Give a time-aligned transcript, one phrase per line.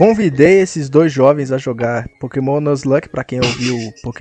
[0.00, 3.76] Convidei esses dois jovens a jogar Pokémon Nuzlocke, pra quem ouviu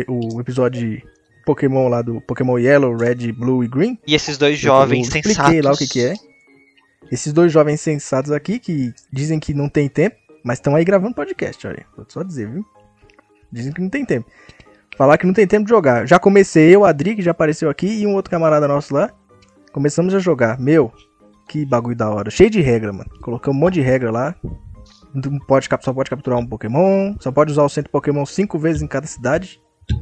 [0.09, 1.03] o, o episódio de
[1.45, 3.97] Pokémon lá do Pokémon Yellow, Red, Blue e Green.
[4.05, 5.31] E esses dois jovens eu sensatos.
[5.31, 6.15] expliquei lá o que, que é.
[7.09, 11.15] Esses dois jovens sensatos aqui que dizem que não tem tempo, mas estão aí gravando
[11.15, 11.85] podcast, olha.
[11.95, 12.65] Vou só dizer, viu?
[13.51, 14.29] Dizem que não tem tempo.
[14.97, 16.05] Falar que não tem tempo de jogar.
[16.05, 19.09] Já comecei eu, a Adri, que já apareceu aqui, e um outro camarada nosso lá.
[19.71, 20.59] Começamos a jogar.
[20.59, 20.91] Meu,
[21.49, 22.29] que bagulho da hora.
[22.29, 23.09] Cheio de regra, mano.
[23.21, 24.35] Colocamos um monte de regra lá.
[25.13, 27.15] Não pode, só pode capturar um Pokémon.
[27.19, 29.59] Só pode usar o centro Pokémon cinco vezes em cada cidade.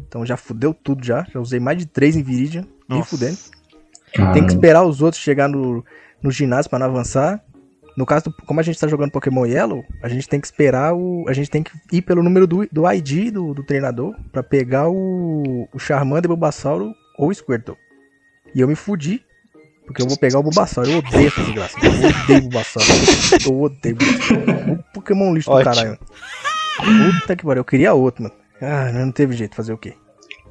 [0.08, 1.26] Então já fudeu tudo já.
[1.32, 2.66] Já usei mais de três em Viridian.
[2.90, 3.10] Nem Nossa.
[3.12, 3.38] fudendo.
[4.14, 4.34] Caramba.
[4.34, 5.84] Tem que esperar os outros chegar no,
[6.22, 7.42] no ginásio pra não avançar.
[7.98, 10.94] No caso, do- como a gente tá jogando Pokémon Yellow, a gente tem que esperar
[10.94, 11.26] o.
[11.28, 14.88] A gente tem que ir pelo número do, do ID do, do treinador pra pegar
[14.90, 17.76] o, o Charmander, Bulbasauro ou o Squirtle.
[18.54, 19.22] E eu me fudi,
[19.88, 20.92] porque eu vou pegar o Bulbasauro.
[20.92, 21.78] Eu odeio essa desgraça.
[21.82, 22.90] Eu odeio o Bulbasauro.
[23.46, 23.98] Eu odeio
[24.94, 25.74] Pokémon lixo do Ótimo.
[25.74, 25.98] caralho.
[27.22, 27.62] Puta que pariu.
[27.62, 28.36] Eu queria outro, mano.
[28.62, 29.94] Ah, não teve jeito de fazer o quê?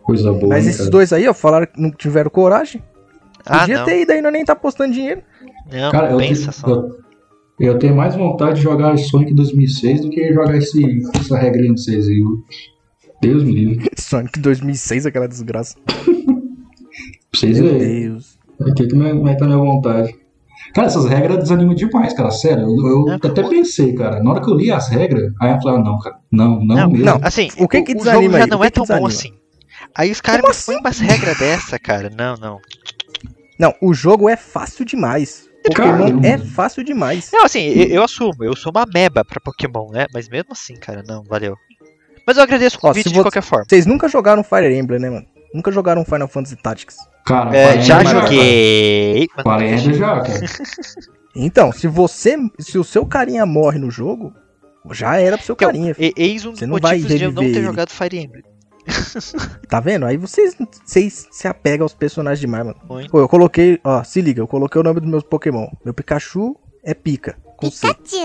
[0.02, 0.48] Coisa boa.
[0.48, 0.90] Mas hein, esses cara?
[0.90, 2.82] dois aí, ó, falaram que não tiveram coragem.
[3.44, 3.84] Ah, Podia não.
[3.84, 5.22] ter ido não nem tá postando dinheiro.
[5.70, 6.68] Não, Cara, eu pensa tenho, só.
[6.70, 6.96] eu,
[7.60, 11.80] eu tenho mais vontade de jogar Sonic 2006 do que jogar esse, essa regrinha de
[11.82, 12.22] vocês aí.
[13.20, 13.90] Deus me livre.
[13.98, 15.76] Sonic 2006, aquela desgraça.
[15.84, 16.00] Pra
[17.34, 18.00] vocês Meu verem.
[18.08, 18.35] Deus.
[18.60, 20.14] Aqui que vai tá a minha vontade.
[20.74, 22.30] Cara, essas regras desanimam demais, cara.
[22.30, 24.22] Sério, eu, eu É, até o- pensei, cara.
[24.22, 26.16] Na hora que eu li as regras, aí eu falei, ah, não, cara.
[26.32, 27.04] Não, não, Não, mesmo.
[27.04, 27.18] não.
[27.22, 28.50] Assim, O que que o, desanima jogo já aí?
[28.50, 29.32] não O que é que tão bom assim.
[29.94, 30.76] Aí os caras me põem assim?
[30.80, 32.10] umas regras dessa, cara.
[32.10, 32.58] Não, não.
[33.58, 35.46] Não, o jogo é fácil demais.
[35.66, 36.26] Pokémon Caramba.
[36.26, 37.30] é fácil demais.
[37.32, 40.06] Não, assim, eu, eu assumo, eu sou uma meba pra Pokémon, né?
[40.14, 41.56] Mas mesmo assim, cara, não, valeu.
[42.26, 43.64] Mas eu agradeço o Ó, convite se de você- qualquer forma.
[43.68, 45.26] Vocês nunca jogaram Fire Emblem, né, mano?
[45.54, 46.96] Nunca jogaram Final Fantasy Tactics.
[47.24, 49.28] Cara, É, já Emblem joguei.
[49.36, 50.40] mas Fire não Emblem já, cara.
[51.38, 52.36] Então, se você.
[52.58, 54.32] Se o seu carinha morre no jogo,
[54.92, 55.94] já era pro seu Então, carinha.
[55.98, 58.42] e- Eis um dos Você não vai de eu não ter jogado Fire Emblem.
[59.68, 60.06] Tá vendo?
[60.06, 62.78] Aí vocês, vocês se apegam aos personagens demais, mano.
[63.10, 63.78] Pô, eu coloquei.
[63.84, 65.66] Ó, se liga, eu coloquei o nome dos meus Pokémon.
[65.84, 67.68] Meu Pikachu é pica, com.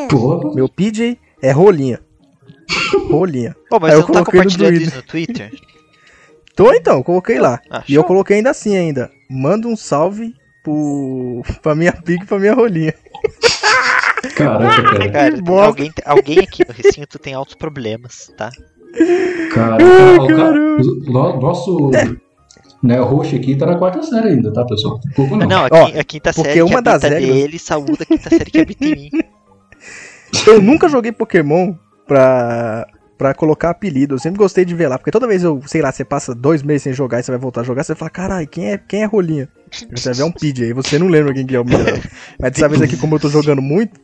[0.07, 0.53] Porra.
[0.55, 1.99] Meu PJ é rolinha.
[3.09, 3.55] Rolinha.
[3.69, 5.51] Pô, mas Aí você eu não tá compartilhando isso no Twitter?
[6.63, 7.59] Tô então, eu coloquei lá.
[7.71, 9.09] Ah, E eu coloquei ainda assim ainda.
[9.29, 11.41] Manda um salve pro...
[11.63, 12.93] pra minha pica e pra minha rolinha.
[14.35, 15.11] Caraca, cara.
[15.11, 18.51] Cara, alguém, alguém aqui no recinto tem altos problemas, tá?
[19.53, 21.89] Cara, cara, o cara- o no- nosso
[22.83, 24.99] né, o host aqui tá na quarta série ainda, tá, pessoal?
[25.15, 25.47] Pouco não.
[25.47, 28.05] Não, a, Ó, a quinta porque série que uma das habita regras- nele saúda a
[28.05, 29.09] quinta série que habita em mim.
[30.47, 31.73] Eu nunca joguei Pokémon
[32.07, 32.85] pra,
[33.21, 34.15] pra colocar apelido.
[34.15, 34.97] Eu sempre gostei de ver lá.
[34.97, 37.39] Porque toda vez eu, sei lá, você passa dois meses sem jogar e você vai
[37.39, 39.47] voltar a jogar, você fala, caralho, quem é, quem é rolinha?
[39.95, 41.97] Você ver um PJ aí, você não lembra quem que é o mineral.
[42.39, 44.01] Mas dessa vez aqui, como eu tô jogando muito,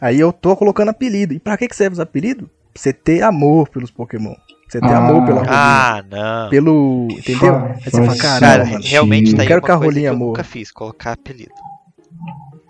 [0.00, 1.32] aí eu tô colocando apelido.
[1.32, 2.48] E pra que, que serve os apelidos?
[2.48, 4.34] Pra você ter amor pelos Pokémon.
[4.68, 4.98] Você ter Ah.
[4.98, 5.54] amor pela rolinha.
[5.56, 6.50] Ah, não.
[6.50, 7.08] Pelo.
[7.12, 7.54] Entendeu?
[7.54, 10.18] Aí você fala, caramba, Cara, realmente tá aí Quero uma que a rolinha que eu
[10.18, 10.28] morra.
[10.30, 11.52] nunca fiz, colocar apelido.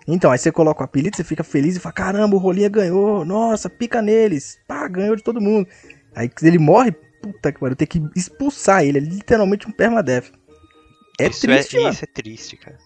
[0.07, 3.25] Então, aí você coloca o apelido, você fica feliz e fala, caramba, o Rolinha ganhou,
[3.25, 5.67] nossa, pica neles, pá, ganhou de todo mundo.
[6.15, 10.31] Aí ele morre, puta que pariu, tem que expulsar ele, é literalmente um permadeath.
[11.19, 11.93] É isso, triste, é, mano.
[11.93, 12.77] isso é triste, cara.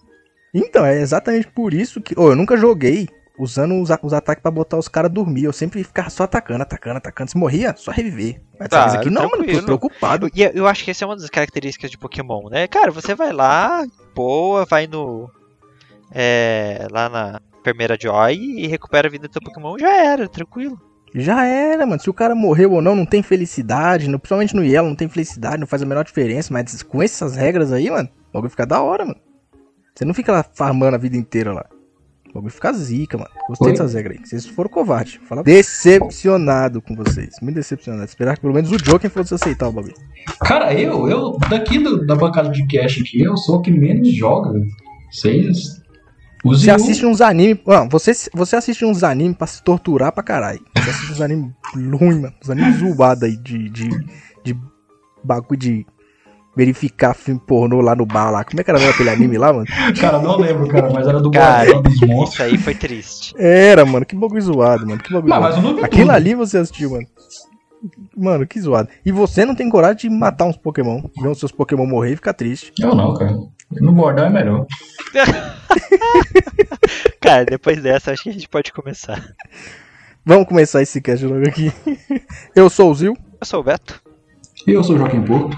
[0.54, 3.08] Então, é exatamente por isso que, ô, eu nunca joguei
[3.38, 6.98] usando os, os ataques pra botar os caras dormir, eu sempre ficava só atacando, atacando,
[6.98, 8.40] atacando, se morria, só reviver.
[8.58, 9.64] Mas Tá, aqui não, mano, tô tranquilo.
[9.64, 10.28] preocupado.
[10.34, 12.66] E eu- eu acho que essa é uma das características de Pokémon, né?
[12.66, 15.30] Cara, você vai lá, boa, vai no.
[16.12, 20.80] É, lá na Enfermeira Joy e recupera a vida do teu Pokémon, já era, tranquilo.
[21.14, 22.00] Já era, mano.
[22.00, 24.08] Se o cara morreu ou não, não tem felicidade.
[24.08, 26.52] No, principalmente no Yellow, não tem felicidade, não faz a menor diferença.
[26.52, 29.18] Mas com essas regras aí, mano, o bagulho fica da hora, mano.
[29.94, 31.66] Você não fica lá farmando a vida inteira lá.
[32.30, 33.30] O bagulho fica zica, mano.
[33.48, 33.72] Gostei Oi?
[33.72, 34.24] dessas regras aí.
[34.26, 35.18] Vocês foram covardes.
[35.28, 35.42] Fala...
[35.42, 37.34] Decepcionado com vocês.
[37.42, 38.04] Muito decepcionado.
[38.04, 39.94] Esperar que pelo menos o Joker fosse aceitar o bagulho.
[40.44, 44.14] Cara, eu, eu, daqui do- da bancada de cash aqui, eu sou o que menos
[44.14, 44.52] joga.
[44.52, 44.66] velho.
[45.10, 45.80] Vocês.
[46.44, 47.58] Você assiste uns animes.
[47.66, 50.60] Não, você, você assiste uns animes pra se torturar pra caralho.
[50.76, 52.34] Você assiste uns animes ruins, mano.
[52.42, 53.88] Uns animes zoados aí de, de,
[54.44, 54.56] de
[55.22, 55.86] bagulho de
[56.56, 58.42] verificar filme pornô lá no bar lá.
[58.44, 59.66] Como é que era mesmo aquele anime lá, mano?
[60.00, 62.32] Cara, não lembro, cara, mas era do Cara, Guardião dos Monstros.
[62.34, 63.34] Isso aí foi triste.
[63.38, 64.04] Era, mano.
[64.06, 65.00] Que bagulho zoado, mano.
[65.02, 65.54] Que bagulho Não, zoado.
[65.54, 66.10] mas eu não vi Aquilo tudo.
[66.16, 67.06] ali você assistiu, mano.
[68.16, 68.88] Mano, que zoado.
[69.06, 71.02] E você não tem coragem de matar uns Pokémon.
[71.20, 72.72] Ver os seus Pokémon morrer e ficar triste.
[72.78, 73.36] Eu não, cara.
[73.70, 74.66] No bordão é melhor.
[77.20, 79.32] Cara, depois dessa, acho que a gente pode começar.
[80.24, 81.72] Vamos começar esse cast logo aqui.
[82.54, 83.16] Eu sou o Zil.
[83.40, 84.02] Eu sou o Beto.
[84.66, 85.56] E eu sou o Joaquim Porto.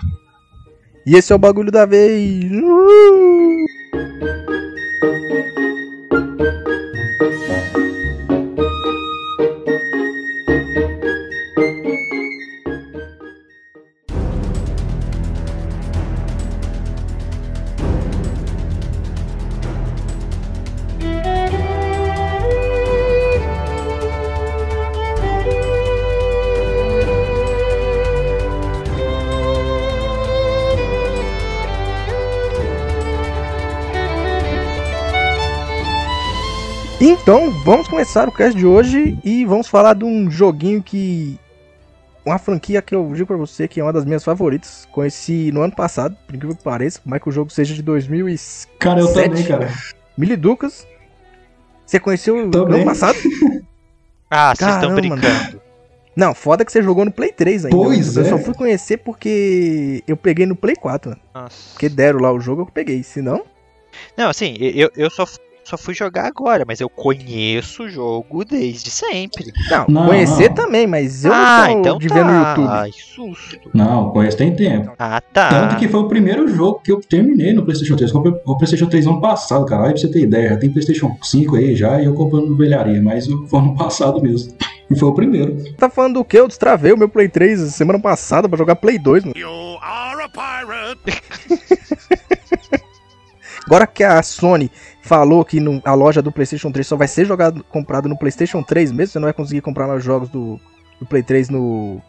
[1.05, 2.45] E esse é o bagulho da vez.
[2.45, 3.67] Uh!
[37.05, 41.37] Então, vamos começar o cast de hoje e vamos falar de um joguinho que.
[42.25, 44.87] Uma franquia que eu digo pra você que é uma das minhas favoritas.
[44.93, 47.83] Conheci no ano passado, por incrível que pareça, por mais que o jogo seja de
[47.83, 48.77] 2007.
[48.79, 49.69] Cara, eu também, cara.
[50.17, 50.87] Miliducas.
[51.85, 53.19] Você conheceu no ano passado?
[54.35, 55.61] Ah, vocês estão brincando.
[56.17, 57.77] Não, foda que você jogou no Play 3 ainda.
[57.77, 58.29] Pois eu é.
[58.31, 61.21] só fui conhecer porque eu peguei no Play 4, mano.
[61.35, 61.73] Nossa.
[61.73, 63.03] Porque deram lá o jogo, eu peguei.
[63.03, 63.45] Se não,
[64.17, 65.27] Não, assim, eu, eu só,
[65.65, 69.53] só fui jogar agora, mas eu conheço o jogo desde sempre.
[69.71, 70.55] não, Não, conhecer não.
[70.55, 72.15] também, mas eu ah, não tô então de tá.
[72.15, 72.69] ver no YouTube.
[72.69, 73.71] Ai, susto.
[73.73, 74.93] Não, conhece tem tempo.
[74.99, 75.49] Ah, tá.
[75.49, 78.11] Tanto que foi o primeiro jogo que eu terminei no PlayStation 3.
[78.11, 79.85] Eu comprei o PlayStation 3 ano passado, cara.
[79.85, 83.01] Aí pra você ter ideia, já tem PlayStation 5 aí já e eu comprando velharia,
[83.01, 84.55] mas foi ano passado mesmo.
[84.91, 85.57] E foi o primeiro.
[85.75, 86.39] Tá falando do que?
[86.39, 89.35] Eu destravei o meu Play 3 semana passada pra jogar Play 2, mano.
[89.39, 89.49] You
[89.81, 91.23] are a pirate.
[93.65, 94.71] Agora que a Sony
[95.03, 98.63] falou que no- a loja do PlayStation 3 só vai ser jogado, comprado no PlayStation
[98.63, 100.59] 3 mesmo, você não vai conseguir comprar mais jogos do,
[100.99, 102.01] do Play 3 no,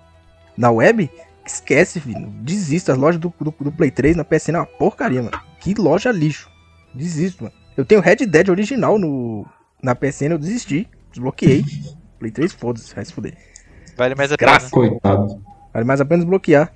[0.56, 1.10] na web,
[1.46, 2.28] esquece, filho.
[2.42, 2.94] Desista.
[2.94, 5.38] As lojas do, do, do Play 3 na PSN é uma porcaria, mano.
[5.60, 6.50] Que loja lixo.
[6.94, 7.56] Desisto, mano.
[7.76, 9.46] Eu tenho Red Dead original no,
[9.82, 10.88] na PSN, eu desisti.
[11.12, 11.64] Desbloqueei.
[12.20, 13.36] Play 3, foda-se, vai se fuder.
[13.98, 14.60] Vale mais a pena.
[14.70, 15.44] Coitado.
[15.74, 16.72] Vale mais a pena desbloquear.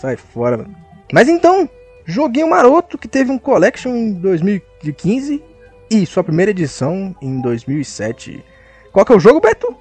[0.00, 0.74] Sai fora, mano.
[1.12, 1.68] Mas então,
[2.04, 5.42] joguinho maroto que teve um collection em 2015
[5.90, 8.44] e sua primeira edição em 2007.
[8.92, 9.74] Qual que é o jogo, Beto?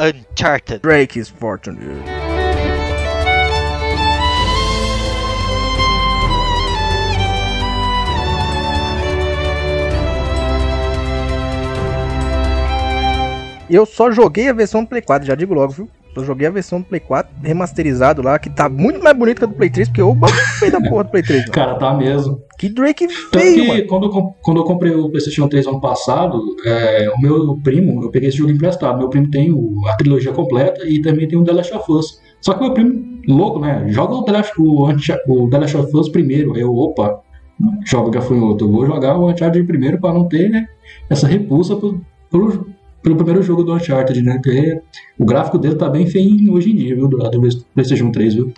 [0.00, 0.80] Uncharted.
[0.80, 1.78] Drake's Fortune.
[13.70, 15.90] Eu só joguei a versão do Play 4, já digo logo, viu?
[16.18, 19.44] Só joguei a versão do Play 4 remasterizado lá, que tá muito mais bonito que
[19.44, 21.52] a do Play 3, porque o bagulho feio da porra do Play 3, mano.
[21.52, 22.40] Cara, tá mesmo.
[22.58, 23.86] Que Drake que mano.
[23.86, 28.10] quando eu, quando eu comprei o PlayStation 3 ano passado, é, o meu primo, eu
[28.10, 28.98] peguei esse jogo emprestado.
[28.98, 32.20] Meu primo tem o- a trilogia completa e também tem o The Last of Us.
[32.40, 33.84] Só que meu primo, louco, né?
[33.88, 34.88] Joga o The Last, o,
[35.28, 36.56] o The Last of Us primeiro.
[36.56, 37.20] Eu, opa,
[37.86, 38.64] joga gafanhoto.
[38.64, 40.66] Eu vou jogar o Uncharted primeiro pra não ter né,
[41.10, 42.00] essa repulsa pelo,
[42.30, 42.66] pelo,
[43.02, 44.34] pelo primeiro jogo do Uncharted, né?
[44.34, 44.80] Porque
[45.18, 47.08] o gráfico dele tá bem feio hoje em dia, viu?
[47.08, 47.40] Do, do
[47.74, 48.50] PlayStation 3, viu?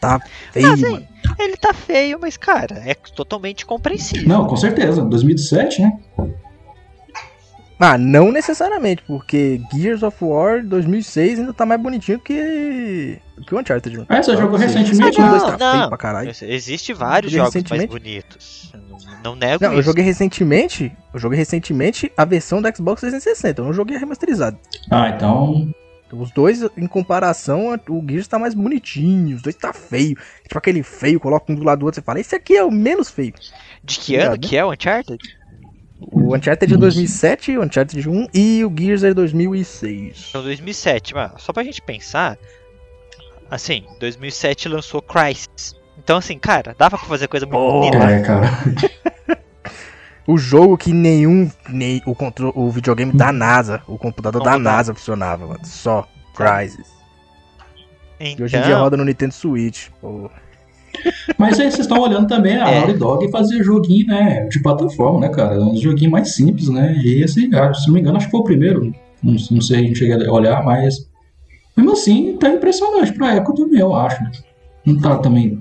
[0.00, 0.20] Tá.
[0.52, 0.96] Feio, Mas, mano.
[0.96, 1.08] hein,
[1.38, 4.28] ele tá feio, mas, cara, é totalmente compreensível.
[4.28, 5.00] Não, com certeza.
[5.04, 5.92] 2017, né?
[7.84, 13.58] Ah, não necessariamente, porque Gears of War 2006 ainda tá mais bonitinho que, que o
[13.58, 14.04] Uncharted.
[14.08, 14.66] Ah, você jogou Sim.
[14.66, 15.88] recentemente, O Ah, dois não, tá feio não.
[15.88, 16.30] pra caralho.
[16.42, 18.70] Existe vários jogos mais bonitos.
[18.72, 19.88] Eu Não, não nego Não, eu isso.
[19.88, 24.56] joguei recentemente, eu joguei recentemente a versão do Xbox 360, eu não joguei a remasterizada.
[24.88, 25.68] Ah, então.
[26.06, 30.16] Então, os dois, em comparação, o Gears tá mais bonitinho, os dois tá feio.
[30.44, 32.70] Tipo aquele feio, coloca um do lado do outro, você fala, esse aqui é o
[32.70, 33.32] menos feio.
[33.82, 34.48] De que ano Obrigado.
[34.50, 35.18] que é o Uncharted?
[36.10, 40.26] O Uncharted é de 2007, o Uncharted 1 e o Gears é de 2006.
[40.30, 42.38] Então 2007, mas só pra gente pensar,
[43.50, 45.76] assim, 2007 lançou Crysis.
[45.98, 47.90] Então assim, cara, dava pra fazer coisa muito Porra.
[47.90, 48.10] bonita.
[48.10, 49.42] É, cara.
[50.24, 54.52] O jogo que nenhum, nem o, contro o videogame da NASA, o computador Não da
[54.52, 54.76] rodava.
[54.76, 55.66] NASA funcionava, mano.
[55.66, 56.06] Só.
[56.34, 56.86] Crysis.
[58.20, 59.88] E hoje em dia Então, roda no Nintendo Switch.
[60.00, 60.30] Pô.
[61.38, 62.78] Mas aí vocês estão olhando também a É.
[62.80, 64.46] Naughty Dog fazia joguinho, né?
[64.48, 65.60] De plataforma, né, cara?
[65.60, 66.94] Um joguinho mais simples, né?
[67.02, 68.94] E esse, ah, se não me engano, acho que foi o primeiro.
[69.22, 71.08] Não, não sei, não cheguei a olhar, mas.
[71.76, 74.22] Mesmo assim, tá impressionante pra época também, eu acho.
[74.84, 75.58] Não tá também.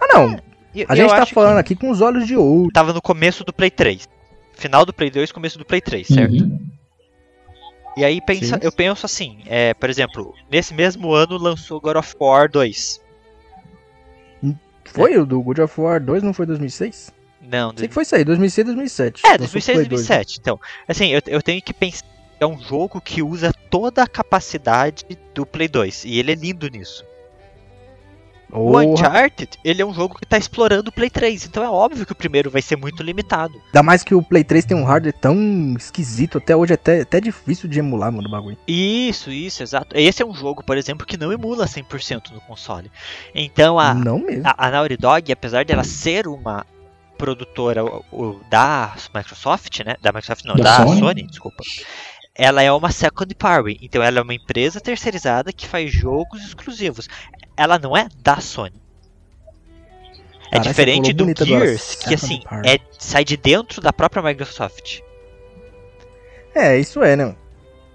[0.00, 0.36] Ah, não.
[0.74, 2.70] eu- A eu gente tá falando aqui com os olhos de ouro.
[2.72, 4.08] tava no começo do Play 3.
[4.54, 6.42] Final do Play 2, começo do Play 3, certo?
[6.42, 6.58] Uhum.
[7.96, 8.60] E aí pensa, Sim.
[8.62, 13.00] eu penso assim, é, por exemplo, nesse mesmo ano lançou God of War 2.
[14.92, 17.12] Foi o do God of War 2, não foi 2006?
[17.40, 19.22] Não, Sei que foi isso aí, 2006, 2007.
[19.26, 20.16] É, Lançou 2006 Play 2, né?
[20.16, 20.38] 2007.
[20.40, 24.06] Então, assim, eu, eu tenho que pensar que é um jogo que usa toda a
[24.06, 26.04] capacidade do Play 2.
[26.04, 27.04] E ele é lindo nisso.
[28.52, 28.84] O Porra.
[28.84, 31.46] Uncharted, ele é um jogo que tá explorando o Play 3.
[31.46, 33.54] Então é óbvio que o primeiro vai ser muito limitado.
[33.66, 37.00] Ainda mais que o Play 3 tem um hardware tão esquisito, até hoje é até,
[37.00, 38.58] até difícil de emular, mano, o bagulho.
[38.68, 39.96] Isso, isso, exato.
[39.98, 42.90] Esse é um jogo, por exemplo, que não emula 100% no console.
[43.34, 44.42] Então a, Não mesmo.
[44.44, 46.66] a, a Naughty Dog, apesar de ela ser uma
[47.16, 49.94] produtora o- o- da Microsoft, né?
[50.02, 50.98] Da Microsoft não, Da da, Sony.
[51.00, 51.22] Sony.
[51.22, 51.62] desculpa.
[52.34, 57.08] Ela é uma second party, então ela é uma empresa terceirizada que faz jogos exclusivos.
[57.56, 58.80] Ela não é da Sony.
[60.50, 62.68] É diferente do Gears, que assim, party.
[62.68, 65.00] é, sai de dentro da própria Microsoft.
[66.54, 67.34] É, isso é, né?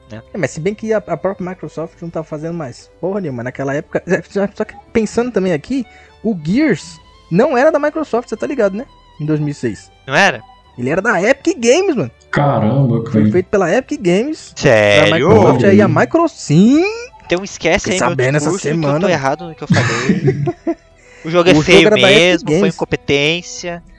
[0.10, 0.24] Né?
[0.34, 3.44] É, mas se bem que a, a própria Microsoft não tá fazendo mais porra nenhuma.
[3.44, 4.04] Naquela época.
[4.08, 5.86] é, Só só que pensando também aqui,
[6.24, 7.00] o Gears
[7.32, 8.86] não era da Microsoft, você tá ligado, né?
[9.20, 9.92] Em 2006.
[10.08, 10.42] Não era?
[10.78, 12.12] Ele era da Epic Games, mano.
[12.32, 13.32] Caramba, Foi cara.
[13.32, 14.54] feito pela Epic Games.
[14.56, 15.30] Da Sério?
[15.30, 16.40] Microsoft aí, a Microsoft.
[16.40, 16.84] Sim!
[17.26, 19.00] Então esquece Fiquei aí meu sabendo essa discurso que eu semana.
[19.00, 20.78] tô errado no que eu falei.
[21.26, 22.76] o jogo é O jogo feio da Epic mesmo, foi Games.
[22.76, 23.84] incompetência.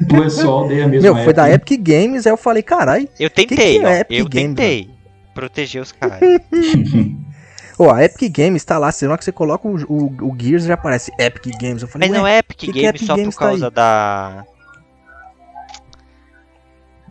[0.00, 1.02] O pessoal odeia mesmo.
[1.14, 1.78] Meu, foi da Epic.
[1.80, 3.08] Games, aí eu falei, carai.
[3.20, 4.90] Eu que tentei, é ó, Epic eu Games, tentei
[5.34, 6.18] proteger os caras.
[7.78, 10.64] Ô, a Epic Games tá lá, se não que você coloca o, o, o Gears
[10.64, 11.82] já aparece Epic Games.
[11.82, 13.70] Eu falei, Mas não é Epic que que Games Epic só Games por tá causa
[13.70, 14.44] da.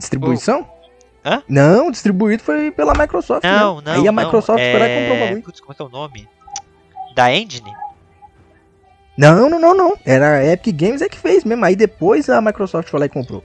[0.03, 0.67] Distribuição?
[1.25, 1.41] Hã?
[1.47, 3.43] Não, distribuído foi pela Microsoft.
[3.43, 3.81] Não, né?
[3.85, 3.93] não.
[3.93, 5.25] Aí a não, Microsoft foi lá e comprou o é...
[5.25, 5.43] bagulho.
[5.43, 6.27] Putz, como é que é o nome?
[7.15, 7.71] Da Engine?
[9.17, 9.97] Não, não, não, não.
[10.05, 11.63] Era a Epic Games é que fez mesmo.
[11.63, 13.43] Aí depois a Microsoft foi lá e comprou.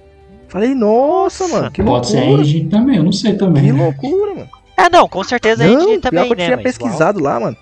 [0.48, 2.42] Falei, nossa, mano, que Pode ser a loucura.
[2.42, 3.64] Engine também, eu não sei também.
[3.64, 3.82] Que né?
[3.84, 4.48] loucura, mano.
[4.76, 6.44] Ah, não, com certeza a Não, Engine pior também, que eu né?
[6.44, 7.56] tinha mas pesquisado lá, mano.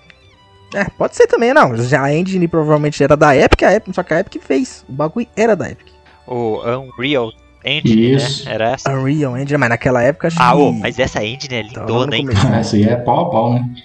[0.73, 1.75] É, pode ser também, não.
[1.75, 4.85] Já a Engine provavelmente era da Epic, a Epic, só que a Epic fez.
[4.87, 5.87] O bagulho era da Epic.
[6.27, 6.83] igual.
[6.85, 7.31] O Unreal
[7.67, 8.45] Engine, Isso.
[8.45, 8.53] né?
[8.55, 8.91] Era essa.
[8.93, 10.57] Unreal Engine, mas naquela época acho Ah, que...
[10.57, 12.27] ô, mas essa engine é lindona, hein?
[12.57, 13.75] Essa aí é pau a pau, né?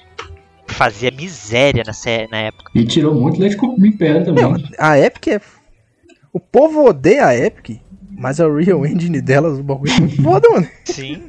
[0.69, 2.71] Fazia miséria na, sé- na época.
[2.75, 4.43] E tirou muito leite com o Império também.
[4.45, 5.41] Não, a Epic é...
[6.33, 7.79] O povo odeia a Epic,
[8.11, 10.67] mas a Unreal Engine delas, o bagulho é muito foda, mano.
[10.87, 11.23] Sim.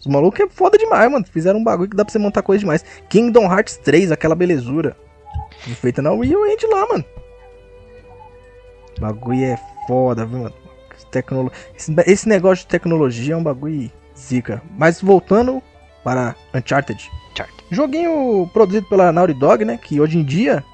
[0.00, 1.24] Os malucos é foda demais, mano.
[1.24, 2.84] Fizeram um bagulho que dá pra você montar coisa demais.
[3.08, 4.96] Kingdom Hearts 3, aquela belezura.
[5.80, 7.04] Feita na Unreal Engine lá, mano.
[8.96, 10.54] O bagulho é foda, viu, mano?
[11.76, 14.62] Esse, esse negócio de tecnologia é um bagulho zica.
[14.76, 15.62] Mas voltando
[16.02, 17.10] para Uncharted.
[17.32, 17.64] Uncharted.
[17.70, 19.78] Joguinho produzido pela Naughty Dog, né?
[19.82, 20.64] Que hoje em dia...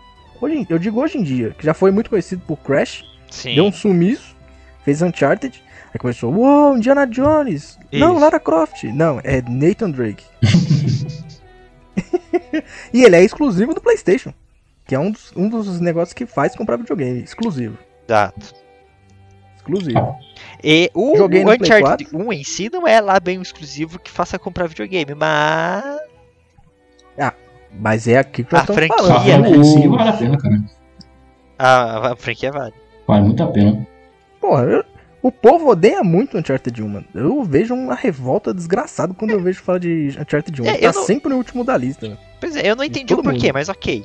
[0.41, 3.05] Hoje, eu digo hoje em dia, que já foi muito conhecido por Crash.
[3.31, 3.55] Sim.
[3.55, 4.37] Deu um sumiço,
[4.85, 5.63] fez Uncharted.
[5.93, 7.79] Aí começou, uou, Indiana Jones.
[7.93, 8.21] Não, Isso.
[8.21, 8.83] Lara Croft.
[8.85, 10.25] Não, é Nathan Drake.
[12.93, 14.35] e ele é exclusivo do PlayStation.
[14.87, 17.23] Que é um dos, um dos negócios que faz comprar videogame.
[17.23, 17.79] Exclusivo.
[18.07, 18.55] Exato.
[19.67, 20.17] Exclusivo.
[20.63, 24.11] E o, Joguei o Uncharted 1 em si não é lá bem um exclusivo que
[24.11, 25.85] faça comprar videogame, mas.
[27.77, 29.25] Mas é aqui que A franquia, A falando.
[29.27, 29.33] né?
[29.41, 30.65] franquia em si vale a pena, cara.
[31.59, 32.75] A, a franquia vale.
[33.05, 33.85] Vale muito a pena.
[34.41, 34.85] Porra, eu-
[35.21, 37.07] o povo odeia muito Uncharted 1, mano.
[37.13, 40.67] Eu vejo uma revolta desgraçada quando eu vejo falar de Uncharted 1.
[40.67, 42.07] É, Ele tá não- sempre no último da lista.
[42.07, 42.21] mano.
[42.39, 43.55] Pois é, eu não entendi o porquê, mundo.
[43.55, 44.05] mas ok.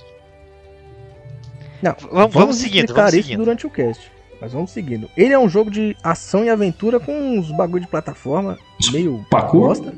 [1.83, 3.39] Não, Vamos, vamos seguindo, explicar vamos isso seguindo.
[3.43, 4.11] durante o cast.
[4.41, 5.09] Mas vamos seguindo.
[5.17, 8.57] Ele é um jogo de ação e aventura com uns bagulho de plataforma
[8.91, 9.67] meio Parkour?
[9.67, 9.93] bosta.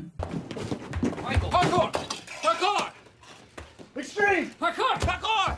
[1.50, 1.90] Parkour!
[2.42, 2.88] Parkour!
[3.96, 4.46] Extreme!
[4.58, 4.98] Parkour!
[4.98, 5.56] Parkour!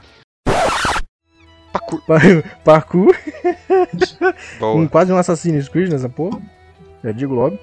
[2.65, 3.17] Parkour,
[4.59, 4.73] Boa.
[4.75, 6.41] com quase um Assassin's Creed nessa porra.
[7.03, 7.59] Já digo logo.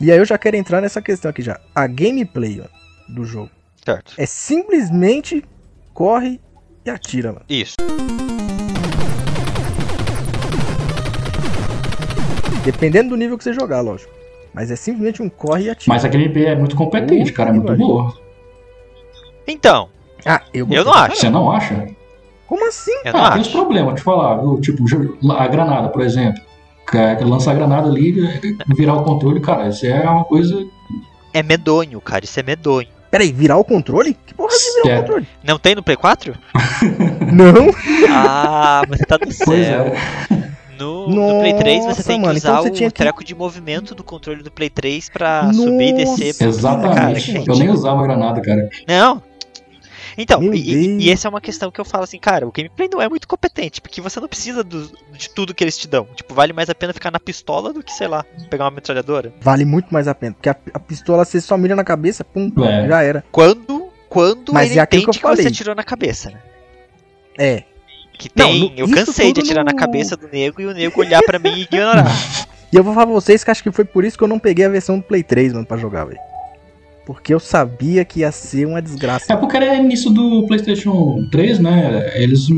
[0.00, 1.60] E aí eu já quero entrar nessa questão aqui já.
[1.74, 2.66] A gameplay ó,
[3.08, 3.50] do jogo
[3.84, 4.14] Certo.
[4.18, 5.44] é simplesmente
[5.94, 6.40] corre
[6.84, 7.44] e atira, mano.
[7.48, 7.76] Isso.
[12.66, 14.12] Dependendo do nível que você jogar, lógico.
[14.52, 15.94] Mas é simplesmente um corre e atira.
[15.94, 17.50] Mas a gameplay é muito competente, cara.
[17.50, 18.12] É muito boa.
[19.46, 19.88] Então,
[20.24, 21.16] Ah, eu, eu não acho.
[21.16, 21.86] Você não acha?
[22.48, 22.92] Como assim?
[23.04, 23.56] Eu não Ah, tem os acho.
[23.56, 24.36] problemas, te falar.
[24.40, 24.60] viu?
[24.60, 24.84] Tipo,
[25.32, 26.40] a granada, por exemplo.
[26.90, 28.12] Que é Lançar a granada ali,
[28.76, 30.64] virar o controle, cara, isso é uma coisa.
[31.34, 32.24] É medonho, cara.
[32.24, 32.88] Isso é medonho.
[33.10, 34.16] Peraí, virar o controle?
[34.26, 35.00] Que porra de virar o Sério.
[35.02, 35.26] controle?
[35.44, 36.34] Não tem no Play 4?
[37.32, 37.70] Não.
[38.10, 39.86] Ah, você tá Pois céu.
[39.86, 40.45] é.
[40.78, 42.96] No, no Play 3 você Nossa, tem que mano, então usar você o tinha que-
[42.98, 46.26] treco de movimento do controle do Play 3 pra subir e descer.
[46.26, 47.32] Nossa, Exatamente.
[47.32, 48.68] Cara, eu nem usava granada, cara.
[48.86, 49.22] Não.
[50.18, 53.02] Então, e, e- essa é uma questão que eu falo assim, cara, o gameplay não
[53.02, 56.06] é muito competente, porque você não precisa do- de tudo que eles te dão.
[56.14, 59.34] Tipo, vale mais a pena ficar na pistola do que, sei lá, pegar uma metralhadora.
[59.42, 60.32] Vale muito mais a pena.
[60.32, 62.88] Porque a, a pistola você só mira na cabeça, pum, É.
[62.88, 63.24] já era.
[63.30, 65.46] Quando, quando Mas ele é aquilo que entende eu que, você falei.
[65.52, 66.40] atirou na cabeça, né?
[67.38, 67.62] É.
[68.18, 70.66] Que Não, tem, no- eu isso cansei de atirar na no- cabeça do nego e
[70.66, 72.06] o nego olhar pra mim e ignorar.
[72.72, 74.40] E eu vou falar pra vocês que acho que foi por isso que eu não
[74.40, 76.18] peguei a versão do Play 3, mano, pra jogar, velho.
[77.06, 79.32] Porque eu sabia que ia ser uma desgraça.
[79.32, 82.10] É porque era início do PlayStation 3, né?
[82.16, 82.48] Eles.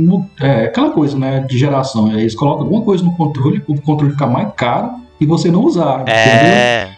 [0.41, 1.41] É aquela coisa, né?
[1.47, 2.11] De geração.
[2.19, 6.01] Eles colocam alguma coisa no controle, o controle fica mais caro e você não usar.
[6.01, 6.15] entendeu?
[6.17, 6.89] é.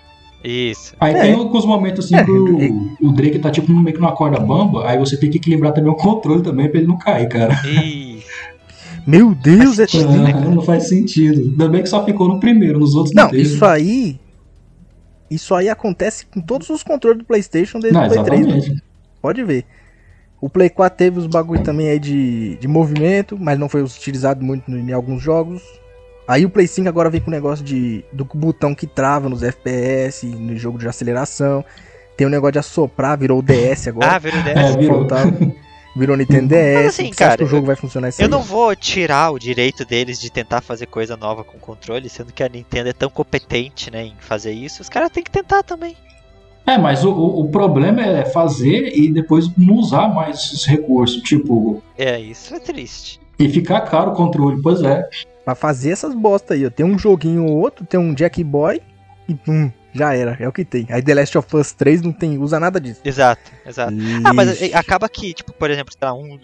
[0.44, 0.94] Isso.
[1.00, 1.20] Aí É.
[1.20, 4.38] tem alguns momentos assim É, que o, o Drake tá tipo meio que numa corda
[4.38, 7.60] bamba, aí você tem que equilibrar também o controle também pra ele não cair, cara.
[7.66, 8.09] E.
[9.06, 10.22] Meu Deus, é Faz sentido, tudo.
[10.22, 11.40] né, Ah, não faz sentido.
[11.50, 13.42] Ainda bem que só ficou no primeiro, nos outros Não, teve.
[13.42, 14.18] isso aí.
[15.30, 18.40] Isso aí acontece com todos os controles do PlayStation desde Não, o Play 3.
[18.46, 18.56] mano.
[18.58, 18.84] exatamente.
[19.22, 19.64] Pode ver.
[20.40, 24.44] O Play 4 teve os bagulho também aí de, de movimento, mas não foi utilizado
[24.44, 25.62] muito em alguns jogos.
[26.26, 29.42] Aí o Play 5 agora vem com o negócio de, do botão que trava nos
[29.42, 31.64] FPS, no jogo de aceleração.
[32.16, 34.12] Tem o negócio de assoprar, virou o DS agora.
[34.16, 34.78] Ah, virou É, dessa.
[34.78, 35.06] virou.
[35.94, 36.86] Virou Nintendo DS.
[36.86, 38.22] assim, cara, que o jogo vai funcionar assim?
[38.22, 42.32] Eu não vou tirar o direito deles de tentar fazer coisa nova com controle, sendo
[42.32, 44.82] que a Nintendo é tão competente, né, em fazer isso.
[44.82, 45.96] Os caras têm que tentar também.
[46.66, 51.20] É, mas o, o, problema é fazer e depois não usar mais esses recursos.
[51.22, 53.20] Tipo, É, isso é triste.
[53.38, 54.60] e ficar caro o controle.
[54.62, 55.08] Pois é.
[55.44, 56.70] Pra fazer essas bosta aí, ó.
[56.70, 58.80] Tem um joguinho ou outro, tem um Jack Boy
[59.28, 60.36] e pum, já era.
[60.40, 60.86] É o que tem.
[60.90, 63.00] Aí The Last of Us 3 não tem, usa nada disso.
[63.04, 63.92] Exato, exato.
[64.24, 64.74] Ah, mas Ixi.
[64.74, 66.38] acaba que, tipo, por exemplo, sei lá, um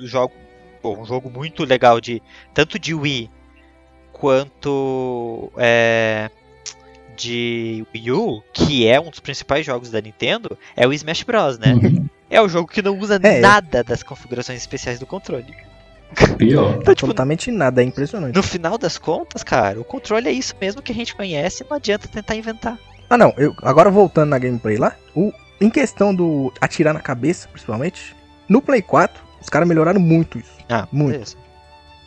[0.82, 2.22] pô, um jogo muito legal de
[2.54, 3.30] tanto de Wii
[4.12, 6.30] quanto é,
[7.16, 11.58] de Wii U, que é um dos principais jogos da Nintendo, é o Smash Bros,
[11.58, 11.74] né?
[11.74, 12.06] Uhum.
[12.28, 13.40] É o jogo que não usa É, é.
[13.40, 15.54] nada das configurações especiais do controle.
[16.38, 16.70] Pior.
[16.70, 18.34] Então, tipo, Absolutamente nada, é impressionante.
[18.34, 21.76] no final das contas, cara, o controle é isso mesmo que a gente conhece, não
[21.76, 22.78] adianta tentar inventar.
[23.08, 27.48] Ah não, eu, agora voltando na gameplay lá, o, em questão do atirar na cabeça,
[27.48, 28.16] principalmente,
[28.48, 30.56] no Play 4, os caras melhoraram muito isso.
[30.68, 31.12] Ah, Muito.
[31.12, 31.36] beleza.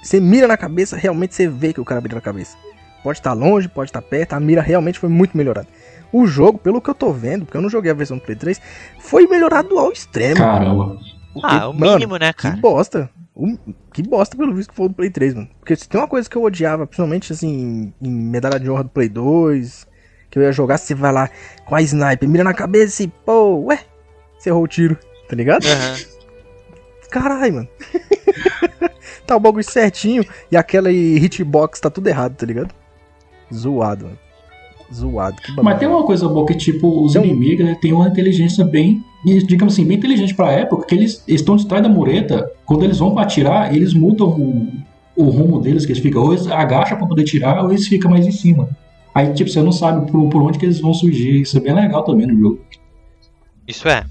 [0.04, 2.58] Você mira na cabeça, realmente você vê que o cara mira na cabeça.
[3.04, 5.68] Pode estar longe, pode estar perto, a mira realmente foi muito melhorada.
[6.12, 8.36] O jogo, pelo que eu tô vendo, porque eu não joguei a versão do Play
[8.36, 8.60] 3,
[9.00, 10.38] foi melhorado ao extremo.
[10.38, 10.98] Caramba.
[11.44, 12.58] Ah, o Mano, mínimo, né, Que cara?
[12.58, 13.10] bosta.
[13.36, 13.58] Um-
[13.94, 15.48] que bosta pelo visto que foi o do Play 3, mano.
[15.60, 18.90] Porque se tem uma coisa que eu odiava, principalmente assim, em medalha de honra do
[18.90, 19.88] Play 2,
[20.30, 21.30] que eu ia jogar, você vai lá
[21.66, 23.80] com a sniper, mira na cabeça e, pô, ué,
[24.38, 25.66] você errou o tiro, tá ligado?
[25.66, 25.96] Aham.
[27.10, 27.68] Caralho, mano.
[29.26, 32.74] tá o bagulho certinho e aquela hitbox tá tudo errado, tá ligado?
[33.54, 34.20] Zoado, mano.
[34.94, 35.36] Zoado.
[35.62, 38.66] Mas tem uma coisa boa que, tipo, os Tem um- inimigos né, têm uma inteligência
[38.66, 42.84] bem, digamos assim, bem inteligente pra época, que eles estão de trás da mureta, quando
[42.84, 44.68] eles vão pra atirar, eles mudam o,
[45.16, 48.10] o rumo deles, que eles ficam, ou eles agacham pra poder tirar, ou eles ficam
[48.10, 48.70] mais em cima.
[49.20, 51.42] Aí, tipo, você não sabe por, por onde que eles vão surgir.
[51.42, 52.62] Isso é bem legal também no jogo.
[53.68, 54.06] Isso é.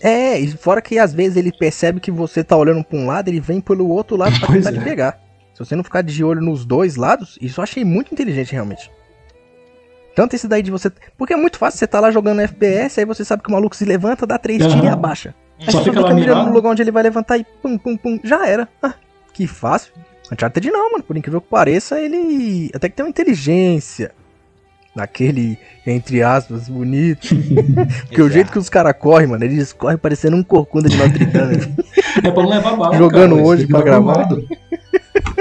[0.00, 3.28] É, e fora que às vezes ele percebe que você tá olhando pra um lado,
[3.28, 4.78] ele vem pelo outro lado pra Pois tentar é.
[4.80, 5.20] te pegar.
[5.54, 8.90] Se você não ficar de olho nos dois lados, isso eu achei muito inteligente realmente.
[10.16, 10.90] Tanto esse daí de você.
[11.16, 13.76] Porque é muito fácil, você tá lá jogando FPS, aí você sabe que o maluco
[13.76, 14.70] se levanta, dá três Aham.
[14.70, 15.34] tiros e abaixa.
[15.60, 17.96] Aí Só você fica lá mirando no lugar onde ele vai levantar e pum, pum,
[17.96, 18.68] pum, já era.
[18.82, 18.94] Ah,
[19.32, 19.92] que fácil.
[20.32, 21.04] Uncharted não, mano.
[21.04, 24.12] Por incrível que pareça, ele até que tem uma inteligência.
[24.98, 25.56] Naquele,
[25.86, 27.28] entre aspas, bonito.
[28.08, 31.24] Porque o jeito que os caras correm, mano, eles correm parecendo um corcunda de Notre
[31.24, 31.56] Dame.
[32.24, 32.96] É pra não levar bala.
[32.98, 34.26] Jogando cara, hoje pra gravar.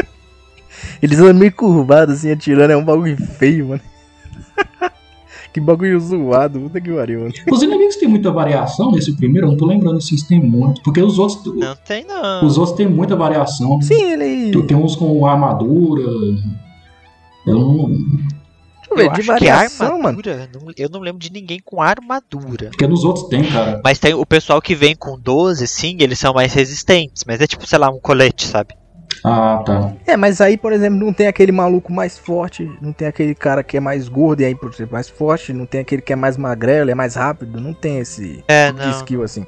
[1.02, 2.70] Eles andam meio curvados, assim, atirando.
[2.72, 3.82] É um bagulho feio, mano.
[5.54, 6.60] que bagulho zoado.
[6.60, 7.34] Puta que pariu, mano.
[7.52, 10.84] Os inimigos têm muita variação nesse primeiro, eu não tô lembrando assim se tem muito.
[10.84, 12.46] Porque os outros, Não tem, não.
[12.46, 13.82] os outros têm muita variação.
[13.82, 14.52] Sim, ele.
[14.52, 16.04] Tu- Tem uns com armadura.
[17.48, 17.98] Eu não.
[19.06, 20.20] Eu de acho que variação, mano.
[20.78, 22.70] eu não lembro de ninguém com armadura.
[22.70, 23.80] Porque nos outros tem, cara.
[23.84, 27.24] Mas tem o pessoal que vem com 12, sim, eles são mais resistentes.
[27.26, 28.74] Mas é tipo, sei lá, um colete, sabe?
[29.24, 29.94] Ah, tá.
[30.06, 33.64] É, mas aí, por exemplo, não tem aquele maluco mais forte, não tem aquele cara
[33.64, 36.16] que é mais gordo e aí por ser mais forte, não tem aquele que é
[36.16, 38.98] mais magrelo, é mais rápido, não tem esse É, tipo de não.
[38.98, 39.46] skill assim.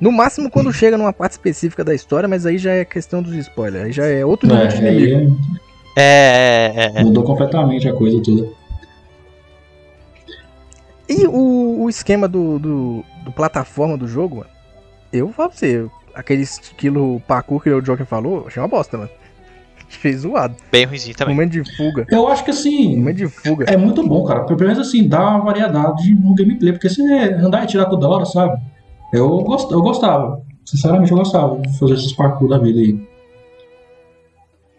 [0.00, 3.34] No máximo quando chega numa parte específica da história, mas aí já é questão dos
[3.34, 5.16] spoilers, aí já é outro nível de É, inimigo.
[5.16, 5.32] aí
[5.96, 7.02] É, é, é.
[7.02, 8.48] mudou completamente a coisa toda.
[11.08, 14.50] E o, o esquema do, do, do plataforma do jogo, mano,
[15.12, 19.10] eu falo pra você, aquele estilo parkour que o Joker falou, achei uma bosta, mano.
[19.86, 20.56] Achei zoado.
[20.72, 21.34] Bem ruimzinho também.
[21.34, 22.06] Momento de fuga.
[22.10, 22.96] Eu acho que assim.
[22.96, 23.66] Momento de fuga.
[23.68, 24.44] É muito bom, cara.
[24.44, 26.72] Pelo menos assim, dá uma variedade no gameplay.
[26.72, 28.60] Porque se andar e tirar toda hora, sabe?
[29.12, 30.42] Eu, gost, eu gostava.
[30.64, 32.98] Sinceramente, eu gostava de fazer esses parkour da vida aí.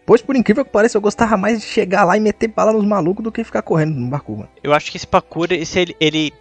[0.06, 2.84] Pois, por incrível que pareça, eu gostava mais de chegar lá e meter bala nos
[2.84, 4.48] malucos do que ficar correndo no mano.
[4.62, 6.32] Eu acho que esse parkour, se ele, ele,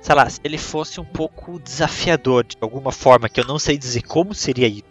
[0.00, 3.76] sei lá, se ele fosse um pouco desafiador de alguma forma, que eu não sei
[3.76, 4.82] dizer como seria isso,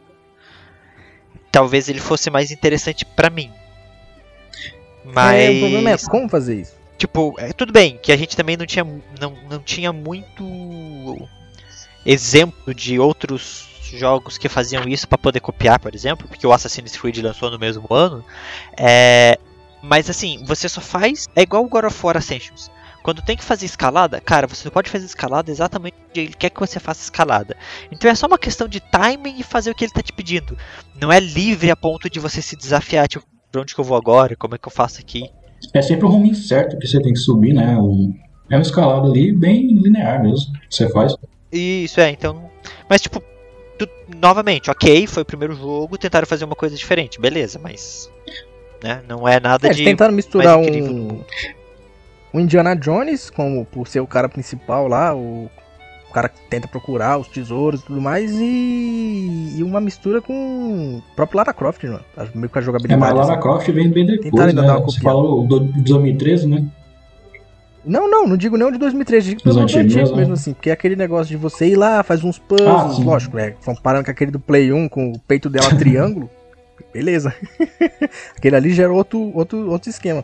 [1.51, 3.51] talvez ele fosse mais interessante pra mim.
[5.03, 6.73] Mas, É, o problema é como fazer isso.
[6.99, 8.85] tipo, é, tudo bem que a gente também não tinha,
[9.19, 11.27] não, não tinha muito
[12.05, 16.95] exemplo de outros jogos que faziam isso pra poder copiar, por exemplo, porque o Assassin's
[16.97, 18.23] Creed lançou no mesmo ano.
[18.77, 19.37] É,
[19.81, 21.27] mas assim, você só faz.
[21.35, 22.69] É igual o God of War Ascensions.
[23.03, 26.59] Quando tem que fazer escalada, cara, você pode fazer escalada exatamente onde ele quer que
[26.59, 27.57] você faça escalada.
[27.91, 30.55] Então é só uma questão de timing e fazer o que ele tá te pedindo.
[30.99, 33.97] Não é livre a ponto de você se desafiar, tipo, pra onde que eu vou
[33.97, 34.35] agora?
[34.35, 35.23] Como é que eu faço aqui?
[35.73, 37.75] É sempre o rumo certo que você tem que subir, né?
[37.75, 38.13] Um-
[38.51, 40.53] é uma escalada ali bem linear mesmo.
[40.69, 41.15] Que você faz.
[41.51, 42.51] Isso é, então.
[42.87, 43.21] Mas tipo,
[43.85, 48.09] tu- novamente, ok, foi o primeiro jogo, tentaram fazer uma coisa diferente, beleza, mas.
[48.83, 49.83] Né, não é nada É, de.
[49.83, 51.25] tentaram misturar mais incrível do um, mundo.
[52.33, 55.49] um Indiana Jones, como por ser o cara principal lá, o
[56.09, 61.15] o cara tenta procurar os tesouros e tudo mais, e, e uma mistura com o
[61.15, 62.01] próprio Lara Croft, mano.
[62.35, 62.99] Meio com a É, jogabilidade.
[62.99, 63.41] mas Lara assim.
[63.41, 64.61] Croft vem bem depois, né?
[64.83, 66.65] Você falou do de 2013, né?
[67.83, 70.53] Não, não, não digo nem o de 2013, digo pelo antigos antigo mesmo, mesmo assim,
[70.53, 73.55] porque é aquele negócio de você ir lá, faz uns puzzles, Ah, lógico, né?
[73.65, 76.29] Comparando com aquele do Play 1 com o peito dela triângulo,
[76.93, 77.33] beleza.
[78.37, 80.23] aquele ali já era outro, outro, outro esquema.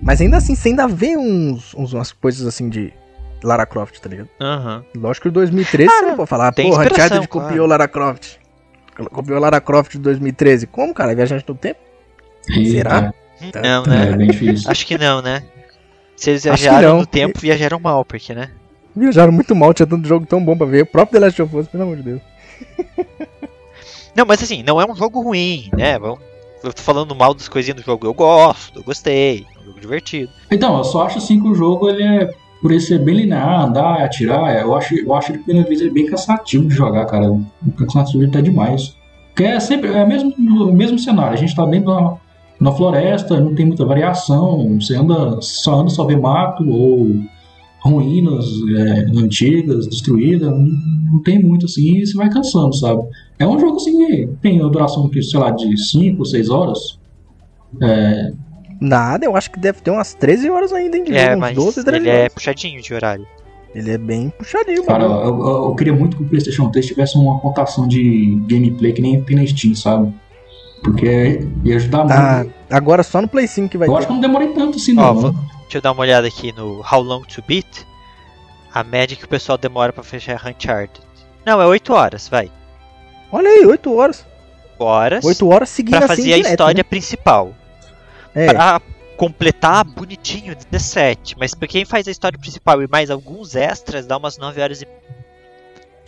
[0.00, 2.92] Mas ainda assim, você ainda vê uns, uns, umas coisas assim de
[3.42, 4.28] Lara Croft, tá ligado?
[4.40, 4.84] Aham.
[4.96, 7.28] Lógico que o 2013 você não pode falar, porra, Uncharted claro.
[7.28, 8.36] copiou Lara Croft.
[9.12, 10.66] Copiou Lara Croft de 2013.
[10.66, 11.14] Como, cara?
[11.14, 11.80] Viajante no tempo?
[12.42, 13.12] Será?
[13.52, 13.60] Tá.
[13.62, 14.12] Não, É, né?
[14.12, 14.70] é bem difícil.
[14.70, 15.42] Acho que não, né?
[16.16, 18.50] Se eles que viajaram no tempo, viajaram mal, porque, né?
[18.94, 20.82] Viajaram muito mal, tinha tanto jogo tão bom pra ver.
[20.84, 22.20] O próprio The Last of Us, pelo amor de Deus.
[24.14, 25.98] Não, mas assim, não é um jogo ruim, né?
[25.98, 26.20] Vamos-
[26.64, 28.06] Eu tô falando mal das coisinhas do jogo.
[28.06, 29.46] Eu gosto, eu gostei.
[29.54, 30.32] É um jogo divertido.
[30.50, 32.30] Então, eu só acho assim que o jogo, ele é,
[32.62, 35.90] por ele ser bem linear, andar, atirar, eu acho, eu acho ele, pela vez, ele
[35.90, 37.30] bem cansativo de jogar, cara.
[37.30, 37.44] O
[37.76, 38.96] cansativo ele tá demais.
[39.28, 42.14] Porque é sempre, é mesmo, o mesmo cenário, a gente tá dentro da,
[42.60, 47.08] na floresta, não tem muita variação, você anda, só anda, só vê mato, ou
[47.82, 48.44] ruínas
[48.76, 50.66] é, antigas, destruídas, não,
[51.12, 53.02] não tem muito assim, e você vai cansando, sabe?
[53.38, 56.78] É um jogo assim que tem a duração, que, sei lá, de 5, 6 horas.
[57.82, 58.32] É,
[58.80, 61.04] Nada, eu acho que deve ter umas 13 horas ainda, hein?
[61.04, 62.34] De É, jogo, mas 12, 13 ele é horas.
[62.34, 63.26] puxadinho de horário.
[63.74, 65.20] Ele é bem puxadinho, Cara, mano.
[65.22, 69.00] eu, eu- eu queria muito que o PlayStation 3 tivesse uma contação de gameplay que
[69.02, 70.12] nem tem na Steam, sabe?
[70.82, 72.54] Porque ia ajudar Ah, muito.
[72.70, 73.98] agora só no Play 5 que vai Eu ter.
[73.98, 75.14] acho que eu não demorei tanto assim, Ó, não.
[75.14, 77.84] vou- Deixa eu dar uma olhada aqui no How Long to Beat.
[78.72, 81.00] A média que o pessoal demora pra fechar Uncharted.
[81.44, 82.50] Não, é 8 horas, vai.
[83.32, 84.24] Olha aí, 8 horas.
[84.78, 86.82] 8 horas 8 horas seguindo pra assim fazer a direto, história né?
[86.82, 87.54] principal.
[88.34, 88.80] É, Pra
[89.16, 91.34] completar bonitinho 17.
[91.38, 94.82] Mas pra quem faz a história principal e mais alguns extras, dá umas 9 horas
[94.82, 94.86] e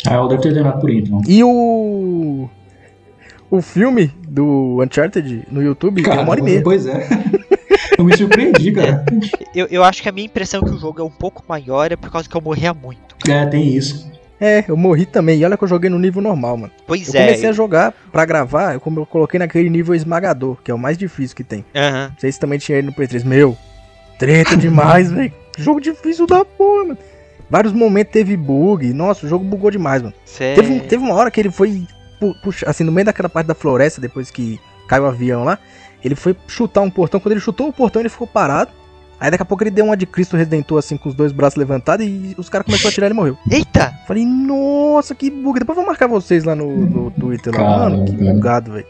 [0.07, 1.21] Ah, eu devo ter terminado por aí, então.
[1.27, 2.49] E o.
[3.51, 6.63] O filme do Uncharted no YouTube tem uma hora e meia.
[6.63, 7.07] Pois é.
[7.97, 9.05] eu me surpreendi, cara.
[9.55, 11.97] Eu, eu acho que a minha impressão que o jogo é um pouco maior é
[11.97, 13.17] por causa que eu morria muito.
[13.29, 14.11] É, tem isso.
[14.41, 15.41] É, eu morri também.
[15.41, 16.73] E olha que eu joguei no nível normal, mano.
[16.87, 17.25] Pois Eu é.
[17.27, 20.79] comecei a jogar pra gravar, eu, como eu coloquei naquele nível esmagador, que é o
[20.79, 21.65] mais difícil que tem.
[21.75, 22.09] Aham.
[22.13, 23.25] Não sei se também tinha ele no Play 3.
[23.25, 23.57] Meu,
[24.19, 25.33] treta demais, velho.
[25.57, 26.99] Jogo difícil da porra, mano.
[27.51, 28.93] Vários momentos teve bug.
[28.93, 30.15] Nossa, o jogo bugou demais, mano.
[30.25, 31.85] Cê- Teve, teve uma hora que ele foi,
[32.43, 35.59] puxa, assim, no meio daquela parte da floresta, depois que caiu o avião lá,
[36.05, 37.21] ele foi chutar um portão.
[37.21, 38.71] Quando ele chutou o portão, ele ficou parado.
[39.21, 41.57] Aí daqui a pouco ele deu uma de Cristo Redentor, assim, com os dois braços
[41.57, 43.37] levantados, e os caras começaram a atirar e ele morreu.
[43.51, 43.93] Eita!
[44.07, 45.59] Falei, nossa, que bug.
[45.59, 47.79] Depois eu vou marcar vocês lá no, no Twitter lá.
[47.81, 48.33] Mano, que Caramba.
[48.35, 48.87] bugado, velho.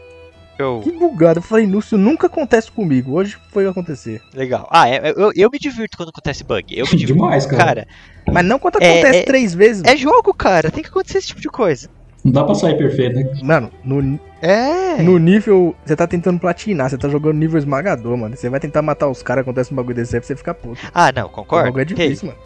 [0.55, 0.81] Show.
[0.81, 1.39] Que bugado.
[1.39, 3.13] Eu falei, "Nu, isso nunca acontece comigo.
[3.13, 4.21] Hoje foi acontecer.
[4.33, 4.67] Legal.
[4.69, 6.77] Ah, é- eu, eu me divirto quando acontece bug.
[6.77, 7.13] Eu me divirto.
[7.13, 7.63] Demais, cara.
[7.63, 7.87] Cara,
[8.31, 9.81] Mas não quando É, acontece é- três vezes.
[9.85, 10.69] é jogo, cara.
[10.69, 11.89] Tem que acontecer esse tipo de coisa.
[12.29, 13.27] Não dá pra sair perfeito, né?
[13.41, 15.01] Mano, no, É.
[15.01, 15.75] no nível.
[15.85, 18.35] Você tá tentando platinar, você tá jogando nível esmagador, mano.
[18.37, 20.79] Você vai tentar matar os caras, acontece um bagulho desse aí você ficar puto.
[20.93, 21.65] Ah, não, O concordo.
[21.65, 22.39] bagulho é difícil, mano.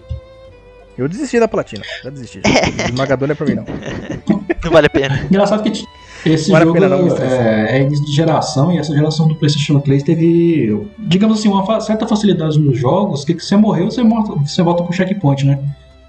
[0.98, 1.84] Eu desisti da platina.
[2.04, 2.39] Já desisti.
[2.89, 3.65] Esmagador não é pra mim, não.
[4.63, 5.19] Não vale a pena.
[5.30, 5.69] Engraçado que
[6.26, 9.78] esse Vale a jogo não, é, é início de geração e essa geração do PlayStation
[9.82, 14.02] 3 teve, digamos assim, uma fa- certa facilidade nos jogos que, que você morreu, você,
[14.04, 15.60] morta, você volta pro checkpoint, né?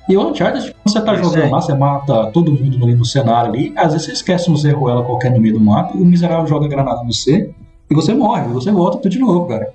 [0.09, 1.51] E o Uncharted, quando você tá Isso jogando aí.
[1.51, 4.71] lá, você mata todo mundo ali no cenário ali, às vezes você esquece um Zé
[4.71, 7.51] Ruela qualquer no meio do mato, o miserável joga granada no você
[7.91, 9.73] e você morre, você volta tudo de novo, cara.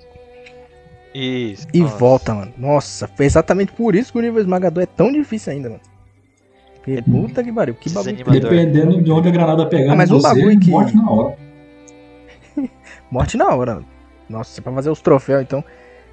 [1.16, 1.68] Isso.
[1.74, 1.98] E nossa.
[1.98, 2.52] volta, mano.
[2.58, 5.82] Nossa, foi exatamente por isso que o nível esmagador é tão difícil ainda, mano.
[6.76, 8.16] Porque, puta que pariu, que bagulho.
[8.40, 11.36] Dependendo de onde a granada pegar Ah, mas um você, bagulho que- morte na hora.
[13.12, 13.74] Morte na hora.
[13.76, 13.86] mano.
[14.30, 15.64] Nossa, pra fazer os troféus, então.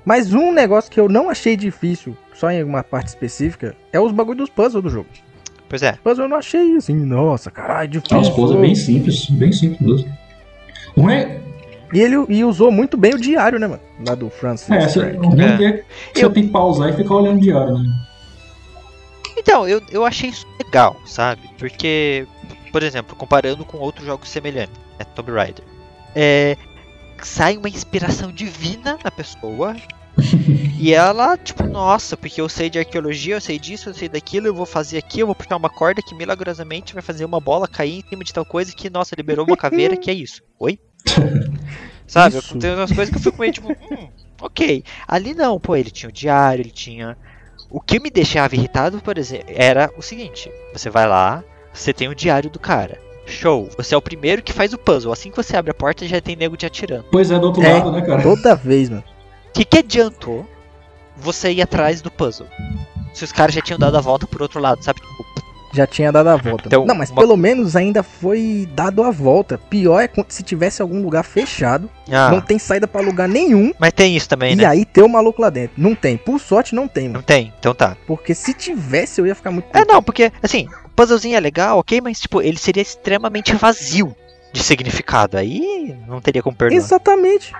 [0.06, 4.12] Mas um negócio que eu não achei difícil, só em alguma parte específica, é os
[4.12, 5.08] bagulho dos puzzles do jogo.
[5.68, 5.98] Pois é.
[6.04, 8.16] Puzzle eu não achei assim, nossa, caralho, difícil.
[8.18, 10.16] É uma coisa bem simples, bem simples mesmo.
[10.96, 11.40] Um é,
[11.92, 13.82] E ele e usou muito bem o diário, né, mano?
[14.06, 14.70] Lá do Francis.
[14.70, 15.06] É, você, É.
[15.64, 15.72] é
[16.12, 17.90] que você tem que pausar e ficar olhando o diário, né?
[19.36, 21.42] Então, eu, eu achei isso legal, sabe?
[21.58, 22.26] Porque,
[22.70, 25.64] por exemplo, comparando com outros jogos semelhantes, né, Tomb Raider,
[26.14, 26.56] é,
[27.22, 29.76] sai uma inspiração divina na pessoa
[30.78, 34.46] e ela, tipo, nossa, porque eu sei de arqueologia, eu sei disso, eu sei daquilo,
[34.46, 37.68] eu vou fazer aqui, eu vou puxar uma corda que milagrosamente vai fazer uma bola
[37.68, 40.42] cair em cima de tal coisa que, nossa, liberou uma caveira, que é isso.
[40.58, 40.78] Oi?
[42.06, 42.38] Sabe?
[42.38, 42.58] Isso.
[42.58, 44.08] Tem umas coisas que eu fico meio tipo, hum,
[44.40, 44.84] ok.
[45.06, 47.16] Ali não, pô, ele tinha o diário, ele tinha.
[47.68, 52.08] O que me deixava irritado, por exemplo, era o seguinte: você vai lá, você tem
[52.08, 52.98] o diário do cara.
[53.26, 55.12] Show, você é o primeiro que faz o puzzle.
[55.12, 57.04] Assim que você abre a porta, já tem nego te atirando.
[57.10, 58.22] Pois é, do outro É, lado, né, cara?
[58.22, 59.02] Toda vez, mano.
[59.48, 60.46] O que, que adiantou
[61.16, 62.46] você ir atrás do puzzle?
[63.12, 65.00] Se os caras já tinham dado a volta por outro lado, sabe?
[65.00, 65.24] Tipo,
[65.76, 66.64] Já tinha dado a volta.
[66.66, 69.58] Então, não, mas uma- pelo menos ainda foi dado a volta.
[69.68, 73.92] Pior é se tivesse algum lugar fechado, Ah, não tem saída pra lugar nenhum, mas
[73.92, 74.64] tem isso também, e né?
[74.64, 75.74] aí tem o maluco lá dentro.
[75.76, 76.16] Não tem.
[76.16, 77.24] Por sorte, não tem, Não mano.
[77.24, 77.96] tem, então tá.
[78.06, 79.66] Porque se tivesse, eu ia ficar muito.
[79.76, 84.16] É, não, porque, assim, o puzzlezinho é legal, ok, mas, tipo, ele seria extremamente vazio
[84.52, 85.36] de significado.
[85.36, 86.76] Aí não teria como perdoar.
[86.78, 87.52] Exatamente.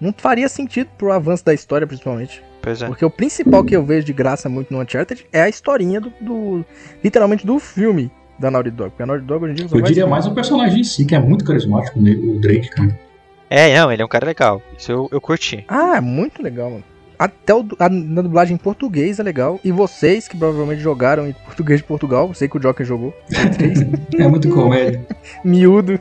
[0.00, 2.40] Não faria sentido pro avanço da história, principalmente.
[2.68, 2.86] Pois é.
[2.86, 6.12] Porque o principal que eu vejo de graça muito no Uncharted é a historinha do.
[6.20, 6.64] do-
[7.02, 8.90] literalmente do filme da Naughty Dog.
[8.90, 11.14] Porque a Naughty Dog hoje em dia Eu diria mais o personagem em si, que
[11.14, 12.98] é muito carismático, né, o Drake, cara.
[13.50, 14.60] É, não, ele é um cara legal.
[14.76, 15.64] Isso eu, eu curti.
[15.66, 16.84] Ah, é muito legal, mano.
[17.18, 19.58] Até o, a, na dublagem em português é legal.
[19.64, 23.12] E vocês que provavelmente jogaram em português de Portugal, sei que o Joker jogou.
[24.18, 25.04] É muito comédia.
[25.42, 25.98] miúdo.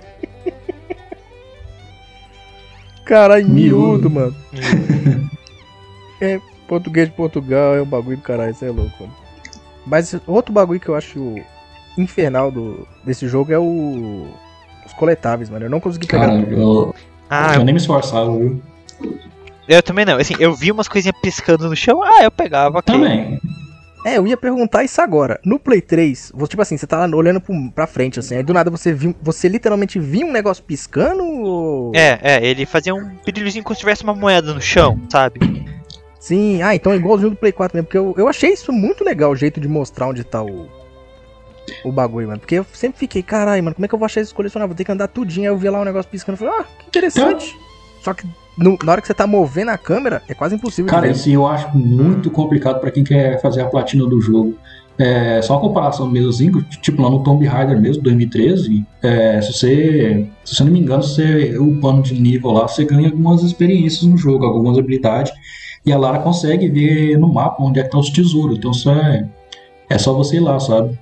[3.06, 4.10] Caralho, miúdo, Miúdo.
[4.10, 4.36] mano.
[6.20, 9.14] É, português de Portugal é um bagulho do caralho, isso é louco, mano.
[9.86, 11.36] Mas outro bagulho que eu acho
[11.98, 14.28] infernal do, desse jogo é o.
[14.86, 15.66] Os coletáveis, mano.
[15.66, 16.28] Eu não consegui pegar.
[16.28, 16.96] Cara, eu,
[17.30, 18.62] Ah, eu nem me esforçava, viu?
[19.68, 20.18] eu também não.
[20.18, 22.82] Assim, eu vi umas coisinhas piscando no chão, ah, eu pegava.
[22.82, 23.40] Também.
[24.06, 25.38] É, eu ia perguntar isso agora.
[25.44, 28.44] No Play 3, você, tipo assim, você tá lá olhando pro- pra frente, assim, aí
[28.44, 29.14] do nada você viu.
[29.22, 31.92] Você literalmente viu um negócio piscando ou.
[31.94, 35.40] É, é, ele fazia um brilhozinho como se tivesse uma moeda no chão, sabe?
[36.20, 39.04] Sim, ah, então é igualzinho do Play 4 mesmo, porque eu, eu achei isso muito
[39.04, 40.68] legal, o jeito de mostrar onde tá o.
[41.84, 42.40] O bagulho, mano.
[42.40, 44.70] Porque eu sempre fiquei, caralho, mano, como é que eu vou achar isso colecionável?
[44.70, 45.50] Vou ter que andar tudinho.
[45.50, 47.58] Aí eu vi lá um negócio piscando e falei, ah, que interessante.
[48.02, 48.26] Só que
[48.58, 51.46] no- na hora que você tá movendo a câmera, é quase impossível Cara, isso eu
[51.46, 54.58] acho muito complicado pra quem quer fazer a platina do jogo.
[54.98, 56.50] É, só uma comparação mesmo, assim,
[56.82, 61.04] tipo lá no Tomb Raider mesmo, 2013, é, se você, se eu não me engano,
[61.04, 65.32] você upando de nível lá, você ganha algumas experiências no jogo, algumas habilidades,
[65.88, 68.90] e a Lara consegue ver no mapa onde é que tá os tesouros, então isso
[68.90, 69.28] é,
[69.90, 70.98] é só você ir lá, sabe?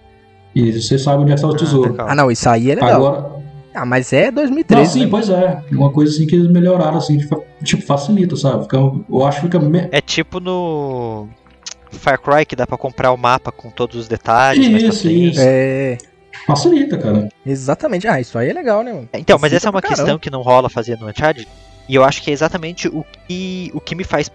[0.53, 1.91] E você sabe onde é que tá o tesouro.
[1.91, 2.07] legal.
[2.09, 2.91] Ah, não, isso aí é legal.
[2.95, 3.35] Agora,
[3.73, 4.91] Ah, mas é não, 2013.
[4.93, 5.07] sim, né?
[5.11, 8.63] pois é, uma coisa assim que eles melhoraram, assim, tipo, tipo, facilita, sabe?
[8.63, 11.27] Fica, eu acho que fica me- É tipo no
[11.91, 14.65] Far Cry que dá pra comprar o mapa com todos os detalhes.
[14.69, 15.29] pra Isso, frente.
[15.31, 15.41] isso.
[15.43, 15.97] É,
[16.47, 17.27] facilita, cara.
[17.45, 18.07] exatamente.
[18.07, 19.09] Ah, isso aí é legal, né, mano?
[19.13, 20.19] Então, mas Facilita essa é uma questão caramba.
[20.21, 21.47] que não rola fazer no Uncharted.
[21.89, 24.31] E eu acho que é exatamente o que, o que me faz.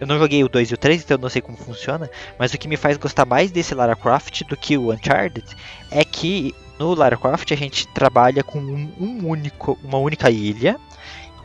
[0.00, 2.08] Eu não joguei o 2 e o 3, então eu não sei como funciona.
[2.38, 5.44] Mas o que me faz gostar mais desse Lara Croft do que o Uncharted
[5.90, 10.76] é que no Lara Croft a gente trabalha com um, um único, uma única ilha.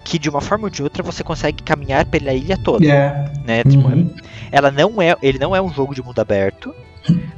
[0.06, 2.86] Que de uma forma ou de outra você consegue caminhar pela ilha toda.
[2.86, 3.32] É.
[3.44, 3.64] Né?
[3.64, 4.14] Tipo, Uhum.
[4.52, 6.74] ela não é, ele não é um jogo de mundo aberto,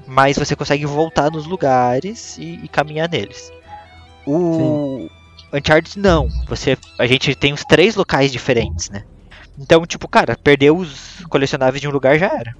[0.05, 3.51] mas você consegue voltar nos lugares e, e caminhar neles.
[4.25, 5.09] O
[5.53, 9.03] Uncharted não, você, a gente tem os três locais diferentes, né?
[9.57, 12.55] Então, tipo, cara, perdeu os colecionáveis de um lugar já era.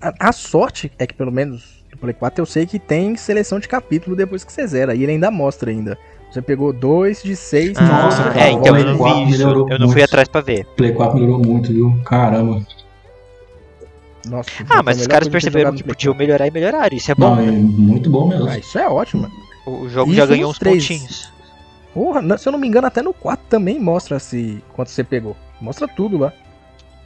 [0.00, 3.60] A, a sorte é que, pelo menos, no Play 4 eu sei que tem seleção
[3.60, 4.94] de capítulo depois que você zera.
[4.94, 5.96] E ele ainda mostra ainda.
[6.30, 7.78] Você pegou dois de seis.
[7.78, 10.28] Nossa, ah, cara, é, então eu não Play 4 vi isso, eu não fui atrás
[10.28, 10.66] pra ver.
[10.76, 11.98] Play 4 melhorou muito, viu?
[12.04, 12.62] Caramba.
[14.26, 17.36] Nossa, Ah, a mas os caras perceberam que podiam melhorar e melhoraram, isso é bom.
[17.36, 18.44] Não, é muito bom mesmo.
[18.44, 18.56] 4.
[18.56, 19.30] Ah, isso é ótimo.
[19.64, 20.82] O jogo isso já ganhou uns três.
[20.82, 21.32] pontinhos.
[21.94, 25.34] Porra, se eu não me engano, até no 4 também mostra se quanto você pegou.
[25.60, 26.32] Mostra tudo lá.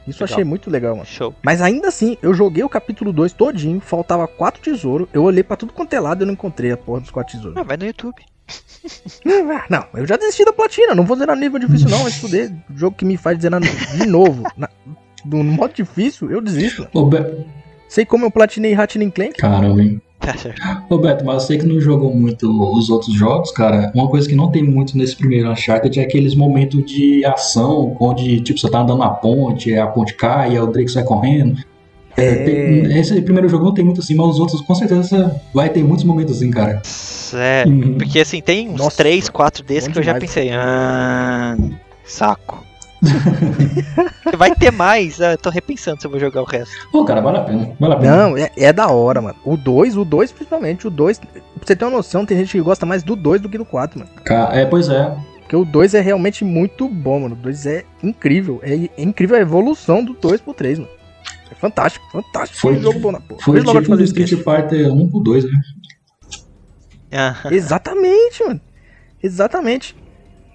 [0.07, 0.35] Isso eu Legal.
[0.35, 1.05] achei muito legal, mano.
[1.05, 1.33] Show.
[1.41, 5.07] Mas ainda assim, eu joguei o capítulo 2 todinho, faltava quatro tesouros.
[5.13, 7.35] Eu olhei pra tudo quanto é lado e eu não encontrei a porra dos quatro
[7.37, 7.57] tesouros.
[7.57, 8.15] Ah, vai no YouTube.
[9.69, 12.53] Não, eu já desisti da platina, não vou zerar nível difícil não, mas fuder.
[12.75, 14.69] Jogo que me faz zerar de novo, na-
[15.23, 16.85] no modo difícil, eu desisto.
[16.93, 17.45] Ô, Be-
[17.93, 19.33] Sei como eu platinei Ratchet Clank.
[19.37, 20.01] Caramba, hein?
[20.89, 24.33] Tá Beto, mas você que não jogou muito os outros jogos, cara, uma coisa que
[24.33, 28.79] não tem muito nesse primeiro Uncharted é aqueles momentos de ação, onde, tipo, você tá
[28.79, 31.61] andando na ponte, a ponte cai, aí o Drake sai correndo.
[32.17, 35.69] É, tem- esse primeiro jogo não tem muito assim, mas os outros com certeza vai
[35.69, 36.81] ter muitos momentos assim, cara.
[37.35, 37.95] É, Uhum.
[37.99, 40.31] porque assim, tem uns Nossa, 3, 4 desses que eu já demais.
[40.31, 41.55] pensei, ah,
[42.05, 42.63] saco.
[44.37, 46.73] Vai ter mais, ah, tô repensando se eu vou jogar o resto.
[46.91, 48.17] Pô, cara, vale a pena, vale a pena.
[48.17, 49.35] Não, é, é da hora, mano.
[49.45, 51.19] O 2, o 2 principalmente, o 2.
[51.19, 51.29] Pra
[51.61, 53.99] você ter uma noção, tem gente que gosta mais do 2 do que do 4,
[53.99, 54.11] mano.
[54.51, 55.15] É, pois é.
[55.39, 57.35] Porque o 2 é realmente muito bom, mano.
[57.35, 58.59] O 2 é incrível.
[58.63, 60.91] É, é incrível a evolução do 2 pro 3, mano.
[61.51, 62.59] É fantástico, fantástico.
[62.59, 63.41] Foi um jogo bom na porra.
[63.41, 65.51] Foi tipo o isso, Street Street Fighter 1 pro 2, né?
[67.11, 68.61] Ah, Exatamente, mano.
[69.21, 69.95] Exatamente.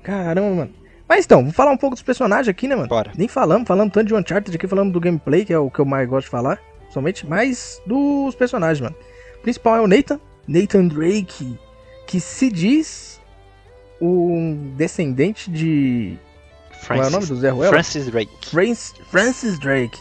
[0.02, 0.70] Caramba, mano.
[1.08, 2.88] Mas então, vamos falar um pouco dos personagens aqui, né, mano?
[2.88, 3.12] bora.
[3.16, 5.84] Nem falamos, falamos tanto de Uncharted aqui, falamos do gameplay, que é o que eu
[5.84, 8.94] mais gosto de falar, somente, mas dos personagens, mano.
[9.38, 11.58] O principal é o Nathan, Nathan Drake,
[12.06, 13.20] que se diz
[14.00, 16.18] um descendente de.
[16.86, 17.72] Qual é o nome Francis, do Zé Ruela?
[17.72, 18.30] Francis Drake.
[18.50, 19.98] Francis, Francis Drake.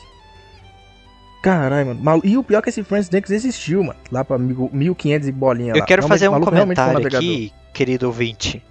[1.41, 2.21] Caralho, mano.
[2.23, 3.99] E o pior é que esse Francis Drakes existiu, mano.
[4.11, 5.85] Lá pra mil- 1500 e bolinha Eu lá.
[5.85, 8.61] quero Realmente, fazer um comentário aqui, querido ouvinte.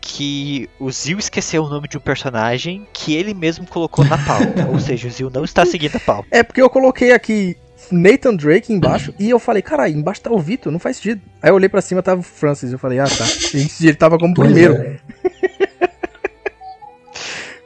[0.00, 4.66] Que o Zil esqueceu o nome de um personagem que ele mesmo colocou na pauta.
[4.72, 6.26] Ou seja, o Zil não está seguindo a pauta.
[6.30, 7.56] É porque eu coloquei aqui
[7.90, 11.20] Nathan Drake embaixo e eu falei, caralho, embaixo tá o Vitor, não faz sentido.
[11.42, 12.72] Aí eu olhei pra cima, tava o Francis.
[12.72, 13.24] Eu falei, ah tá.
[13.54, 14.74] Ele tava como Pois primeiro.
[14.74, 14.98] é.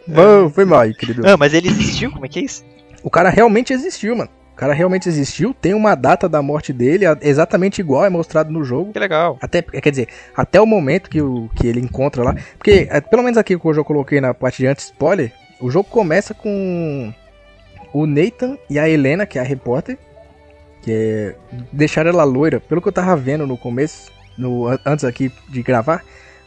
[0.07, 1.27] Mano, foi mal querido.
[1.27, 2.11] Ah, mas ele existiu?
[2.13, 2.63] Como é que é isso?
[3.03, 4.31] O cara realmente existiu, mano.
[4.55, 5.53] O cara realmente existiu.
[5.53, 8.93] Tem uma data da morte dele a- exatamente igual é mostrado no jogo.
[8.93, 9.37] Que legal.
[9.43, 12.37] Até, quer dizer, até o momento que, o, que ele encontra lá.
[12.57, 15.89] Porque, é, pelo menos aqui que eu já coloquei na parte de anti-spoiler, o jogo
[15.91, 17.13] começa com
[17.93, 19.99] o Nathan e a Helena, que é a repórter.
[20.83, 21.35] Que é.
[21.73, 22.61] Deixaram ela loira.
[22.61, 26.05] Pelo que eu tava vendo no começo, no, an- antes aqui de gravar,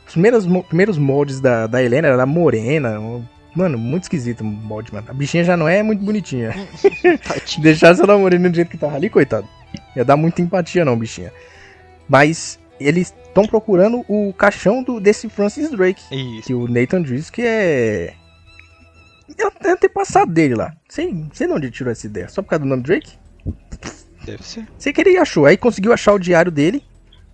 [0.08, 3.02] os primeiros, primeiros moldes da, da Helena era morena.
[3.58, 5.08] Mano, muito esquisito o molde, mano.
[5.10, 6.54] A bichinha já não é muito bonitinha.
[7.58, 9.48] Deixasse ela morena do jeito que tava ali, coitado.
[9.96, 11.34] Ia dar muita empatia não, bichinha.
[12.08, 16.04] Mas eles estão procurando o caixão do, desse Francis Drake.
[16.12, 16.46] Isso.
[16.46, 18.14] Que o Nathan diz que é.
[19.64, 20.76] É antepassado dele lá.
[20.88, 22.30] Sei, sei de onde ele tirou essa ideia.
[22.30, 23.14] Só por causa do nome Drake?
[24.24, 24.68] Deve ser.
[24.78, 25.48] Sei que ele achou.
[25.48, 26.84] Aí conseguiu achar o diário dele.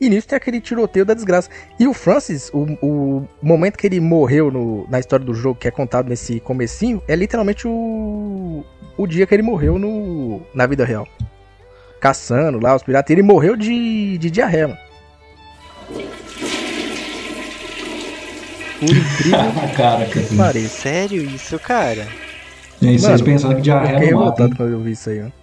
[0.05, 1.49] E nisso tem aquele tiroteio da desgraça.
[1.79, 5.67] E o Francis, o, o momento que ele morreu no- na história do jogo, que
[5.67, 8.65] é contado nesse comecinho, é literalmente o,
[8.97, 11.07] o dia que ele morreu no, na vida real.
[12.01, 13.09] Caçando lá os piratas.
[13.11, 14.79] Ele morreu de, de diarreia, mano.
[18.79, 20.05] Por incrível A cara, cara.
[20.25, 20.67] que pareça.
[20.81, 22.07] Sério isso, cara?
[22.81, 24.43] E aí vocês Mano, pensando que Eu diarreia fiquei não mata.
[24.43, 24.55] revoltado hein?
[24.57, 25.33] quando eu vi isso aí, mano.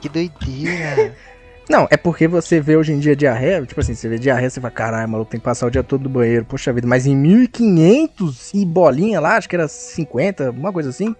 [0.00, 1.14] Que doideira.
[1.68, 4.60] Não, é porque você vê hoje em dia diarreia, tipo assim, você vê diarreia, você
[4.60, 7.14] fala, caralho, maluco, tem que passar o dia todo no banheiro, poxa vida, mas em
[7.14, 11.14] 1500 e bolinha lá, acho que era 50, uma coisa assim,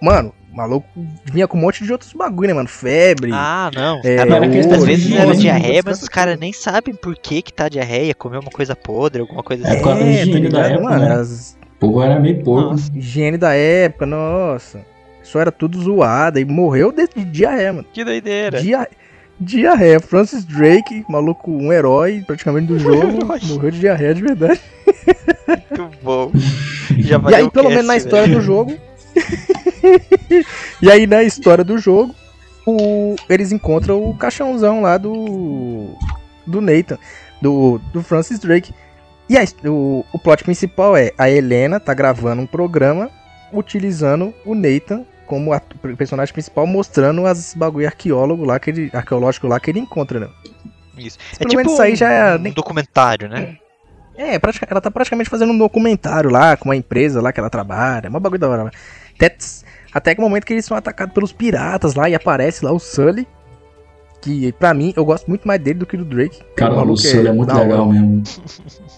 [0.00, 0.88] mano, o maluco
[1.24, 4.00] vinha com um monte de outros bagulho, né, mano, febre, Ah, não.
[4.04, 7.68] É, às vezes era higiene, diarreia, mas os caras nem sabem por que que tá
[7.68, 8.14] diarreia.
[8.14, 9.82] Comer uma coisa podre, alguma coisa É assim.
[9.82, 11.14] causa da higiene da época, mano, né?
[11.14, 12.70] as O povo era meio porco.
[12.70, 12.90] Nossa.
[12.94, 14.80] higiene da época, nossa,
[15.22, 18.60] isso era tudo zoado, e morreu de, de diarreia, mano, Que doideira.
[18.60, 18.88] Dia...
[19.38, 24.60] diarreia, Francis Drake, maluco, um herói praticamente do jogo, morreu de diarreia de verdade.
[25.46, 26.30] Muito bom.
[26.98, 28.04] Já E aí, pelo cast, menos na velho.
[28.04, 28.76] história do jogo.
[30.82, 32.14] e aí, na história do jogo,
[32.66, 35.90] o- eles encontram o caixãozão lá do.
[36.46, 36.96] Do Nathan,
[37.42, 38.72] do, do Francis Drake.
[39.28, 43.10] E a his- o, o plot principal é: a Helena tá gravando um programa
[43.52, 48.90] utilizando o Nathan como a- o personagem principal, mostrando as bagulho arqueólogo lá que ele,
[48.92, 50.28] arqueológico lá que ele encontra, né?
[50.96, 51.18] Isso.
[51.34, 53.56] É Pelo tipo isso aí já é- um documentário, né?
[54.16, 57.50] É, pratica- ela tá praticamente fazendo um documentário lá com uma empresa lá que ela
[57.50, 58.06] trabalha.
[58.06, 58.70] É uma bagulho da hora lá.
[59.14, 59.36] Até,
[59.92, 62.78] até que o momento que eles são atacados pelos piratas lá e aparece lá o
[62.78, 63.28] Sully.
[64.22, 66.42] Que pra mim, eu gosto muito mais dele do que do Drake.
[66.56, 67.64] Cara, o maluco Sully é muito da hora.
[67.68, 68.22] legal mesmo.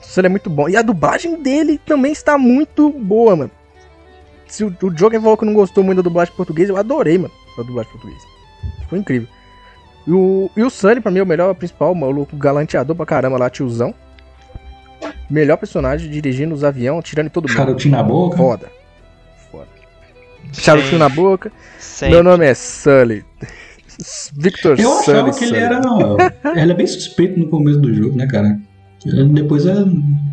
[0.00, 0.68] O Sully é muito bom.
[0.68, 3.50] E a dublagem dele também está muito boa, mano.
[4.52, 7.32] Se o, o Joker falou que não gostou muito da dublagem portuguesa, eu adorei, mano,
[7.58, 8.20] a dublagem portuguesa.
[8.86, 9.26] Foi incrível.
[10.06, 13.06] E o, e o Sully, pra mim, é o melhor principal, o maluco galanteador pra
[13.06, 13.94] caramba lá, tiozão.
[15.30, 17.56] Melhor personagem dirigindo os aviões, tirando em todo mundo.
[17.56, 18.36] Charutinho na boca.
[18.36, 18.70] Foda.
[19.50, 19.68] Foda.
[20.52, 21.50] Charutinho na boca.
[21.78, 22.16] Sempre.
[22.16, 23.24] Meu nome é Sully.
[24.36, 25.18] Victor Eu Sully.
[25.18, 25.62] achava que ele Sully.
[25.62, 26.60] era.
[26.60, 28.60] Ele é bem suspeito no começo do jogo, né, cara?
[29.06, 29.74] Ele Depois é,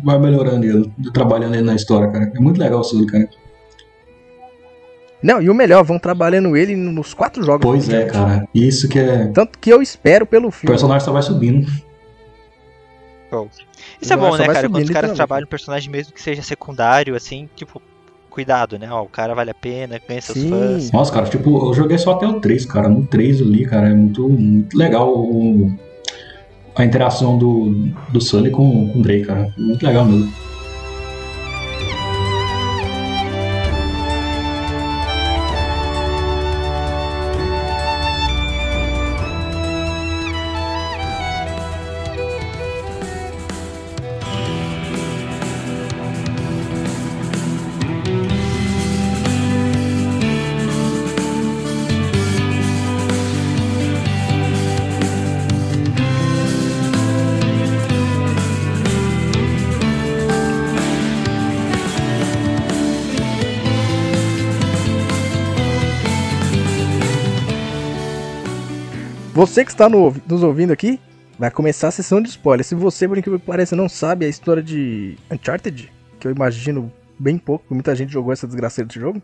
[0.04, 2.30] vai melhorando ele, trabalhando ele na história, cara.
[2.34, 3.26] É muito legal o Sully, cara.
[5.22, 7.62] Não, e o melhor, vão trabalhando ele nos quatro jogos.
[7.62, 8.48] Pois é, cara.
[8.54, 9.26] Isso que é.
[9.28, 10.72] Tanto que eu espero pelo O filme.
[10.72, 11.66] personagem só vai subindo.
[14.00, 14.68] Isso é bom, né, cara?
[14.68, 17.80] Quando os caras trabalham um personagem mesmo que seja secundário, assim, tipo,
[18.28, 18.88] cuidado, né?
[18.90, 20.48] Ó, o cara vale a pena, ganha seus Sim.
[20.48, 20.90] fãs.
[20.90, 22.88] Nossa, cara, tipo, eu joguei só até o 3, cara.
[22.88, 25.70] No 3 ali, cara, é muito, muito legal o-
[26.74, 27.70] a interação do,
[28.08, 29.52] do Sully com, com o Drake, cara.
[29.56, 30.32] Muito legal mesmo.
[69.40, 71.00] Você que está no- nos ouvindo aqui,
[71.38, 72.62] vai começar a sessão de spoiler.
[72.62, 76.92] Se você, por incrível que pareça, não sabe a história de Uncharted, que eu imagino
[77.18, 79.22] bem pouco, muita gente jogou essa desgraceira desse jogo,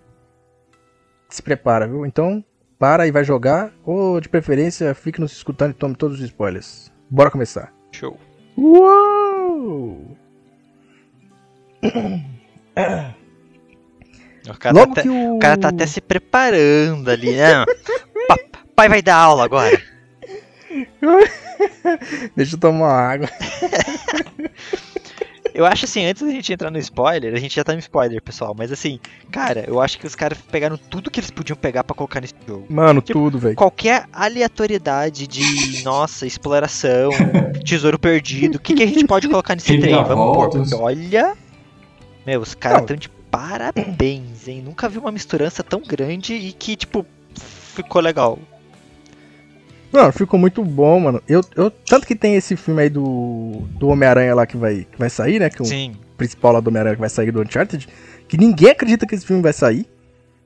[1.28, 2.06] se prepara, viu?
[2.06, 2.42] Então,
[2.78, 6.90] para e vai jogar, ou de preferência fique nos escutando e tome todos os spoilers.
[7.10, 7.70] Bora começar.
[7.92, 8.18] Show.
[8.56, 10.16] Uou!
[14.48, 15.34] O cara, Logo tá, até, o...
[15.34, 17.64] o cara tá até se preparando ali, né?
[18.28, 18.38] Pa-
[18.76, 19.76] Pai vai dar aula agora.
[22.36, 23.28] Deixa eu tomar uma água.
[25.54, 28.20] Eu acho assim, antes da gente entrar no spoiler, a gente já tá no spoiler,
[28.22, 29.00] pessoal, mas assim,
[29.32, 32.34] cara, eu acho que os caras pegaram tudo que eles podiam pegar pra colocar nesse
[32.46, 32.66] jogo.
[32.68, 33.56] Mano, Tipo, tudo, velho.
[33.56, 37.08] Qualquer aleatoriedade de, nossa, exploração,
[37.64, 39.94] tesouro perdido, o que, que a gente pode colocar nesse trem?
[40.04, 41.34] Vamos pôr, porque olha.
[42.26, 44.60] Meu, os caras estão de parabéns, hein?
[44.62, 47.06] Nunca vi uma misturança tão grande e que, tipo,
[47.74, 48.38] ficou legal.
[49.96, 51.22] Mano, ficou muito bom, mano.
[51.26, 54.98] Eu, eu, tanto que tem esse filme aí do, do Homem-Aranha lá que vai, que
[54.98, 55.48] vai sair, né?
[55.48, 55.92] Que é o Sim.
[56.18, 57.88] principal lá do Homem-Aranha que vai sair do Uncharted.
[58.28, 59.86] Que ninguém acredita que esse filme vai sair.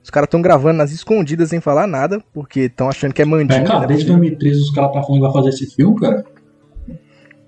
[0.03, 3.27] Os caras estão gravando nas escondidas sem falar nada, porque estão achando que é É,
[3.29, 3.65] mandinga.
[3.65, 3.87] cara, né?
[3.89, 6.25] desde 2013 os caras tá falando que vai fazer esse filme, cara.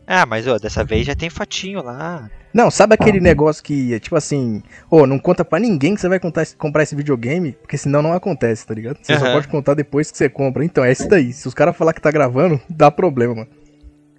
[0.07, 2.31] Ah, mas ó, dessa vez já tem fotinho lá.
[2.53, 6.09] Não, sabe aquele negócio que é tipo assim, ô, não conta pra ninguém que você
[6.09, 8.99] vai contar, comprar esse videogame, porque senão não acontece, tá ligado?
[9.01, 10.65] Você só pode contar depois que você compra.
[10.65, 11.33] Então, é isso daí.
[11.33, 13.49] Se os caras falar que tá gravando, dá problema, mano.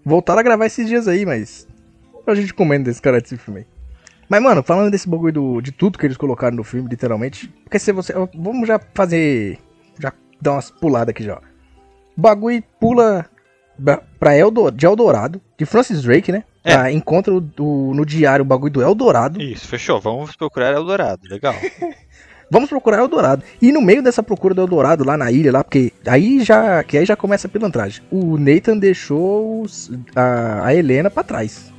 [0.04, 1.68] Voltaram a gravar esses dias aí, mas.
[2.26, 3.66] A gente comendo desse cara desse filme aí.
[4.30, 7.48] Mas, mano, falando desse bagulho do, de tudo que eles colocaram no filme, literalmente.
[7.64, 8.14] Porque se você.
[8.34, 9.60] Vamos já fazer.
[10.00, 10.12] Já
[10.42, 11.36] dar umas puladas aqui já.
[11.36, 11.40] ó.
[12.18, 13.26] O bagulho pula
[14.20, 16.44] pra- Eldor, de Eldorado, de Francis Drake, né?
[16.64, 16.74] É.
[16.78, 19.42] Pra encontra o- do- no diário o bagulho do Eldorado.
[19.42, 20.00] Isso, fechou.
[20.00, 21.22] Vamos procurar Eldorado.
[21.28, 21.54] Legal.
[22.52, 23.42] Vamos procurar Eldorado.
[23.62, 26.84] E no meio dessa procura do Eldorado, lá na ilha, lá, porque aí já.
[26.84, 28.04] Que aí já começa a pilantragem.
[28.12, 31.72] O Nathan deixou os- a, a Helena pra trás.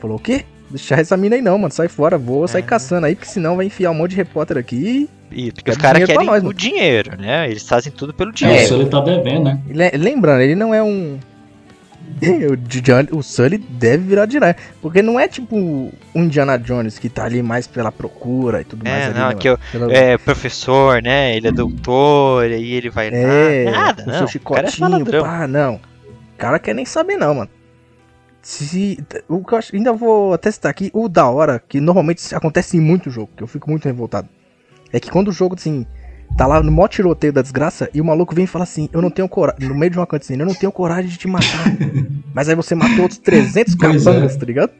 [0.00, 0.44] Falou o quê?
[0.70, 1.72] Deixar essa mina aí não, mano.
[1.72, 2.64] Sai fora, vou sair É.
[2.64, 5.08] caçando aí, porque senão vai enfiar um monte de repórter aqui.
[5.32, 6.54] Isso, porque os caras querem nós, o mano.
[6.54, 7.50] dinheiro, né?
[7.50, 8.64] Eles fazem tudo pelo É, dinheiro.
[8.64, 9.60] o Sully tá devendo, né?
[9.68, 11.18] E le- Lembrando, ele não é um.
[13.12, 14.60] O, o Sully deve virar direto.
[14.80, 18.82] Porque não é tipo um Indiana Jones que tá ali mais pela procura e tudo
[18.84, 19.04] mais.
[19.04, 19.58] É, ali, não, né, que eu?
[19.70, 21.36] Pela- é professor, né?
[21.36, 23.78] Ele é doutor, aí ele vai É, lá.
[23.86, 24.24] Nada, não.
[24.24, 25.74] O cara é pá, não.
[25.74, 27.50] O cara quer nem saber não, mano.
[28.40, 32.34] Se, o que eu acho, ainda vou até citar aqui, o da hora, que normalmente
[32.34, 34.28] acontece em muito jogo, que eu fico muito revoltado,
[34.92, 35.84] é que quando o jogo, assim,
[36.36, 39.02] tá lá no maior tiroteio da desgraça, e o maluco vem e fala assim, eu
[39.02, 41.64] não tenho coragem, no meio de uma cutscene, eu não tenho coragem de te matar.
[42.32, 44.38] Mas aí você matou outros 300 Pois capangas, é.
[44.38, 44.72] tá ligado?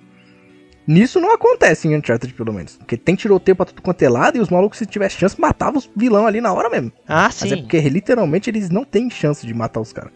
[0.87, 2.77] Nisso não acontece em Uncharted, pelo menos.
[2.77, 5.77] Porque tem tiroteio pra tudo quanto é lado, e os malucos, se tivesse chance, matavam
[5.79, 6.91] os vilão ali na hora mesmo.
[7.07, 7.53] Ah, Mas sim.
[7.53, 10.13] é porque literalmente eles não têm chance de matar os caras.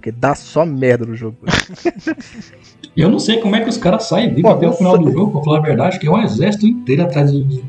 [0.00, 1.36] Porque dá só merda no jogo.
[2.96, 5.12] Eu não sei como é que os caras saem vivos Pô, até o final do
[5.12, 7.62] jogo, pra falar a verdade, que é um exército inteiro atrás do,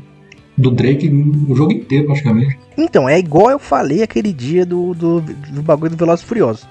[0.56, 2.58] do Drake o jogo inteiro, praticamente.
[2.76, 6.66] então, é igual eu falei aquele dia do, do, do bagulho do Velozes e Furiosos.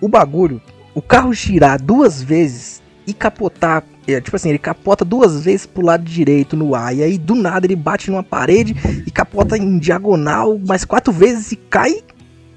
[0.00, 0.62] O bagulho,
[0.94, 5.84] o carro girar duas vezes e capotar, é, tipo assim, ele capota duas vezes pro
[5.84, 9.76] lado direito no ar, e aí do nada ele bate numa parede e capota em
[9.76, 12.00] diagonal mais quatro vezes e cai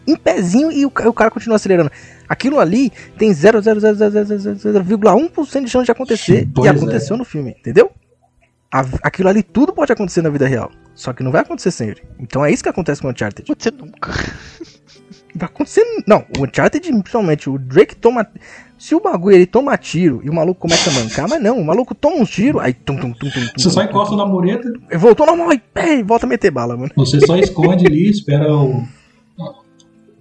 [0.08, 1.92] em pezinho e o, o cara continua acelerando.
[2.28, 6.72] Aquilo ali tem 0,000,1% de chance de acontecer Pois e é.
[6.72, 7.90] aconteceu no filme, entendeu?
[9.02, 12.04] Aquilo ali tudo pode acontecer na vida real, só que não vai acontecer sempre.
[12.20, 13.48] Então é isso que acontece com o Uncharted.
[13.48, 14.12] Pode ser nunca.
[15.34, 15.84] Vai acontecer.
[16.06, 18.28] Não, o Uncharted, principalmente, o Drake toma.
[18.78, 21.66] Se o bagulho ele toma tiro e o maluco começa a mancar, mas não, o
[21.66, 23.48] maluco toma um tiro, aí tum tum tum tum.
[23.48, 25.00] tum Você só tum, encosta na mureta, tum.
[25.00, 26.92] Voltou normal, aí pé, volta a meter bala, mano.
[26.96, 28.84] você só esconde ali, espera o.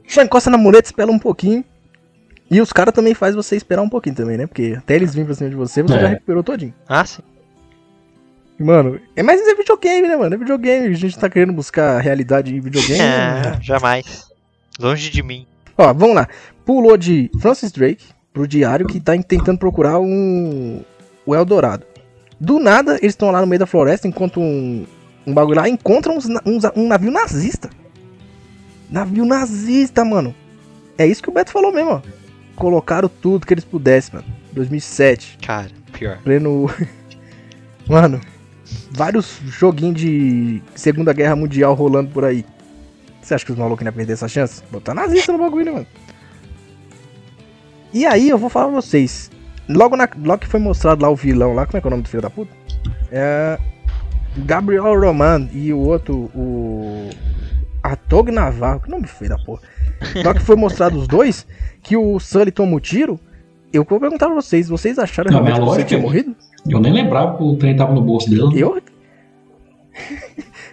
[0.07, 1.65] Só encosta na muleta, espera um pouquinho.
[2.51, 4.47] E os caras também fazem você esperar um pouquinho também, né?
[4.47, 6.01] Porque até eles virem pra cima de você, você É.
[6.01, 6.73] já recuperou todinho.
[6.89, 7.23] Ah, sim.
[8.59, 10.35] Mano, é mais é videogame, né, mano?
[10.35, 10.87] É videogame.
[10.89, 12.99] A gente tá querendo buscar realidade em videogame.
[12.99, 13.59] né?
[13.59, 14.29] É, jamais.
[14.79, 15.47] Longe de mim.
[15.77, 16.29] Ó, vamos lá.
[16.65, 20.83] Pulou de Francis Drake pro diário que tá tentando procurar um
[21.27, 21.85] o Eldorado.
[22.41, 24.87] Do nada, eles estão lá no meio da floresta, encontram um,
[25.27, 27.69] um bagulho lá, encontram uns uns- um navio nazista.
[28.91, 30.35] Navio nazista, mano.
[30.97, 32.01] É isso que o Beto falou mesmo, ó.
[32.57, 34.27] Colocaram tudo que eles pudessem, mano.
[34.53, 36.19] 2007, Cara, pior.
[36.25, 36.71] pleno.
[37.87, 38.21] mano,
[38.91, 42.45] vários joguinhos de Segunda Guerra Mundial rolando por aí.
[43.21, 44.63] Você acha que os malucos não iam perder essa chance?
[44.71, 45.87] Botar nazista no bagulho, né, mano?
[47.93, 49.31] E aí, eu vou falar pra vocês.
[49.69, 51.91] Logo, na, logo que foi mostrado lá o vilão lá, como é que é o
[51.91, 52.53] nome do filho da puta?
[53.11, 53.59] É.
[54.39, 57.11] Gabriel Roman e o outro, o.
[57.83, 59.63] Atog Navarro, que nome feio da porra.
[60.25, 61.47] Logo que foi mostrado os dois,
[61.83, 63.19] que o Sully toma o tiro.
[63.73, 66.35] Eu vou perguntar pra vocês, vocês acharam Não, realmente que você tinha morrido?
[66.69, 68.43] Eu nem lembrava que o trem tava no bolso dele.
[68.61, 68.81] Eu.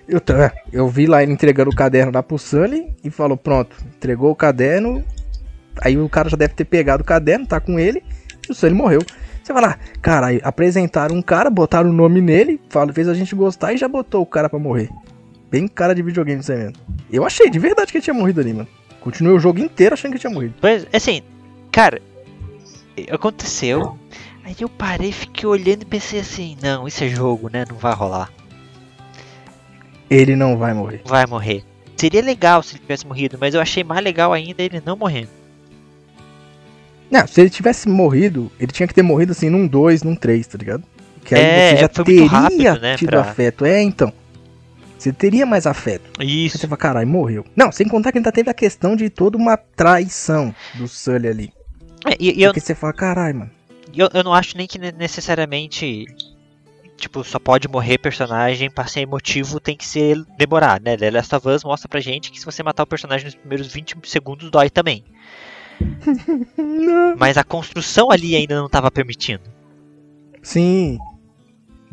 [0.08, 3.74] Eu, tá- eu vi lá ele entregando o caderno lá pro Sully e falou, pronto,
[3.96, 5.02] entregou o caderno.
[5.82, 8.04] Aí o cara já deve ter pegado o caderno, tá com ele,
[8.48, 9.00] e o Sully morreu.
[9.42, 13.14] Você vai lá, cara, aí apresentaram um cara, botaram o nome nele, fala, fez a
[13.14, 14.90] gente gostar e já botou o cara pra morrer.
[15.50, 16.74] Bem cara de videogame isso aí mesmo.
[17.12, 18.68] Eu achei de verdade que ele tinha morrido ali, mano.
[19.04, 20.54] Continuei o jogo inteiro achando que tinha morrido.
[20.62, 21.22] Pois, assim,
[21.72, 22.02] cara,
[23.12, 23.98] aconteceu.
[24.46, 27.66] Aí eu parei, fiquei olhando e pensei assim, não, isso é jogo, né?
[27.70, 28.32] Não vai rolar.
[30.10, 31.02] Ele não vai morrer.
[31.06, 31.64] Vai morrer.
[31.98, 35.30] Seria legal se ele tivesse morrido, mas eu achei mais legal ainda ele não morrendo.
[37.12, 40.48] Não, se ele tivesse morrido, ele tinha que ter morrido assim num 2, num 3,
[40.48, 40.84] tá ligado?
[41.24, 43.66] Que aí É, você já teria muito rápido, né, tido pra- afeto.
[43.66, 44.12] É, então.
[45.04, 46.10] Você teria mais afeto.
[46.18, 46.58] Aí Isso.
[46.58, 47.46] você fala, caralho, morreu.
[47.58, 51.54] Não, sem contar que ainda teve a questão de toda uma traição do Sully ali.
[52.06, 53.52] É, e, e eu, Porque você fala, caralho, mano.
[53.94, 56.06] eu, eu não acho nem que ne- necessariamente.
[56.96, 60.96] Tipo, só pode morrer personagem pra ser emotivo, tem que ser demorar, né?
[60.96, 63.68] The Last of Us mostra pra gente que se você matar o personagem nos primeiros
[63.68, 65.04] 20 segundos, dói também.
[67.20, 69.44] Mas a construção ali ainda não tava permitindo.
[70.42, 70.98] Sim.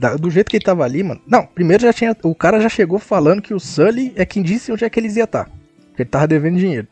[0.01, 1.21] Da- do jeito que ele tava ali, mano.
[1.27, 2.17] Não, primeiro já tinha.
[2.25, 5.15] O cara já chegou falando que o Sully é quem disse onde é que eles
[5.15, 5.45] iam estar.
[5.89, 6.89] Porque ele tava devendo dinheiro.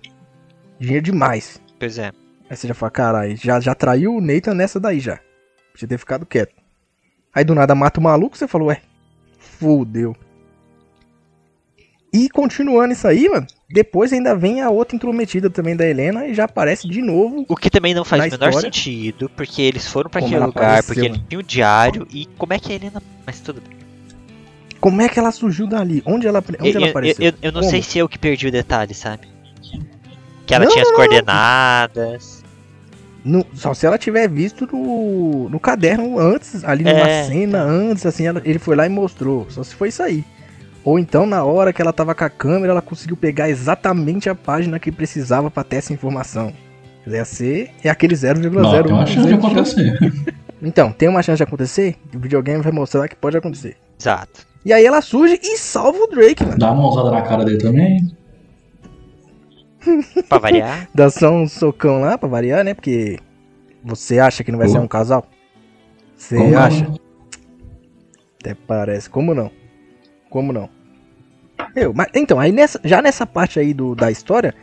[0.79, 1.59] Dinheiro demais.
[1.81, 2.13] Pois é.
[2.51, 5.19] Aí você já fala, caralho, já, já traiu o Nathan nessa daí já.
[5.73, 6.55] Podia ter ficado quieto.
[7.35, 8.83] Aí do nada mata o maluco, você falou, ué,
[9.39, 10.15] fudeu.
[12.13, 16.35] E continuando isso aí, mano, depois ainda vem a outra intrometida também da Helena e
[16.35, 17.45] já aparece de novo.
[17.49, 18.61] O que também não faz o menor história.
[18.61, 22.27] sentido, porque eles foram pra Como aquele lugar, apareceu, porque ele tinha o diário, e
[22.39, 23.03] como é que a Helena.
[23.27, 23.77] Mas tudo bem.
[24.81, 26.03] Como é que ela surgiu dali?
[26.07, 27.27] Onde ela, onde Eu, ela eu- apareceu?
[27.27, 27.71] eu- eu não Como?
[27.71, 29.27] sei se eu que perdi o detalhe, sabe?
[30.47, 32.45] Que ela Não, tinha as coordenadas.
[33.25, 38.07] No- só se ela tiver visto no, no caderno antes, ali numa É, cena antes,
[38.07, 39.47] assim, ela- ele foi lá e mostrou.
[39.51, 40.25] Só se foi isso aí.
[40.85, 44.35] Ou então, na hora que ela tava com a câmera, ela conseguiu pegar exatamente a
[44.35, 46.53] página que precisava pra ter essa informação.
[47.07, 48.51] Ia ser é aquele 0,01.
[48.51, 49.99] Não, tem uma chance de acontecer.
[50.61, 53.77] Então, tem uma chance de acontecer, e o videogame vai mostrar que pode acontecer.
[53.97, 54.45] Exato.
[54.65, 56.59] E aí ela surge e salva o Drake, mano.
[56.59, 58.11] Dá uma mãozada na cara dele também.
[60.29, 60.89] Pra variar.
[60.93, 62.75] Dá só um socão lá pra variar, né?
[62.75, 63.19] Porque
[63.85, 64.73] você acha que não vai Pô.
[64.73, 65.25] ser um casal?
[66.17, 66.59] Você Como não?
[66.59, 66.93] acha?
[68.41, 69.09] Até parece.
[69.09, 69.51] Como não?
[70.31, 70.69] Como não?
[71.75, 74.55] Eu, mas, então, aí nessa, já nessa parte aí do, da história,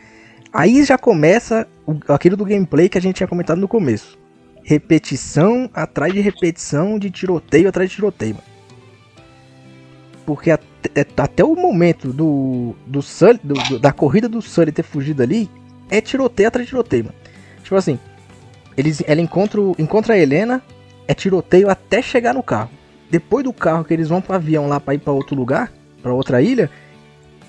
[0.53, 4.17] aí já começa o- aquilo do gameplay que a gente tinha comentado no começo.
[4.63, 8.37] Repetição atrás de repetição, de tiroteio atrás de tiroteio.
[10.25, 14.83] Porque até, até o momento do, do, Sully- do- do- da corrida do Sully ter
[14.83, 15.49] fugido ali,
[15.89, 17.15] é tiroteio atrás de tiroteio, mano.
[17.61, 17.99] Tipo assim,
[18.75, 20.63] eles, ela encontra, encontra a Helena,
[21.07, 22.71] é tiroteio até chegar no carro.
[23.09, 26.13] Depois do carro que eles vão pro avião lá pra ir pra outro lugar, pra
[26.13, 26.69] outra ilha,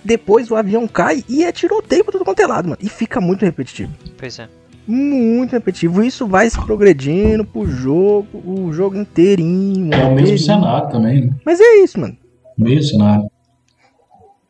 [0.05, 2.79] depois o avião cai e é tiroteio pra tudo quanto é lado, mano.
[2.81, 3.93] E fica muito repetitivo.
[4.17, 4.49] Pois é.
[4.87, 6.03] Muito repetitivo.
[6.05, 9.93] Isso vai se progredindo pro jogo, o jogo inteirinho.
[9.93, 10.39] É o mesmo inteirinho.
[10.39, 11.27] cenário também.
[11.27, 11.35] né?
[11.45, 12.17] Mas é isso, mano.
[12.57, 13.29] Mesmo cenário.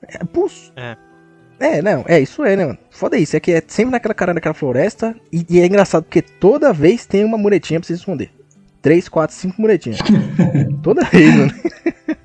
[0.09, 0.97] É, pus- É.
[1.59, 2.79] É, não, é isso é, né, mano?
[2.91, 5.17] Foda isso, é que é sempre naquela cara daquela floresta.
[5.33, 8.31] E, e é engraçado porque toda vez tem uma muretinha pra você esconder.
[8.87, 9.99] Três, quatro, cinco muretinhas.
[10.81, 11.51] toda vez, mano.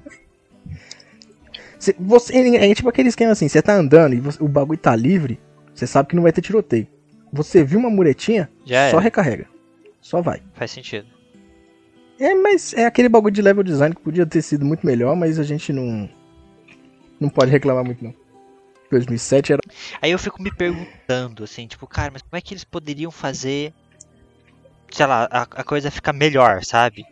[1.79, 4.95] Cê- você, é tipo aquele esquema assim, você tá andando e você- o bagulho tá
[4.95, 5.39] livre,
[5.73, 6.85] você sabe que não vai ter tiroteio.
[7.33, 9.01] Você viu uma muretinha, Já só é.
[9.01, 9.47] recarrega.
[9.99, 10.43] Só vai.
[10.53, 11.07] Faz sentido.
[12.19, 15.39] É, mas é aquele bagulho de level design que podia ter sido muito melhor, mas
[15.39, 16.07] a gente não.
[17.19, 18.13] Não pode reclamar muito, não.
[18.91, 19.61] 2007 era.
[19.99, 23.73] Aí eu fico me perguntando, assim, tipo, cara, mas como é que eles poderiam fazer,
[24.91, 27.05] sei lá, a, a coisa ficar melhor, sabe?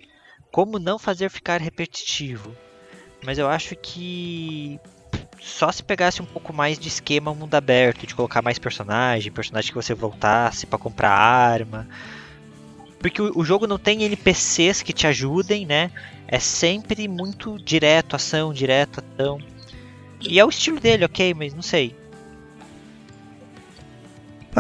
[0.52, 2.56] Como não fazer ficar repetitivo?
[3.24, 4.80] Mas eu acho que
[5.42, 9.72] só se pegasse um pouco mais de esquema mundo aberto, de colocar mais personagem, personagem
[9.72, 11.88] que você voltasse pra comprar arma.
[13.00, 15.92] Porque o, o jogo não tem NPCs que te ajudem, né?
[16.28, 19.40] É sempre muito direto, ação, direto, ação.
[20.22, 21.96] E é o estilo dele, ok, mas não sei.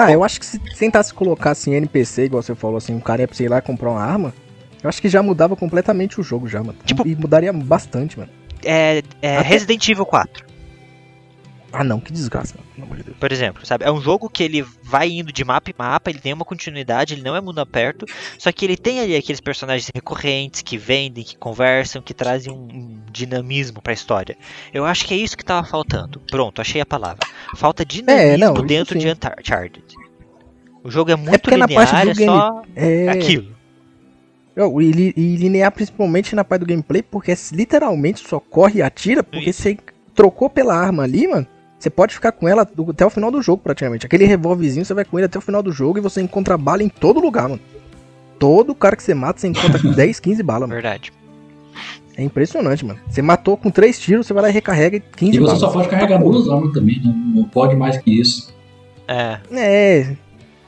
[0.01, 3.21] Ah, eu acho que se tentasse colocar assim NPC, igual você falou, assim, um cara
[3.21, 4.33] ia pra, sei lá, comprar uma arma,
[4.81, 6.77] eu acho que já mudava completamente o jogo já, mano.
[6.85, 8.31] Tipo- E mudaria bastante, mano.
[8.63, 10.45] É, é Até- Resident Evil 4,
[11.71, 12.67] Ah não, que desgraça, mano.
[12.73, 13.17] Pelo amor de Deus.
[13.17, 13.85] por exemplo, sabe?
[13.85, 17.13] É um jogo que ele vai indo de mapa em mapa, ele tem uma continuidade,
[17.13, 18.05] ele não é mundo aberto,
[18.37, 22.57] só que ele tem ali aqueles personagens recorrentes que vendem, que conversam, que trazem um,
[22.57, 24.35] um dinamismo pra história.
[24.73, 26.19] Eu acho que é isso que tava faltando.
[26.31, 27.19] Pronto, achei a palavra.
[27.55, 29.05] Falta dinamismo É, não, dentro sim.
[29.05, 29.83] de Uncharted.
[30.83, 33.09] O jogo é muito porque na parte linear, é game- só É.
[33.09, 33.59] aquilo.
[34.57, 38.81] E, li- e linear principalmente na parte do gameplay, porque é literalmente só corre e
[38.81, 39.61] atira, porque Isso.
[39.61, 39.77] você
[40.13, 41.47] trocou pela arma ali, mano,
[41.79, 44.05] você pode ficar com ela do- até o final do jogo, praticamente.
[44.05, 46.83] Aquele revólverzinho, você vai com ele até o final do jogo e você encontra bala
[46.83, 47.61] em todo lugar, mano.
[48.37, 50.73] Todo cara que você mata, você encontra 10, 15 balas, mano.
[50.81, 51.11] Verdade.
[52.17, 52.99] É impressionante, mano.
[53.09, 55.59] Você matou com 3 tiros, você vai lá e recarrega 15 E você balas.
[55.59, 57.13] só pode carregar duas armas também, né?
[57.33, 58.53] Não pode mais que isso.
[59.07, 59.39] É.
[59.53, 60.15] É.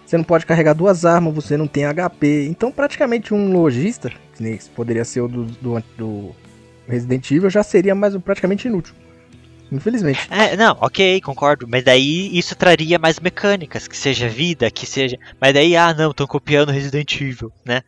[0.06, 2.48] Você não pode carregar duas armas, você não tem HP.
[2.50, 6.32] Então, praticamente um lojista, que poderia ser o do, do, do
[6.88, 8.94] Resident Evil, já seria mais praticamente inútil.
[9.72, 10.28] Infelizmente.
[10.30, 11.66] É, não, ok, concordo.
[11.68, 15.18] Mas daí isso traria mais mecânicas, que seja vida, que seja.
[15.40, 17.82] Mas daí, ah, não, estão copiando Resident Evil, né?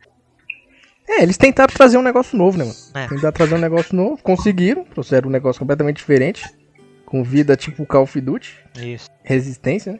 [1.06, 2.76] É, eles tentaram trazer um negócio novo, né, mano?
[2.94, 3.06] É.
[3.06, 6.42] Tentaram trazer um negócio novo, conseguiram, trouxeram um negócio completamente diferente.
[7.04, 9.08] Com vida tipo Call of Duty, Isso.
[9.22, 9.98] resistência, né?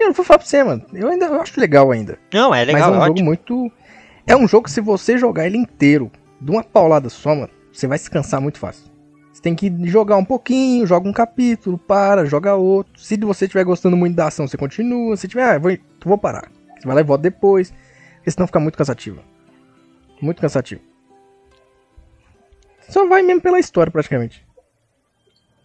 [0.00, 0.84] Eu não vou falar pra você, mano.
[0.92, 2.18] Eu ainda eu acho legal ainda.
[2.32, 3.26] Não, é legal, mas é um é jogo ótimo.
[3.26, 3.72] muito.
[4.26, 6.10] É um jogo que se você jogar ele inteiro,
[6.40, 8.91] de uma paulada só, mano, você vai se cansar muito fácil.
[9.32, 12.92] Você tem que jogar um pouquinho, joga um capítulo, para, joga outro.
[13.00, 15.16] Se você estiver gostando muito da ação, você continua.
[15.16, 16.50] Se tiver, ah, vou, vou parar.
[16.78, 17.72] Você vai lá e volta depois.
[18.16, 19.20] Porque senão fica muito cansativo.
[20.20, 20.80] Muito cansativo.
[22.88, 24.44] Só vai mesmo pela história, praticamente.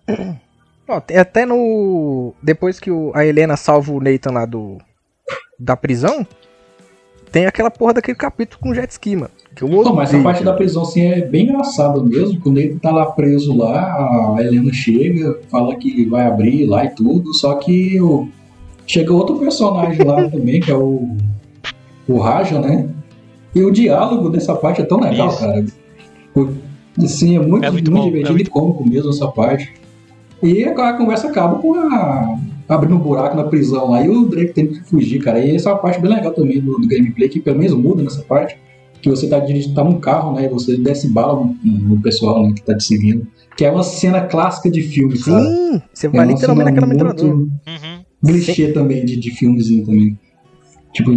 [0.87, 2.33] Ó, até no.
[2.41, 4.77] Depois que o- a Helena salva o Nathan lá do.
[5.59, 6.25] Da prisão.
[7.31, 9.31] Tem aquela porra daquele capítulo com jet ski, mano.
[9.55, 12.39] Que eu Pô, mas essa parte da prisão assim é bem engraçada mesmo.
[12.39, 16.89] Quando ele tá lá preso lá, a Helena chega, fala que vai abrir lá e
[16.89, 18.27] tudo, só que o...
[18.85, 21.15] chega outro personagem lá também, que é o.
[22.07, 22.87] O Raja, né?
[23.53, 25.39] E o diálogo dessa parte é tão legal, Isso.
[25.39, 25.65] cara.
[26.35, 26.67] O-
[27.03, 29.71] Assim, é muito, É muito muito, bom, é divertido muito e cômico mesmo essa parte.
[30.41, 32.39] E a conversa acaba com a.
[32.67, 35.39] abrindo um buraco na prisão lá e o Drake tem que fugir, cara.
[35.43, 38.03] E essa é uma parte bem legal também do, do gameplay, que pelo menos muda
[38.03, 38.57] nessa parte.
[39.01, 40.45] Que você tá dirigindo, tá num carro, né?
[40.45, 43.27] E você desce bala no, no pessoal né, que tá te seguindo.
[43.55, 45.43] Que é uma cena clássica de filme, cara.
[45.43, 47.35] Sim, você É vai uma literalmente cena naquela metralhadora.
[47.35, 48.03] muito Uhum.
[48.25, 50.19] clichê também de, de filmezinho também.
[50.93, 51.11] Tipo,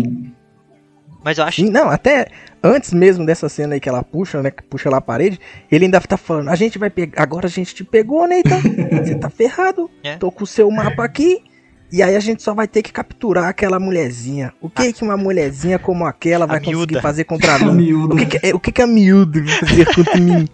[1.31, 1.65] Mas eu acho.
[1.71, 2.27] Não, até
[2.61, 4.51] antes mesmo dessa cena aí que ela puxa, né?
[4.51, 5.39] Que puxa lá a parede,
[5.71, 7.23] ele ainda tá falando, a gente vai pegar.
[7.23, 8.61] Agora a gente te pegou, Nathan.
[8.99, 9.89] Você tá ferrado.
[10.03, 10.17] É.
[10.17, 11.41] Tô com o seu mapa aqui.
[11.93, 14.53] E aí a gente só vai ter que capturar aquela mulherzinha.
[14.61, 17.03] O que que uma mulherzinha como aquela vai conseguir miúda.
[17.03, 17.93] fazer contra mim?
[17.95, 20.49] O que que, é- o que que a miúda vai fazer contra mim?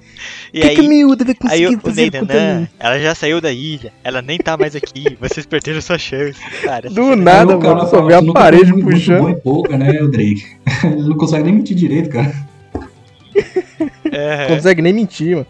[0.54, 2.68] E o que, que a aí, miúda vai aí conseguir o fazer contra mim?
[2.80, 6.40] Ela já saiu da ilha, ela nem tá mais aqui, vocês perderam sua chance.
[6.62, 9.28] Cara, Do nada, Aí cara mano, só vê a "Você nunca parede muito- muito puxando.
[9.28, 10.42] em pouca, né, o Drake?
[10.84, 12.34] Ele não consegue nem mentir direito, cara.
[14.10, 15.46] É, consegue nem mentir, mano.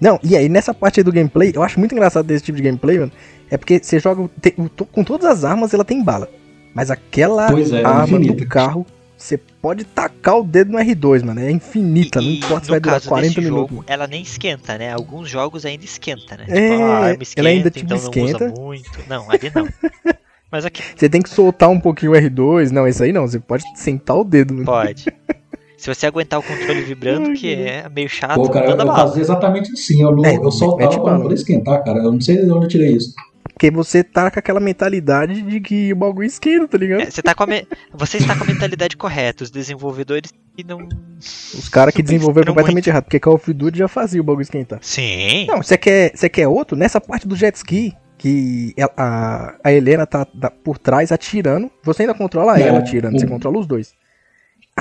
[0.00, 2.62] Não, e aí nessa parte aí do gameplay, eu acho muito engraçado desse tipo de
[2.62, 3.12] gameplay, mano.
[3.50, 4.28] É porque você joga.
[4.40, 4.54] tem-
[4.92, 6.28] com todas as armas ela tem bala.
[6.74, 8.34] Mas aquela Pois é, arma infinita.
[8.44, 8.86] do carro,
[9.16, 11.40] você pode tacar o dedo no R2, mano.
[11.40, 13.70] É infinita, não E- importa se vai durar caso 40 desse minutos.
[13.76, 14.92] jogo, ela nem esquenta, né?
[14.92, 16.44] Alguns jogos ainda esquenta, né?
[16.48, 18.44] É, tipo, a arma ela esquenta, ainda, tipo, então esquenta.
[18.46, 18.90] não usa muito.
[19.08, 19.68] Não, ali não.
[20.50, 22.70] Mas aqui Você tem que soltar um pouquinho o R2.
[22.70, 23.26] Não, isso aí não.
[23.26, 24.52] Você pode sentar o dedo.
[24.54, 24.64] Mano.
[24.66, 25.06] pode.
[25.80, 28.86] Se você aguentar o controle vibrando, que é meio chato, Pô, cara, eu, manda eu
[28.86, 28.98] bala.
[29.08, 30.02] fazia exatamente assim.
[30.02, 31.14] Eu, É, eu soltava pra bala.
[31.14, 31.98] não poder esquentar, cara.
[32.00, 33.14] Eu não sei de onde eu tirei isso.
[33.50, 37.02] Porque você tá com aquela mentalidade de que o bagulho esquenta, tá ligado?
[37.02, 39.42] É, você, tá com a me- você está com a mentalidade correta.
[39.44, 40.86] Os desenvolvedores que não.
[41.18, 43.04] Os caras que desenvolveram Esperam completamente errado.
[43.04, 44.78] Porque Call of Duty já fazia o bagulho esquentar.
[44.82, 45.46] Sim.
[45.46, 46.76] Não, você quer, você quer outro?
[46.76, 51.70] Nessa parte do jet ski, que ela- a, a Helena tá da- por trás atirando.
[51.84, 53.92] Você ainda controla É, ela atirando, você o- controla os dois.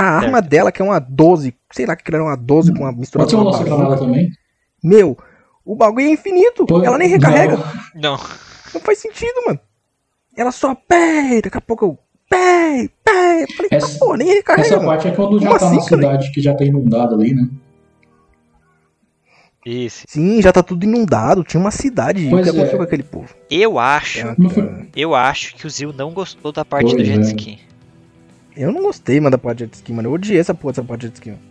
[0.02, 2.92] A arma dela, que é uma 12, sei lá que era uma 12 com uma
[2.92, 4.30] mistura Pode ser uma nossa granada também?
[4.84, 5.18] Meu,
[5.66, 6.66] o bagulho é infinito.
[6.66, 7.58] Pô, ela nem recarrega.
[7.96, 8.16] não.
[8.16, 8.20] Não.
[8.74, 9.60] Não faz sentido, mano.
[10.38, 13.44] Ela só pé, daqui a pouco eu pé, pé.
[13.44, 14.68] Eu falei, Essa- pô, nem recarrega.
[14.68, 14.88] Essa mano.
[14.90, 16.02] parte é quando já Como tá assim, na cara?
[16.02, 17.50] cidade que já tá inundada ali, né?
[19.66, 20.06] Isso.
[20.08, 21.44] Sim, já tá tudo inundado.
[21.44, 22.28] Tinha uma cidade.
[22.28, 22.52] O Pois que é.
[22.54, 23.36] aconteceu com aquele povo?
[23.52, 24.20] Eu acho.
[24.20, 24.88] É, cara.
[24.96, 27.32] Eu acho que o Zil não gostou da parte do Pois jet
[27.66, 27.69] é.
[28.56, 30.10] Eu não gostei, mano, da parte de jet ski, mano.
[30.10, 31.30] Eu odiei essa porra dessa parte de jet ski.
[31.30, 31.42] mano.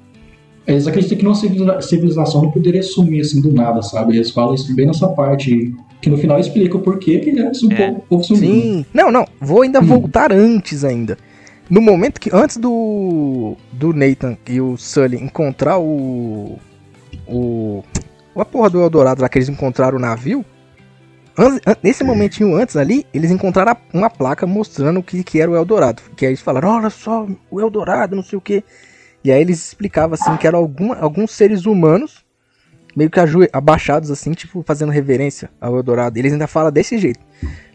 [0.67, 4.17] Eles acreditam que uma civiliza- civilização não poderia sumir assim do nada, sabe?
[4.17, 5.75] Eles falam isso bem nessa parte.
[6.03, 7.87] Que no final explica o porquê que né, o É.
[7.89, 8.41] povo, o povo sumiu.
[8.53, 8.87] Sim.
[8.95, 9.27] Não, não.
[9.41, 9.87] Vou ainda Hum.
[9.87, 11.17] voltar antes ainda.
[11.71, 12.31] No momento que.
[12.33, 13.57] Antes do.
[13.73, 16.59] Do Nathan e o Sully encontrar o.
[17.27, 17.83] O.
[18.37, 20.45] A porra do Eldorado lá que eles encontraram o navio.
[21.83, 26.03] Nesse momentinho antes ali, eles encontraram uma placa mostrando o que, que era o Eldorado.
[26.17, 28.65] Que aí eles falaram, olha só, o Eldorado, não sei o que.
[29.23, 32.25] E aí eles explicavam assim que eram alguma, alguns seres humanos,
[32.97, 33.21] meio que
[33.53, 36.19] abaixados assim, tipo, fazendo reverência ao Eldorado.
[36.19, 37.21] Eles ainda falam desse jeito.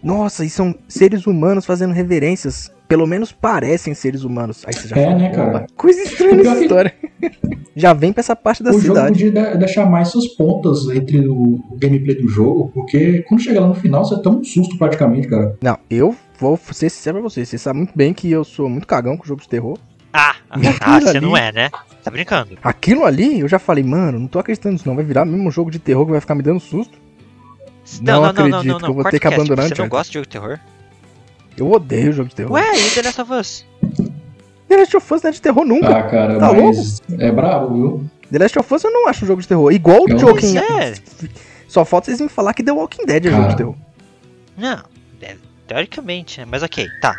[0.02, 2.72] Nossa, e são seres humanos fazendo reverências.
[2.94, 4.64] Pelo menos parecem seres humanos.
[4.68, 5.50] Aí você já É, fala, né, cara?
[5.50, 6.94] "Opa, Coisa estranha nessa que- história.
[7.76, 9.26] já vem pra essa parte da o jogo cidade.
[9.26, 13.60] podia de- deixar mais suas pontas entre o, o gameplay do jogo, porque quando chega
[13.62, 15.58] lá no final, você toma um susto praticamente, cara.
[15.60, 17.44] Não, eu vou ser sincero pra você.
[17.44, 19.76] Você sabe muito bem que eu sou muito cagão com jogo de terror.
[20.14, 21.72] Ah, ah, aquilo você ali- não é, né?
[22.04, 22.56] Tá brincando.
[22.64, 24.94] Aquilo ali, eu já falei, mano, não tô acreditando nisso não.
[24.96, 26.96] Vai virar mesmo um jogo de terror que vai ficar me dando susto.
[28.04, 30.60] Não acredito que eu vou ter que abandonar Você não gosta de jogo de terror?
[31.58, 32.52] Eu odeio jogo de terror.
[32.54, 33.66] Ué, e The Last of Us?
[34.68, 35.98] The Last of Us não é de terror nunca.
[35.98, 38.10] Ah, cara, Tá mas é brabo, viu?
[38.32, 39.72] The Last of Us eu não acho um jogo de terror.
[39.72, 40.58] Igual o Eu- Joking.
[40.58, 40.94] É.
[41.68, 43.52] Só falta vocês me falar que The Walking Dead é jogo Cara.
[43.52, 43.76] de terror.
[44.58, 44.84] Não,
[45.22, 45.36] é,
[45.68, 46.48] teoricamente, né?
[46.50, 47.16] Mas ok, tá.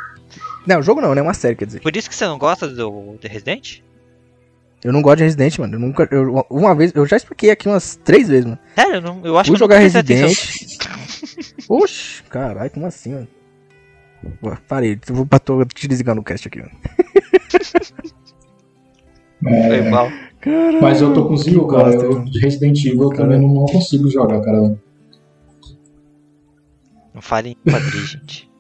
[0.67, 1.21] Não, jogo não, né?
[1.23, 1.81] Uma série, quer dizer.
[1.81, 3.81] Por isso que você não gosta do The Resident?
[4.83, 5.75] Eu não gosto de Resident, mano.
[5.77, 6.09] Eu nunca.
[6.11, 8.59] eu- uma vez, eu já expliquei aqui umas três vezes, mano.
[8.75, 11.69] Sério, eu, não, eu acho Fui que eu jogar nunca prestei Resident.
[11.69, 13.29] Oxi, caralho, como assim, mano?
[14.69, 16.73] Parei, eu vou pra tô te desligando o cast aqui, mano.
[17.55, 17.97] atenção.
[19.43, 19.91] Foi É.
[20.41, 20.83] Caralho.
[20.83, 21.91] mas eu tô com que zero, cara.
[21.95, 22.31] Eu, mano.
[22.43, 23.23] Resident Evil eu Cara.
[23.23, 24.79] também não, não consigo jogar, cara.
[27.15, 28.51] Não fale em quadrilha, gente.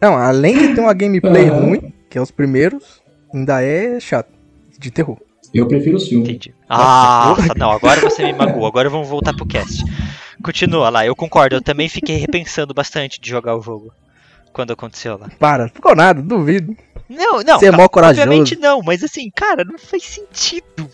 [0.00, 3.02] Não, além de ter uma gameplay ruim, que é os primeiros,
[3.34, 4.30] ainda é chato.
[4.78, 5.18] De terror.
[5.52, 6.24] Eu prefiro o filme.
[6.24, 6.54] Entendi.
[6.66, 8.66] Ah, não, agora você me magoou.
[8.66, 9.84] Agora vamos voltar pro cast.
[10.42, 11.56] Continua lá, eu concordo.
[11.56, 13.92] Eu também fiquei repensando bastante de jogar o jogo.
[14.52, 15.28] Quando aconteceu lá.
[15.38, 16.76] Para, ficou nada, duvido.
[17.08, 17.58] Não, não.
[17.58, 18.60] Você é mó Obviamente corajoso.
[18.60, 20.88] não, mas assim, cara, não faz sentido.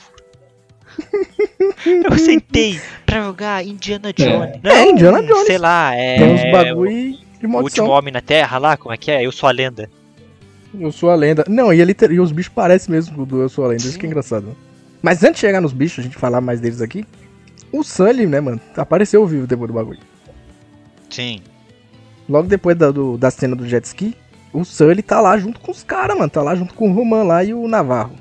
[2.10, 4.60] eu sentei pra jogar Indiana Jones.
[4.62, 5.46] Não, É, Indiana Jones.
[5.46, 6.16] Sei lá, é.
[6.18, 7.88] Tem uns bagulho de O último maldição.
[7.88, 9.24] homem na Terra lá, como é que é?
[9.24, 9.90] Eu sou a lenda.
[10.78, 11.44] Eu sou a lenda.
[11.48, 13.98] Não, e, ele, ter- e os bichos parecem mesmo do Eu Sou a Lenda, isso
[13.98, 14.54] que é engraçado.
[15.02, 17.04] Mas antes de chegar nos bichos, a gente falar mais deles aqui,
[17.72, 20.00] o Sully, né, mano, apareceu vivo depois do bagulho.
[21.08, 21.40] Sim.
[22.28, 24.16] Logo depois da, do- da cena do jet ski,
[24.52, 26.30] o Sully tá lá junto com os caras, mano.
[26.30, 28.12] Tá lá junto com o Roman lá e o Navarro.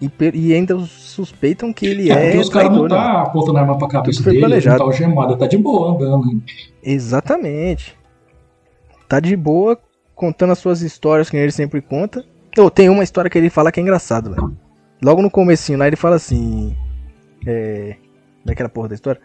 [0.00, 3.78] E, e ainda suspeitam que ele É, é, porque os caras não tá apontando arma
[3.78, 4.78] pra cabeça Tudo dele, ele planejado.
[4.78, 6.42] não tá algemado, ele tá de boa andando.
[6.82, 7.96] Exatamente.
[9.08, 9.78] Tá de boa,
[10.14, 12.24] contando as suas histórias que ele sempre conta.
[12.58, 14.56] Oh, tem uma história que ele fala que é engraçado, velho.
[15.02, 16.76] Logo no comecinho lá ele fala assim.
[17.46, 17.96] É.
[18.42, 19.20] Como é que era a porra da história?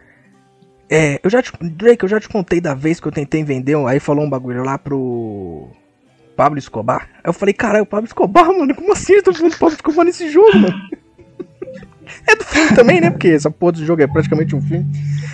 [0.89, 1.51] É, eu já te.
[1.61, 3.75] Drake, eu já te contei da vez que eu tentei vender.
[3.75, 5.69] um- Aí falou um bagulho lá pro.
[6.35, 7.09] Pablo Escobar.
[7.15, 9.13] Aí eu falei, caralho, o Pablo Escobar, mano, como assim?
[9.13, 10.89] Eu tô falando do Pablo Escobar nesse jogo, mano?
[12.27, 13.09] É do filme também, né?
[13.09, 14.85] Porque essa porra do jogo é praticamente um filme.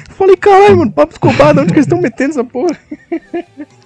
[0.09, 2.75] Eu falei, caralho, mano, Pablo Escobar, de onde que eles estão metendo essa porra?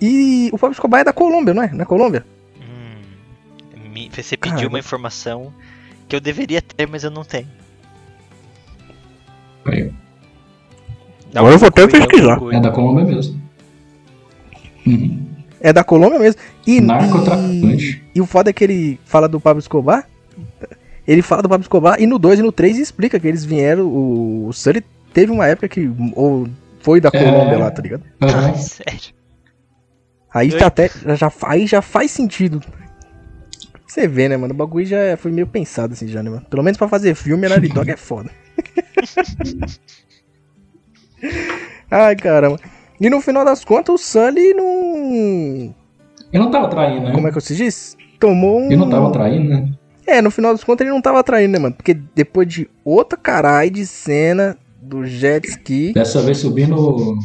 [0.00, 1.68] E o Pablo Escobar é da Colômbia, não é?
[1.72, 2.26] Na Colômbia?
[2.60, 4.74] Hum, você pediu Caramba.
[4.74, 5.54] uma informação
[6.06, 7.48] que eu deveria ter, mas eu não tenho.
[9.64, 9.90] Aí,
[11.34, 12.38] Agora eu vou até pesquisar.
[12.52, 13.40] É da Colômbia mesmo.
[14.86, 15.26] Uhum.
[15.60, 16.40] É da Colômbia mesmo.
[16.66, 18.02] E, Narcotraficante.
[18.14, 20.06] e, e o foda é que ele fala do Pablo Escobar.
[21.06, 23.84] Ele fala do Pablo Escobar e no 2 e no 3 explica que eles vieram.
[23.86, 24.82] O, o Sully
[25.12, 25.90] teve uma época que.
[26.14, 26.48] Ou
[26.80, 27.24] foi da É.
[27.24, 28.02] Colômbia lá, tá ligado?
[28.22, 28.46] Aham.
[28.52, 29.14] Ai, sério.
[30.32, 32.60] Aí até, já, aí já faz sentido.
[33.86, 34.52] Você vê, né, mano?
[34.52, 36.44] O bagulho já foi meio pensado assim, já, né, mano?
[36.50, 38.30] Pelo menos pra fazer filme, a Naughty Dog é foda.
[41.90, 42.58] Ai, caramba.
[43.00, 45.74] E no final das contas, o Sully não.
[46.32, 47.12] Ele não tava traindo, né?
[47.12, 47.96] Como é que você diz?
[48.18, 48.66] Tomou um.
[48.66, 49.72] Ele não tava traindo, né?
[50.06, 51.74] É, no final das contas ele não tava traindo, né, mano?
[51.74, 56.74] Porque depois de outra caralho de cena do jet ski, Dessa vez subindo.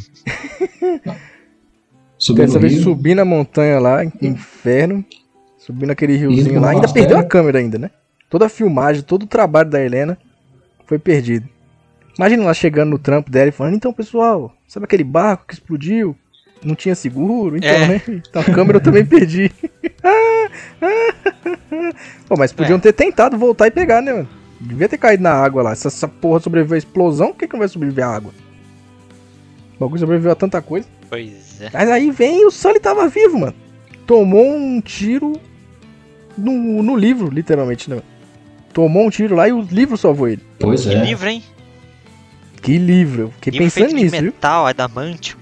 [2.17, 2.83] subindo dessa vez rio.
[2.83, 5.03] subindo a montanha lá, inferno,
[5.57, 7.91] subindo aquele riozinho lá, ainda perdeu a câmera ainda, né?
[8.29, 10.17] Toda a filmagem, todo o trabalho da Helena
[10.85, 11.49] foi perdido.
[12.19, 16.13] Imagina lá chegando no trampo dela e falando, então pessoal, sabe aquele barco que explodiu?
[16.61, 17.87] Não tinha seguro, então, É.
[17.87, 18.01] né?
[18.09, 19.49] Então a câmera eu também perdi.
[22.27, 22.81] Pô, mas podiam É.
[22.81, 24.27] ter tentado voltar e pegar, né, mano?
[24.59, 25.73] Devia ter caído na água lá.
[25.75, 28.33] Se essa porra sobreviveu à explosão, por que, que não vai sobreviver à água?
[29.77, 30.89] O bagulho sobreviveu a tanta coisa.
[31.09, 31.69] Pois é.
[31.71, 33.55] Mas aí vem e o Sully tava vivo, mano.
[34.05, 35.39] Tomou um tiro
[36.37, 38.01] no, no livro, literalmente, né?
[38.73, 40.43] Tomou um tiro lá e o livro salvou ele.
[40.59, 41.01] Pois Que é.
[41.05, 41.41] livro, hein?
[42.61, 44.31] Que livro, eu fiquei Livro pensando nisso, de viu?
[44.31, 45.39] metal, adamantium.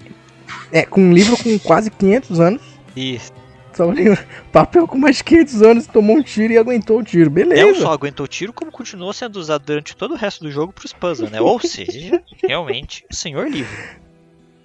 [0.71, 2.61] É, com um livro com quase 500 anos.
[2.95, 3.31] Isso.
[3.73, 7.25] Só lembra, papel com mais de 500 anos, tomou um tiro e aguentou o tiro.
[7.25, 7.81] Não Beleza.
[7.81, 10.93] só aguentou o tiro, como continuou sendo usado durante todo o resto do jogo pros
[10.93, 11.39] puzzles, né?
[11.39, 13.71] Ou seja, realmente, o senhor livro.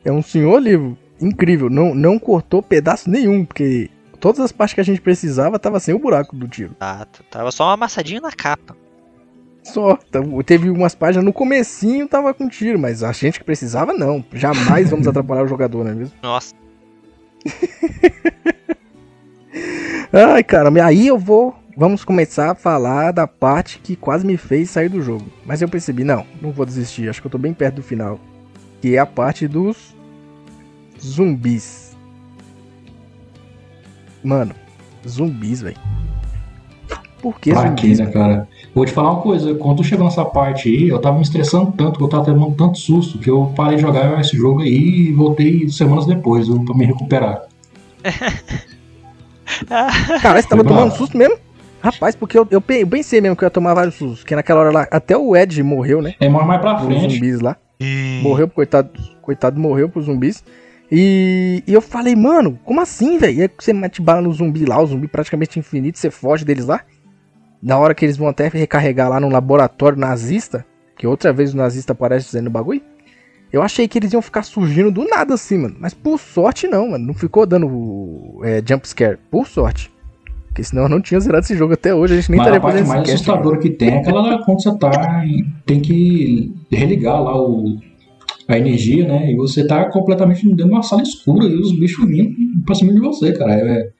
[0.05, 0.97] É um senhor livro.
[1.21, 1.69] Incrível.
[1.71, 5.95] Não, não cortou pedaço nenhum, porque todas as partes que a gente precisava tava sem
[5.95, 6.75] o buraco do tiro.
[6.81, 7.23] Exato.
[7.31, 8.77] Tava só uma amassadinha na capa.
[9.63, 9.97] Só.
[10.45, 14.25] Teve umas páginas no comecinho tava com tiro, mas a gente que precisava não.
[14.33, 16.15] Jamais vamos atrapalhar o jogador, não é mesmo?
[16.23, 16.55] Nossa.
[20.13, 24.69] Ai, cara, aí eu vou vamos começar a falar da parte que quase me fez
[24.71, 25.25] sair do jogo.
[25.47, 28.21] Mas eu percebi, não, não vou desistir, acho que eu tô bem perto do final.
[28.81, 29.97] Que é a parte dos
[31.01, 31.97] zumbis.
[34.23, 34.55] Mano,
[35.09, 35.77] zumbis, velho.
[37.21, 37.99] Por que Pra quê, zumbis?
[38.01, 38.15] né, velho?
[38.15, 38.49] cara?
[38.75, 41.99] Vou te falar uma coisa, quando chegou nessa parte aí, eu tava me estressando tanto,
[41.99, 45.13] que eu tava tomando tanto susto, que eu parei de jogar esse jogo aí e
[45.13, 47.43] voltei semanas depois, viu, pra me recuperar.
[50.21, 51.37] Caralho, você tava tomando susto mesmo?
[51.81, 54.21] Rapaz, porque eu, eu pe- eu pensei mesmo que eu ia tomar vários sustos.
[54.21, 56.15] Porque naquela hora lá, até o Ed morreu, né?
[56.21, 57.15] É mais mais pra Os frente.
[57.15, 57.57] zumbis lá.
[58.23, 60.45] Morreu, coitado, coitado morreu pros zumbis.
[60.91, 63.39] E, e eu falei, mano, como assim, velho?
[63.39, 66.67] E aí você mete bala no zumbi lá, o zumbi praticamente infinito, você foge deles
[66.67, 66.83] lá.
[67.63, 70.65] Na hora que eles vão até recarregar lá no laboratório nazista,
[70.97, 72.83] que outra vez o nazista aparece dizendo o bagulho.
[73.53, 75.77] Eu achei que eles iam ficar surgindo do nada assim, mano.
[75.79, 77.07] Mas por sorte não, mano.
[77.07, 79.19] Não ficou dando é, jump scare.
[79.31, 79.93] Por sorte.
[80.49, 82.15] Porque senão eu não tinha zerado esse jogo até hoje.
[82.15, 83.31] A gente nem Mas a estaria parte fazendo mais esse cast.
[83.31, 85.25] assustadora que tem é aquela quando você tá.
[85.27, 87.79] em- Tem que religar lá o,
[88.49, 89.31] a energia, né?
[89.31, 92.35] E você tá completamente dentro de uma sala escura e os bichos vindo
[92.65, 93.53] pra cima de você, cara.
[93.55, 93.91] É,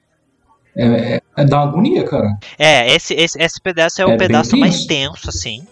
[0.75, 2.37] é, é, é da agonia, cara.
[2.57, 5.29] É, esse, esse, esse pedaço é, o É bem pedaço mais tenso.
[5.29, 5.65] assim.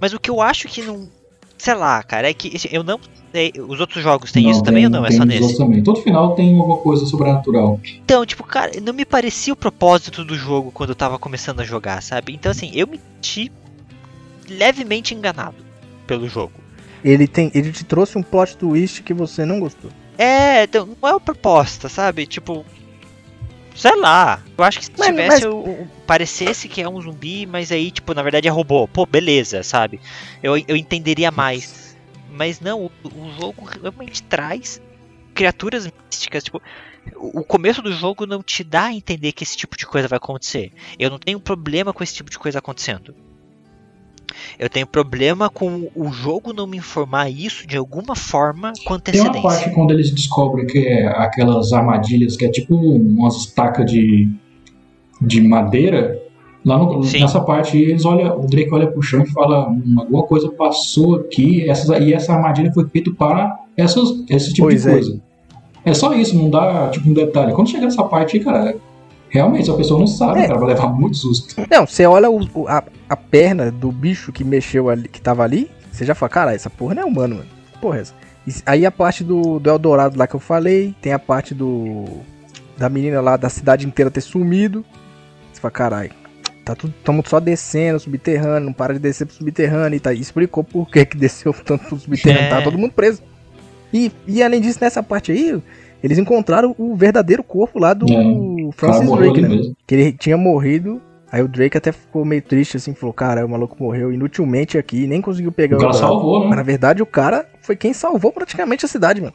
[0.00, 1.08] Mas o que eu acho que não.
[1.56, 2.98] Sei lá, cara, é que eu não
[3.32, 3.52] sei.
[3.66, 5.04] Os outros jogos têm isso também ou não?
[5.06, 5.42] É tem só os nesse?
[5.42, 5.82] outros também.
[5.82, 7.80] Todo final tem alguma coisa sobrenatural.
[8.04, 11.64] Então, tipo, cara, não me parecia o propósito do jogo quando eu tava começando a
[11.64, 12.34] jogar, sabe?
[12.34, 13.50] Então, assim, eu me senti
[14.48, 15.56] levemente enganado
[16.06, 16.52] pelo jogo.
[17.02, 19.90] Ele, tem, ele te trouxe um plot twist que você não gostou.
[20.18, 22.26] É, então, não é a proposta, sabe?
[22.26, 22.64] Tipo.
[23.74, 24.42] Sei lá.
[24.56, 25.46] Eu acho que se Mas- tivesse.
[25.46, 28.86] o- o- parecesse que é um zumbi, mas aí, tipo, na verdade é robô.
[28.86, 30.00] Pô, beleza, sabe?
[30.42, 31.96] Eu, eu entenderia mais.
[32.30, 34.80] Mas não, o, o jogo realmente traz
[35.34, 36.44] criaturas místicas.
[36.44, 36.62] Tipo,
[37.16, 40.06] o o começo do jogo não te dá a entender que esse tipo de coisa
[40.08, 40.72] vai acontecer.
[40.98, 43.14] Eu não tenho problema com esse tipo de coisa acontecendo.
[44.58, 49.20] Eu tenho problema com o jogo não me informar isso de alguma forma com Tem
[49.20, 49.42] uma antecedência.
[49.42, 54.28] parte quando eles descobrem que é aquelas armadilhas que é tipo umas estacas de,
[55.20, 56.20] de madeira.
[56.64, 59.96] Lá no- nessa parte aí, eles olham, o Drake olha pro chão e fala: "Hum,
[59.98, 64.82] alguma coisa passou aqui essas, e essa armadilha foi feita para essas, esse tipo Pois
[64.82, 64.92] de é.
[64.92, 65.20] coisa.
[65.84, 67.52] É só isso, não dá tipo um detalhe.
[67.52, 68.74] Quando chega nessa parte aí, cara,
[69.34, 70.46] realmente a pessoa não sabe, É.
[70.46, 71.54] cara, vai levar muito susto.
[71.70, 75.42] Não, você olha o- o- a, a perna do bicho que mexeu ali, que tava
[75.42, 77.48] ali, você já fala, cara, essa porra não é humano, mano.
[77.80, 78.14] Porra, é essa?
[78.46, 82.04] E aí a parte do, do Eldorado lá que eu falei, tem a parte do.
[82.76, 84.84] Da menina lá da cidade inteira ter sumido.
[85.52, 86.10] Você fala, caralho,
[86.64, 86.92] tá tudo.
[87.04, 90.12] Tamo só descendo, subterrâneo, não para de descer pro subterrâneo e tá.
[90.12, 92.48] e Explicou por que que desceu tanto pro subterrâneo, É.
[92.50, 93.22] tava todo mundo preso.
[93.92, 95.62] E, e além disso, nessa parte aí,
[96.04, 99.48] eles encontraram o verdadeiro corpo lá do É, O cara Francis Drake, né?
[99.48, 99.76] mesmo.
[99.86, 101.00] que ele tinha morrido.
[101.32, 105.06] Aí o Drake até ficou meio triste assim, falou: Cara, o maluco morreu inutilmente aqui,
[105.06, 106.56] nem conseguiu pegar O cara Eldorado." salvou, Mas né?
[106.56, 109.34] na verdade o cara foi quem salvou praticamente a cidade, mano.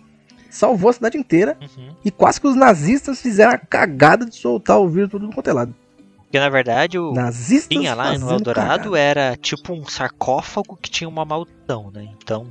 [0.50, 1.90] Salvou a cidade inteira Uhum.
[2.06, 5.50] e quase que os nazistas fizeram a cagada de soltar o vírus por tudo quanto
[5.50, 5.76] é lado.
[6.24, 9.00] Porque na verdade o Nazistas tinha lá no Eldorado cagada.
[9.00, 12.08] era tipo um sarcófago que tinha uma maldição, né?
[12.24, 12.46] Então,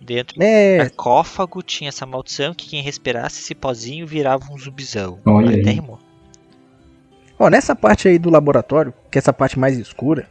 [0.00, 5.18] dentro do É, sarcófago tinha essa maldição que quem respirasse esse pozinho virava um zumbizão.
[5.26, 5.60] Olha aí.
[5.60, 5.98] Até rimou.
[7.38, 10.28] ó, nessa parte aí do laboratório, que é essa parte mais escura,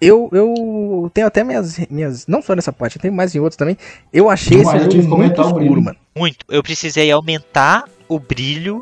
[0.00, 2.26] eu, eu tenho até minhas, minhas.
[2.26, 3.76] Não só nessa parte, eu tenho mais em outros também.
[4.12, 5.96] Eu achei eu esse jogo que muito escuro, mano.
[6.16, 6.44] Muito.
[6.48, 8.80] Eu precisei aumentar o brilho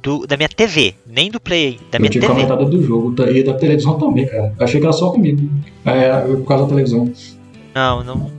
[0.00, 2.32] do, da minha TV, nem do Play, da Eu minha tinha TV.
[2.34, 4.54] comentado do jogo tá- e da televisão também, cara.
[4.60, 5.48] Achei que era só comigo.
[5.84, 7.12] É, por causa da televisão.
[7.74, 8.30] Não, não.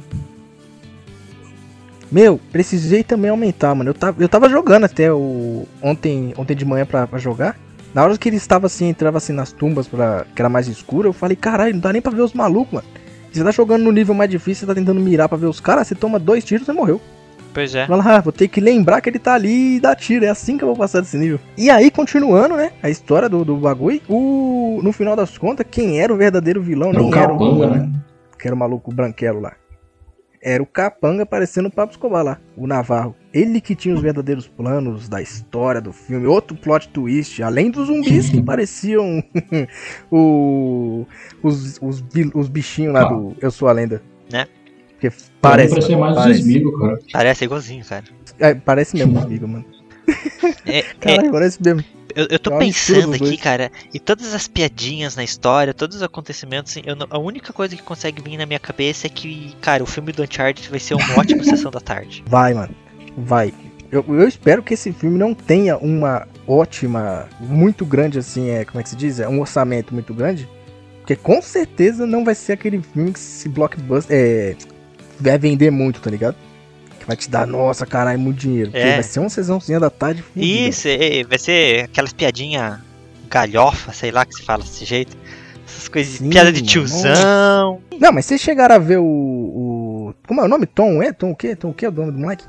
[2.15, 3.89] Meu, precisei também aumentar, mano.
[3.89, 7.59] Eu tava, eu tava jogando até o ontem, ontem de manhã pra, pra jogar.
[7.93, 11.09] Na hora que ele estava assim, entrava assim nas tumbas pra, que era mais escuro,
[11.09, 12.87] eu falei, caralho, não dá nem pra ver os malucos, mano.
[13.29, 15.89] Você tá jogando no nível mais difícil, você tá tentando mirar pra ver os caras,
[15.89, 17.01] você toma dois tiros e morreu.
[17.53, 17.85] Pois é.
[17.85, 20.23] Fala, ah, vou ter que lembrar que ele tá ali e dar tiro.
[20.23, 21.37] É assim que eu vou passar desse nível.
[21.57, 22.71] E aí, continuando, né?
[22.81, 23.99] A história do, do bagulho.
[24.07, 27.37] O, no final das contas, quem era o verdadeiro vilão Era nem o era o
[27.37, 27.91] capanga, né?
[28.39, 29.51] que era o maluco branquelo lá.
[30.47, 33.15] Era o Capanga parecendo o Pablo Escobar lá, o Navarro.
[33.33, 36.27] Ele que tinha os verdadeiros planos da história do filme.
[36.27, 39.23] Outro plot twist, além dos zumbis que pareciam
[40.11, 41.05] o,
[41.41, 42.03] os, os,
[42.35, 43.05] os bichinhos lá Ah.
[43.05, 44.03] do Eu Sou a Lenda.
[44.31, 44.45] Né?
[44.91, 45.09] Porque
[45.41, 46.99] Parece, mais os parece, esmigos, cara.
[47.11, 48.03] Parece igualzinho, cara.
[48.39, 49.65] é, parece mesmo, amigo, mano.
[50.65, 51.83] É, é, parece mesmo.
[52.15, 53.41] eu, eu tô é pensando aqui, dois.
[53.41, 57.75] cara, e todas as piadinhas na história, todos os acontecimentos, assim, não- a única coisa
[57.75, 60.95] que consegue vir na minha cabeça é que, cara, o filme do Uncharted vai ser
[60.95, 62.23] uma ótima sessão da tarde.
[62.27, 62.75] Vai, mano.
[63.17, 63.53] Vai.
[63.91, 68.79] Eu, eu espero que esse filme não tenha uma ótima, muito grande assim, é, como
[68.79, 69.19] é que se diz?
[69.19, 70.47] É um orçamento muito grande.
[70.99, 74.55] Porque com certeza não vai ser aquele filme que se blockbuster é,
[75.19, 76.35] vai vender muito, tá ligado?
[77.05, 78.71] Que vai te dar, nossa, caralho, muito dinheiro.
[78.73, 78.93] É.
[78.95, 80.69] vai ser uma sessãozinha da tarde fudida.
[80.69, 82.81] Isso, é, vai ser aquelas piadinha
[83.29, 85.15] galhofa, sei lá que se fala desse jeito.
[85.67, 87.79] Essas coisas, Sim, piada de tiozão.
[87.99, 90.65] Não, mas vocês chegaram a ver o, o- Como é o nome?
[90.65, 91.11] Tom, é?
[91.13, 91.55] Tom o quê?
[91.55, 91.85] Tom o quê?
[91.85, 92.43] É o nome do moleque?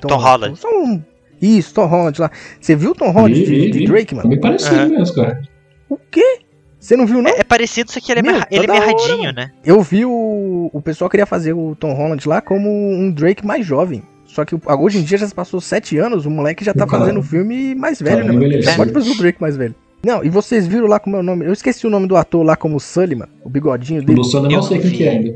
[0.00, 0.56] Tom Holland.
[0.58, 1.02] Só um...
[1.40, 2.30] Isso, Tom Holland lá.
[2.60, 3.84] Você viu o Tom Holland Vi, de, vi, de vi.
[3.86, 4.28] Drake, mano?
[4.28, 4.88] Bem parecido Aham.
[4.90, 5.42] mesmo, cara.
[5.88, 6.38] O quê?
[6.82, 7.30] Você não viu, não?
[7.30, 9.52] É, é parecido, só que ele é, Meu, ele é hora, né?
[9.64, 10.68] Eu vi o.
[10.72, 14.02] O pessoal queria fazer o Tom Holland lá como um Drake mais jovem.
[14.24, 16.84] Só que o- hoje em dia já se passou sete anos, o moleque já tá
[16.84, 18.62] O cara- fazendo o filme mais velho, cara né, mano?
[18.62, 19.74] Já pode fazer o Drake mais velho.
[20.04, 21.46] Não, e vocês viram lá como é o nome?
[21.46, 23.30] Eu esqueci o nome do ator lá como Sully, mano.
[23.44, 24.18] O bigodinho O dele.
[24.18, 25.34] Luciano eu Eu não sei quem que é ainda.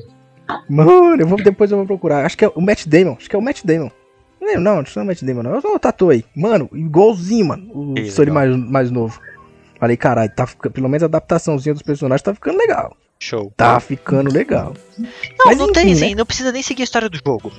[0.69, 2.25] Mano, eu vou, depois eu vou procurar.
[2.27, 3.15] Acho que é o Matt Damon.
[3.19, 3.91] Acho que é o Matt Damon.
[4.41, 5.55] Não, não, não é o Matt Damon, não.
[5.55, 6.25] É o tatu aí.
[6.35, 7.69] Mano, igualzinho, mano.
[7.73, 8.35] O Sully legal.
[8.35, 9.21] mais, mais novo.
[9.79, 10.73] Falei, caralho, tá ficando.
[10.73, 12.97] Pelo menos a adaptaçãozinha dos personagens tá ficando legal.
[13.19, 13.53] Show.
[13.57, 14.75] Tá ficando legal.
[14.99, 15.09] Não,
[15.47, 16.15] Mas não enfim, tem, né?
[16.15, 17.51] não precisa nem seguir a história do jogo.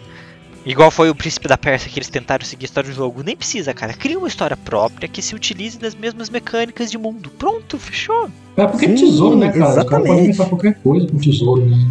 [0.65, 3.23] Igual foi o Príncipe da Pérsia que eles tentaram seguir a história do jogo.
[3.23, 3.93] Nem precisa, cara.
[3.93, 7.29] Cria uma história própria que se utilize das mesmas mecânicas de mundo.
[7.31, 8.29] Pronto, fechou.
[8.57, 9.71] É porque é Sim, tesouro, né, cara?
[9.71, 10.07] Exatamente.
[10.07, 11.87] podem inventar qualquer coisa com tesouro, né?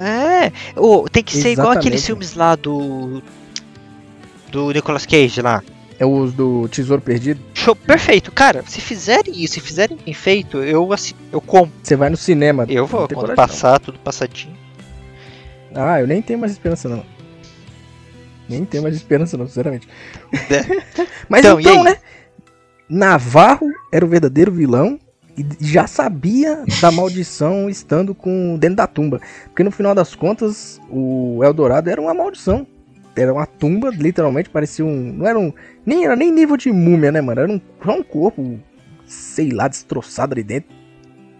[0.00, 0.80] É.
[0.80, 1.78] Ô, tem que ser igual Exatamente.
[1.78, 3.20] aqueles filmes lá do.
[4.52, 5.62] Do Nicolas Cage lá.
[5.98, 7.40] É os do Tesouro Perdido.
[7.54, 8.30] Show, perfeito.
[8.30, 11.72] Cara, se fizerem isso, se fizerem bem feito, eu assim, eu compro.
[11.82, 12.64] Você vai no cinema.
[12.68, 14.56] Eu vou, não quando coragem, passar, tudo passadinho.
[15.72, 15.82] não.
[15.82, 17.04] Ah, eu nem tenho mais esperança, não.
[18.48, 19.88] Nem tenho mais esperança, não, sinceramente.
[21.28, 21.96] Mas Então, então, né?
[22.88, 24.98] Navarro era o verdadeiro vilão
[25.36, 29.20] e já sabia da maldição estando com dentro da tumba.
[29.46, 32.66] Porque no final das contas, o Eldorado era uma maldição.
[33.16, 35.12] Era uma tumba, literalmente, parecia um.
[35.12, 35.52] Não era um.
[35.84, 37.40] Nem era nem nível de múmia, né, mano?
[37.40, 38.58] Era um, só um corpo,
[39.06, 40.70] sei lá, destroçado ali dentro.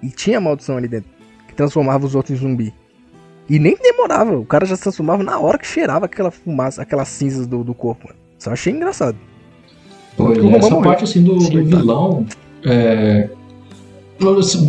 [0.02, 1.10] E tinha maldição ali dentro.
[1.46, 2.74] Que transformava os outros em zumbi.
[3.48, 7.08] E nem demorava, o cara já se transformava na hora que cheirava aquela fumaça, aquelas
[7.08, 8.18] cinzas do, do corpo, mano.
[8.38, 9.16] Só achei engraçado.
[10.18, 10.82] Romão essa morreu.
[10.82, 11.76] parte assim do, do tá.
[11.76, 12.26] vilão.
[12.64, 13.30] É...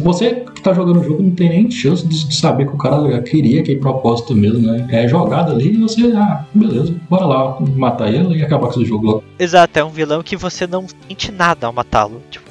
[0.04, 2.78] Você que tá jogando o jogo não tem nem chance de, de saber que o
[2.78, 4.88] cara queria aquele propósito mesmo, né?
[4.92, 8.86] É jogado ali e você, ah, beleza, bora lá matar ele e acabar com esse
[8.86, 9.24] jogo logo.
[9.40, 12.22] Exato, é um vilão que você não sente nada ao matá-lo.
[12.30, 12.50] Tipo,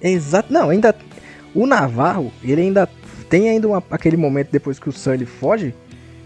[0.00, 0.94] Exato, não, ainda.
[1.54, 2.88] O Navarro, ele ainda
[3.28, 5.74] tem ainda uma- aquele momento depois que o Sully foge,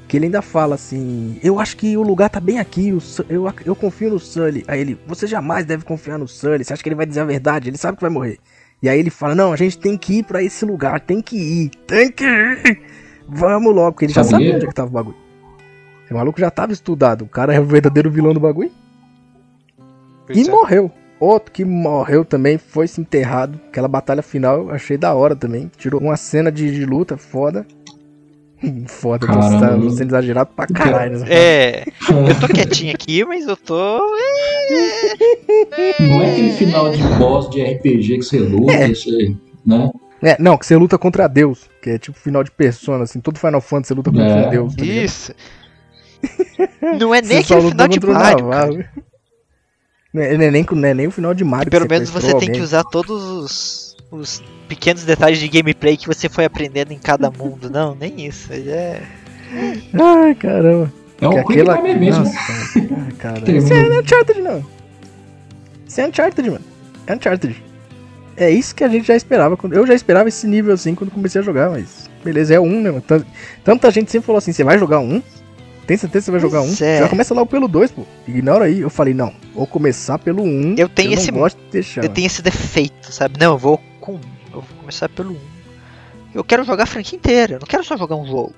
[0.08, 3.52] que ele ainda fala assim: Eu acho que o lugar tá bem aqui, o eu,
[3.64, 4.64] eu confio no Sully.
[4.68, 7.24] Aí ele: Você jamais deve confiar no Sully, você acha que ele vai dizer a
[7.24, 7.68] verdade?
[7.68, 8.38] Ele sabe que vai morrer.
[8.82, 11.36] E aí ele fala: Não, a gente tem que ir pra esse lugar, tem que
[11.36, 12.80] ir, tem que ir.
[13.28, 14.38] Vamos logo, porque ele já Sabia?
[14.38, 15.16] sabia onde é que tava o bagulho.
[16.10, 18.70] O maluco já tava estudado, o cara é o verdadeiro vilão do bagulho.
[20.30, 20.50] E é.
[20.50, 20.90] morreu.
[21.18, 23.58] Outro que morreu também foi se enterrado.
[23.68, 25.70] Aquela batalha final eu achei da hora também.
[25.76, 27.66] Tirou uma cena de, de luta foda.
[28.88, 29.58] foda, tô Caramba.
[29.74, 31.18] sendo- sendo exagerado pra caralho.
[31.20, 31.26] né?
[31.28, 33.98] É, eu tô quietinho aqui, mas eu tô.
[36.00, 38.88] Não é aquele final de boss de RPG que você luta, É.
[38.88, 39.34] você,
[39.64, 39.90] né?
[40.22, 41.68] É, não, que você luta contra Deus.
[41.82, 43.20] Que é tipo final de persona, assim.
[43.20, 44.50] Todo Final Fantasy você luta contra É.
[44.50, 44.74] Deus.
[44.74, 44.84] Tá?
[44.84, 45.34] Isso.
[46.98, 48.84] Não é nem Você aquele final de Mario.
[50.12, 51.70] Não é, não é nem, não é nem o final de Mario.
[51.70, 52.64] Pelo que menos você sequestrou tem que alguém.
[52.64, 53.85] usar todos os,
[54.16, 57.70] os pequenos detalhes de gameplay que você foi aprendendo em cada mundo.
[57.70, 58.52] Não, nem isso.
[58.52, 59.02] É...
[59.94, 60.92] Ai, caramba.
[61.20, 61.78] É um Que aquela...
[61.88, 62.10] event, né?
[62.10, 62.38] Nossa,
[62.78, 63.40] ai, cara.
[63.40, 64.64] Tem Isso é Uncharted, não.
[65.86, 66.64] Isso é Uncharted, mano.
[67.06, 67.62] É Uncharted.
[68.36, 69.56] É isso que a gente já esperava.
[69.72, 72.10] Eu já esperava esse nível assim quando comecei a jogar, mas.
[72.22, 73.00] Beleza, é um, né, mano?
[73.00, 73.24] Tant-
[73.64, 75.22] Tanta gente sempre falou assim: você vai jogar um?
[75.86, 76.66] Tem certeza que você vai jogar um?
[76.66, 76.98] Pois é.
[76.98, 78.02] Já começa logo pelo 2, pô.
[78.28, 78.80] Ignora aí.
[78.80, 80.46] Eu falei, não, vou começar pelo 1.
[80.46, 82.02] Um, Eu tenho eu esse- não gosto de deixar.
[82.04, 83.38] Eu tenho esse defeito, sabe?
[83.40, 84.20] Não, eu vou com um.
[84.54, 85.36] Eu vou começar pelo 1.
[86.32, 88.54] Eu quero jogar a franquia inteira, eu não quero só jogar um jogo.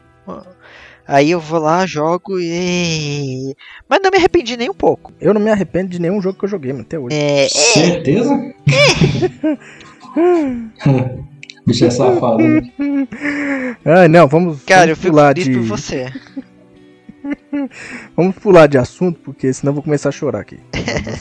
[1.06, 3.56] Aí eu vou lá, jogo e.
[3.88, 5.10] Mas não me arrependi nem um pouco.
[5.18, 7.16] Eu não me arrependo de nenhum jogo que eu joguei, mano, até hoje.
[7.16, 7.48] É.
[7.48, 8.30] Certeza?
[11.66, 12.38] Bicho é safado.
[12.38, 12.60] né?
[13.86, 15.54] Ai, não, vamos, Cara, eu vamos fico pular feliz de.
[15.54, 16.12] por você.
[18.16, 20.58] Vamos pular de assunto, porque senão eu vou começar a chorar aqui.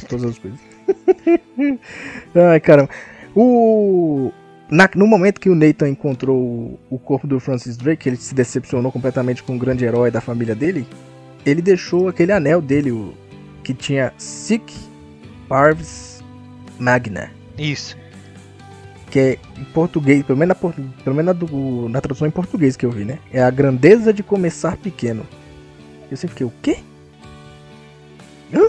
[0.08, 0.60] Todas as coisas.
[2.34, 2.90] Ai, caramba.
[3.40, 4.32] O.
[4.70, 8.34] na- no momento que o Nathan encontrou o, o corpo do Francis Drake, ele se
[8.34, 10.88] decepcionou completamente com o grande herói da família dele.
[11.46, 13.14] Ele deixou aquele anel dele, o,
[13.64, 14.74] que tinha Sic
[15.48, 16.24] Parvis
[16.80, 17.30] Magna.
[17.58, 17.96] Isso.
[19.12, 20.70] Que é em português, pelo menos, na,
[21.04, 23.20] pelo menos na, do- na tradução em português que eu vi, né?
[23.32, 25.26] É a grandeza de começar pequeno.
[26.10, 26.78] Eu sempre fiquei, o quê?
[28.54, 28.68] Hã?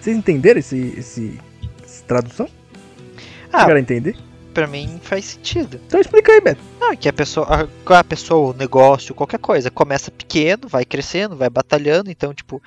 [0.00, 1.38] Vocês entenderam esse, esse,
[1.84, 2.48] esse tradução?
[3.52, 3.66] Ah.
[3.66, 4.16] A entender?
[4.54, 5.80] Pra mim faz sentido.
[5.86, 6.60] Então explica aí, Beto.
[6.80, 11.36] Não, que a pessoa, a, a pessoa, o negócio, qualquer coisa, começa pequeno, vai crescendo,
[11.36, 12.60] vai batalhando, então, tipo,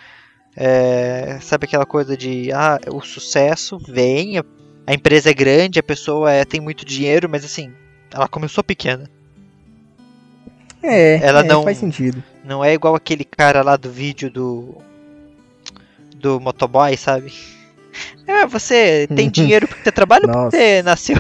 [0.56, 4.44] é, sabe aquela coisa de, ah, o sucesso vem, a,
[4.88, 7.74] a empresa é grande, a pessoa é, tem muito dinheiro, mas assim,
[8.14, 9.10] ela começou pequena.
[10.84, 12.24] É, Ela é, não- faz sentido.
[12.44, 14.76] Não é igual aquele cara lá do vídeo do.
[16.16, 17.32] do motoboy, sabe?
[18.28, 21.18] É, você tem dinheiro porque você trabalha ou porque você nasceu.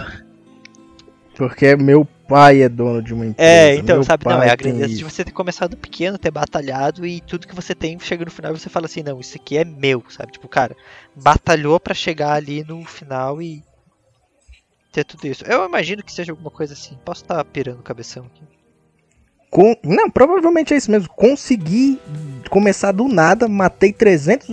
[1.35, 3.49] Porque meu pai é dono de uma empresa.
[3.49, 6.31] É, então, meu sabe, não, é a tem grandeza de você ter começado pequeno, ter
[6.31, 9.35] batalhado e tudo que você tem chega no final e você fala assim, não, isso
[9.37, 10.31] aqui é meu, sabe?
[10.33, 10.75] Tipo, cara,
[11.15, 13.63] batalhou pra chegar ali no final e
[14.91, 15.43] ter tudo isso.
[15.45, 16.97] Eu imagino que seja alguma coisa assim.
[17.03, 18.43] Posso estar pirando o cabeção aqui.
[19.49, 21.09] Com- Não, provavelmente é isso mesmo.
[21.09, 21.99] Consegui
[22.49, 24.47] começar do nada, matei 300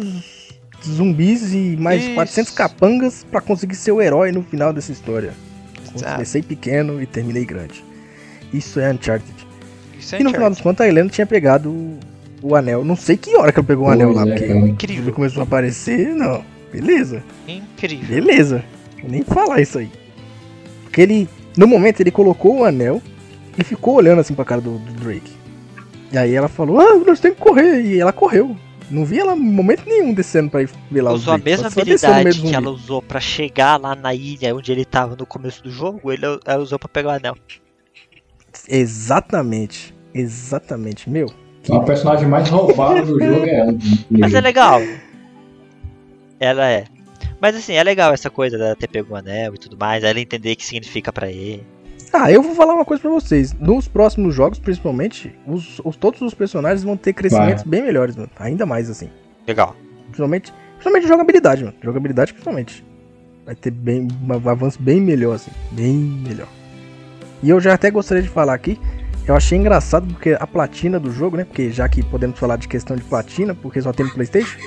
[0.87, 2.15] zumbis e mais Isso.
[2.15, 5.33] 400 capangas pra conseguir ser o herói no final dessa história.
[5.93, 7.85] Comecei pequeno e terminei grande.
[8.53, 9.35] Isso é Uncharted.
[9.99, 11.99] Isso é E no final dos contos a Helena tinha pegado o,
[12.43, 12.85] o anel.
[12.85, 15.45] Não sei que hora que ela pegou o anel lá, é, porque incrível, começou a
[15.45, 16.15] aparecer.
[16.15, 17.23] Não, beleza.
[17.47, 18.09] incrível.
[18.09, 18.65] Beleza.
[19.01, 19.91] Vou nem falar isso aí.
[20.85, 23.03] Porque ele, no momento, ele colocou o anel
[23.59, 25.33] e ficou olhando assim pra cara do, do Drake.
[26.13, 27.83] E aí ela falou, ah, nós temos que correr.
[27.83, 28.57] E ela correu.
[28.91, 31.69] Não vi ela em momento nenhum descendo pra ir ver lá o usou a mesma
[31.69, 35.71] habilidade que ela usou pra chegar lá na ilha onde ele tava no começo do
[35.71, 37.37] jogo, ele, ela usou pra pegar o anel.
[38.67, 39.95] Exatamente.
[40.15, 41.09] Exatamente.
[41.09, 41.31] Meu.
[41.71, 43.75] A personagem mais roubada do jogo é ela.
[44.11, 44.81] Mas é legal.
[46.41, 46.85] Ela é.
[47.41, 50.19] Mas assim, é legal essa coisa dela ter pego o anel e tudo mais, ela
[50.19, 51.65] entender o que significa pra ele.
[52.13, 53.53] Ah, eu vou falar uma coisa pra vocês.
[53.55, 58.31] Nos próximos jogos, principalmente, os, os- todos os personagens vão ter crescimentos bem melhores, mano.
[58.39, 59.09] Ainda mais assim.
[59.47, 59.75] Legal.
[60.07, 61.77] Principalmente, principalmente jogabilidade, mano.
[61.83, 62.85] Jogabilidade, principalmente.
[63.45, 65.51] Vai ter bem, um avanço bem melhor, assim.
[65.73, 66.49] Bem melhor.
[67.43, 68.79] E eu já até gostaria de falar aqui.
[69.27, 71.45] Eu achei engraçado porque a platina do jogo, né?
[71.45, 74.59] Porque já que podemos falar de questão de platina, porque só tem no PlayStation.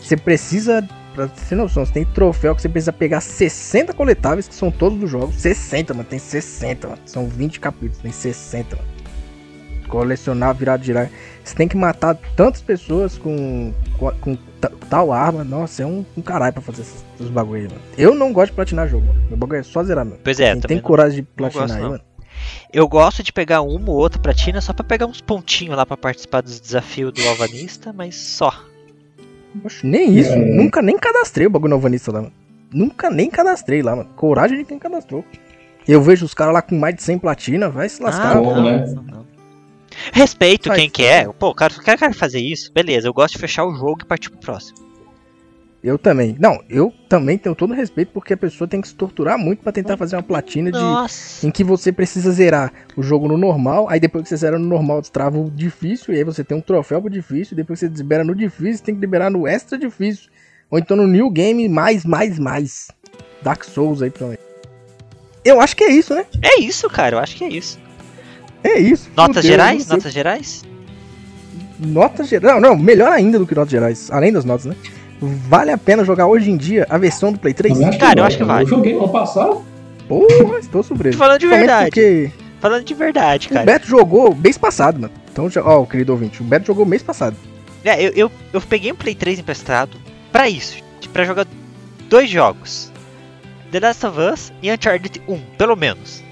[0.00, 0.86] Você precisa.
[1.14, 4.98] Pra ter noção, você tem troféu que você precisa pegar 60 coletáveis, que são todos
[4.98, 5.36] dos jogos.
[5.36, 6.04] 60, mano.
[6.08, 7.00] Tem 60, mano.
[7.06, 8.88] São 20 capítulos, tem 60, mano.
[9.88, 11.10] Colecionar, virar, girar.
[11.44, 15.44] Você tem que matar tantas pessoas com, com, com ta- tal arma.
[15.44, 17.80] Nossa, é um, um caralho pra fazer esses, esses bagulho aí, mano.
[17.96, 19.22] Eu não gosto de platinar jogo, mano.
[19.28, 20.18] Meu bagulho é só zerar, mano.
[20.24, 21.90] Pois é, também tem coragem de platinar gosto, aí, não.
[21.90, 22.02] mano.
[22.72, 25.96] Eu gosto de pegar uma ou outra platina só pra pegar uns pontinhos lá pra
[25.96, 28.52] participar dos desafios do Alvanista, mas só.
[29.82, 30.32] Nem isso.
[30.32, 30.36] É.
[30.36, 32.32] Nunca nem cadastrei o bagulho no Alvanista lá, mano.
[32.72, 34.10] Nunca nem cadastrei lá, mano.
[34.16, 35.24] Coragem de quem cadastrou.
[35.86, 38.36] Eu vejo os caras lá com mais de 100 platina, vai se lascar.
[38.36, 38.84] Ah, bom, não, né?
[38.94, 39.26] não, não.
[40.12, 41.28] Respeito Faz- quem quer.
[41.34, 43.06] Pô, o cara, o cara quer fazer isso, beleza.
[43.06, 44.78] Eu gosto de fechar o jogo e partir pro próximo.
[45.84, 46.34] Eu também.
[46.40, 49.70] Não, eu também tenho todo respeito porque a pessoa tem que se torturar muito pra
[49.70, 51.46] tentar fazer uma platina de Nossa.
[51.46, 54.66] em que você precisa zerar o jogo no normal, aí depois que você zera no
[54.66, 57.94] normal, destrava o difícil, e aí você tem um troféu pro difícil, depois que você
[57.94, 60.30] libera no difícil, tem que liberar no extra difícil.
[60.70, 62.88] Ou então no new game, mais, mais, mais.
[63.42, 64.40] Dark Souls aí, principalmente.
[65.44, 66.24] Eu acho que é isso, né?
[66.40, 67.16] É isso, cara.
[67.16, 67.78] Eu acho que é isso.
[68.62, 69.10] É isso.
[69.14, 69.86] Notas Fudeu, gerais?
[69.86, 70.62] Notas gerais?
[71.78, 72.54] Notas gerais.
[72.54, 74.10] Não, não, melhor ainda do que notas gerais.
[74.10, 74.74] Além das notas, né?
[75.20, 77.80] Vale a pena jogar hoje em dia a versão do Play 3?
[77.80, 78.64] Eu acho Cara, eu acho que vale.
[78.64, 79.64] Eu joguei ano passado.
[80.08, 81.16] Porra, estou surpreso.
[81.16, 81.90] Falando de verdade.
[81.90, 82.30] Porque
[82.64, 83.66] Falando de verdade, o cara.
[83.66, 85.12] Beto jogou mês passado, mano.
[85.30, 87.36] Então, ó, o querido ouvinte, o Beto jogou mês passado.
[87.84, 89.98] É, eu, eu, eu peguei um Play 3 emprestado
[90.32, 90.82] pra isso.
[91.12, 91.46] Pra jogar
[92.08, 92.90] dois jogos.
[93.70, 96.24] The Last of Us e Uncharted 1, pelo menos.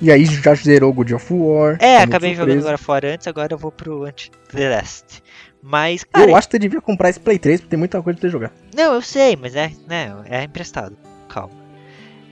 [0.00, 1.76] E aí já zerou God of War.
[1.78, 2.66] É, tá acabei jogando surpreso.
[2.66, 5.22] agora fora antes, agora eu vou pro Anti The Last.
[5.62, 8.18] Mas, cara, Eu acho que você devia comprar esse Play 3 porque tem muita coisa
[8.18, 8.50] pra você jogar.
[8.76, 10.96] não, eu sei, mas é, né, é emprestado.
[11.28, 11.52] Calma.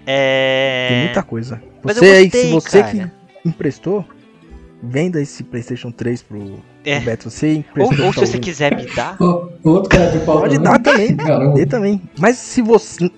[0.07, 0.89] É.
[0.91, 1.63] Tem muita coisa.
[1.83, 2.93] Mas Você aí, se você cara.
[3.43, 4.05] que emprestou,
[4.83, 6.97] venda esse PlayStation 3 pro, É.
[6.97, 7.31] pro Beto.
[7.31, 8.07] Você Ou, emprestou.
[8.07, 9.17] ou se você quiser me dar.
[9.63, 10.41] Outro cara de pau.
[10.41, 11.17] Pode dar também.
[11.55, 12.03] Dê também.
[12.19, 13.11] Mas se você.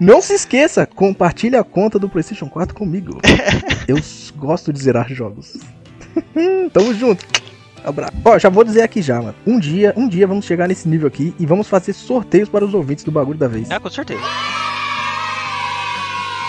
[0.00, 3.20] Não se esqueça, compartilhe a conta do PlayStation 4 comigo.
[3.86, 3.96] Eu
[4.36, 5.56] gosto de zerar jogos.
[6.72, 7.24] Tamo junto.
[7.84, 8.12] Abraço.
[8.24, 9.34] Ó, já vou dizer aqui já, mano.
[9.46, 12.74] Um dia, um dia vamos chegar nesse nível aqui e vamos fazer sorteios para os
[12.74, 13.70] ouvintes do bagulho da vez.
[13.70, 14.20] Ah, com certeza.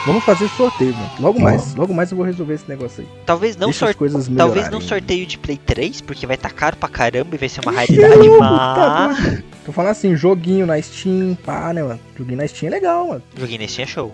[0.06, 1.12] Vamos fazer sorteio, mano.
[1.20, 3.10] Logo mais, logo mais eu vou resolver esse negócio aí.
[3.24, 3.98] Talvez não sorteio.
[3.98, 7.48] coisas Talvez não sorteio de Play 3, porque vai estar caro pra caramba e vai
[7.48, 8.40] ser uma raridade, mas.
[8.40, 9.44] tá.
[9.64, 12.00] Tô falando assim, joguinho na Steam, pá, né, mano?
[12.18, 13.24] Joguinho na Steam é legal, mano.
[13.38, 14.12] Joguei nesse é show.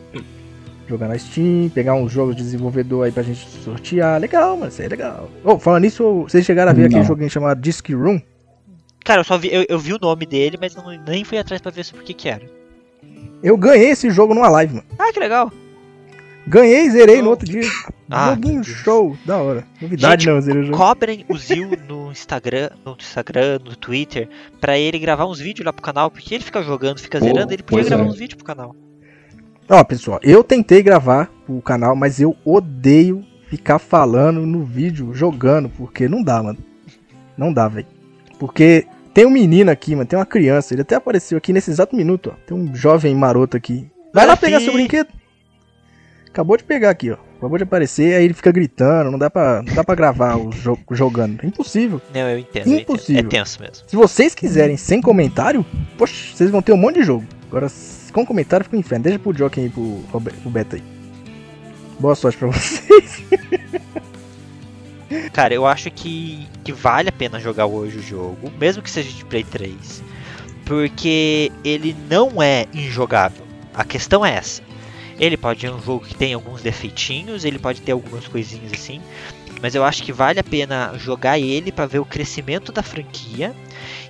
[0.87, 4.19] Jogar na Steam, pegar uns jogos de desenvolvedor aí pra gente sortear.
[4.21, 5.29] Legal, mano, isso aí é legal.
[5.43, 6.87] Ô, falando nisso, vocês chegaram a ver Não.
[6.87, 8.21] aquele joguinho chamado Disc Room?
[9.03, 11.61] Cara, eu só vi, eu, eu vi o nome dele, mas não, nem fui atrás
[11.61, 12.43] pra ver sobre o que que era.
[13.43, 14.87] Eu ganhei esse jogo numa live, mano.
[14.97, 15.51] Ah, que legal.
[16.47, 17.69] Ganhei, zerei no outro dia.
[18.09, 19.67] Ah, Joguinho show, da hora.
[19.81, 20.77] Novidade Gente, não, zerei o jogo.
[20.77, 24.29] Cobrem o Zil no Instagram, no Instagram, no Twitter,
[24.61, 27.51] pra ele gravar uns vídeos lá pro canal, porque ele fica jogando, fica Pô, zerando,
[27.51, 28.07] ele podia gravar é.
[28.07, 28.73] uns vídeos pro canal.
[29.69, 35.67] Ó, pessoal, eu tentei gravar o canal, mas eu odeio ficar falando no vídeo, jogando,
[35.67, 36.57] porque não dá, mano.
[37.37, 37.85] Não dá, velho.
[38.39, 41.97] Porque tem um menino aqui, mano, tem uma criança, ele até apareceu aqui nesse exato
[41.97, 42.37] minuto, ó.
[42.45, 43.89] Tem um jovem maroto aqui.
[44.13, 45.09] Vai lá pegar seu brinquedo.
[46.29, 47.17] Acabou de pegar aqui, ó.
[47.37, 50.49] Acabou de aparecer, aí ele fica gritando, não dá pra, não dá pra gravar o
[50.51, 51.43] jogo jogando.
[51.43, 52.01] É impossível.
[52.13, 52.81] Não, eu entendo, eu entendo.
[52.83, 53.25] Impossível.
[53.25, 53.85] É tenso mesmo.
[53.85, 55.65] Se vocês quiserem sem comentário,
[55.97, 57.25] poxa, vocês vão ter um monte de jogo.
[57.49, 57.67] Agora,
[58.25, 59.03] com comentário fica um inferno.
[59.03, 60.83] Deixa pro Joaquim aí, pro, Robe- pro Beto aí.
[61.99, 63.23] Boa sorte pra vocês.
[65.31, 69.09] Cara, eu acho que, que vale a pena jogar hoje o jogo, mesmo que seja
[69.11, 70.03] de Play 3.
[70.65, 73.45] Porque ele não é injogável.
[73.73, 74.61] A questão é essa.
[75.19, 79.01] Ele pode ser um jogo que tem alguns defeitinhos, ele pode ter algumas coisinhas assim.
[79.61, 83.55] Mas eu acho que vale a pena jogar ele pra ver o crescimento da franquia.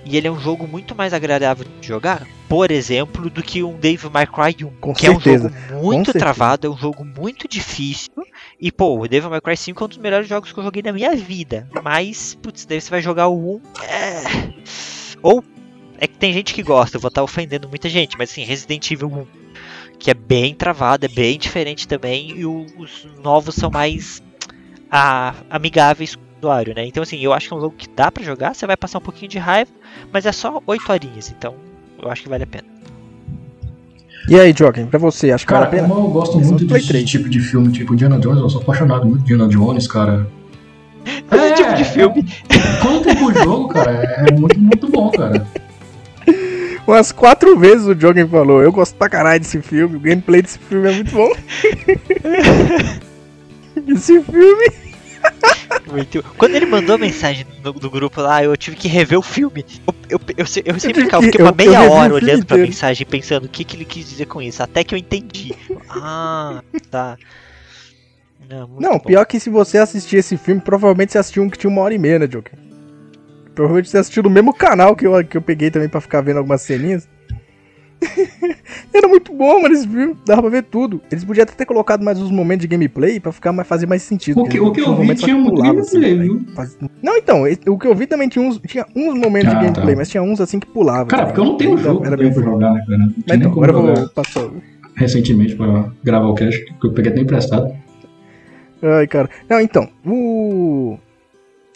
[0.04, 3.76] E ele é um jogo muito mais agradável de jogar, por exemplo, do que um
[3.78, 4.70] Devil May Cry 1.
[4.80, 5.48] Com que certeza.
[5.48, 6.24] é um jogo muito certeza.
[6.24, 8.10] travado, é um jogo muito difícil.
[8.60, 10.82] E, pô, o Devil May Cry 5 é um dos melhores jogos que eu joguei
[10.82, 11.68] na minha vida.
[11.82, 13.60] Mas, putz, daí você vai jogar o 1.
[13.82, 14.22] É...
[15.22, 15.44] Ou.
[16.00, 18.88] É que tem gente que gosta, eu vou estar ofendendo muita gente, mas assim, Resident
[18.88, 19.26] Evil 1,
[19.98, 24.22] que é bem travado, é bem diferente também, e os novos são mais
[24.90, 26.86] ah, amigáveis com usuário, né?
[26.86, 28.98] Então, assim, eu acho que é um jogo que dá pra jogar, você vai passar
[28.98, 29.70] um pouquinho de raiva,
[30.12, 31.54] mas é só 8 horinhas, então
[32.02, 32.64] eu acho que vale a pena.
[34.28, 35.94] E aí, Joaquim, pra você, acho que Cara, vale a pena?
[35.94, 37.08] como eu gosto é muito desse 3.
[37.08, 40.26] tipo de filme, tipo Indiana Jones, eu sou apaixonado muito de Indiana Jones, cara.
[41.32, 42.26] Esse tipo de filme.
[42.82, 45.46] Quando tem pro jogo, cara, é muito, muito bom, cara.
[46.86, 48.62] Umas quatro vezes o Joaquim falou.
[48.62, 51.30] Eu gosto pra caralho desse filme, o gameplay desse filme é muito bom.
[53.88, 54.87] Esse filme.
[55.86, 59.22] Muito- Quando ele mandou a mensagem no, no grupo lá, eu tive que rever o
[59.22, 59.64] filme.
[59.86, 62.62] Eu, eu, eu, eu sempre ficava, uma meia hora olhando pra inteiro.
[62.68, 65.54] mensagem pensando o que, que ele quis dizer com isso, até que eu entendi.
[65.90, 67.16] Ah, tá.
[68.48, 71.70] Não, Não, pior que se você assistir esse filme, provavelmente você assistiu um que tinha
[71.70, 72.56] uma hora e meia, né, Joaquim?
[73.54, 76.38] Provavelmente você assistiu no mesmo canal que eu, que eu peguei também pra ficar vendo
[76.38, 77.08] algumas ceninhas.
[78.94, 80.16] Era muito bom, mano, esse filme.
[80.24, 81.00] Dava pra ver tudo.
[81.10, 84.02] Eles podiam até ter colocado mais uns momentos de gameplay pra ficar mais, fazer mais
[84.02, 84.40] sentido.
[84.40, 86.24] O que, o que eu vi tinha muito assim, gameplay, né?
[86.24, 86.46] viu?
[87.02, 89.94] Não, então, o que eu vi também tinha uns, tinha uns momentos Ah, de gameplay,
[89.94, 89.98] tá.
[89.98, 91.06] mas tinha uns assim que pulava.
[91.06, 91.94] Cara, tá porque eu não tenho ligado?
[91.94, 92.98] jogo Era pra bem jogar, né, cara?
[93.26, 94.48] Mas então, agora eu vou passar.
[94.94, 97.74] recentemente pra gravar o cast, que eu peguei até emprestado.
[98.82, 99.28] Ai, cara.
[99.48, 100.96] Não, então, o.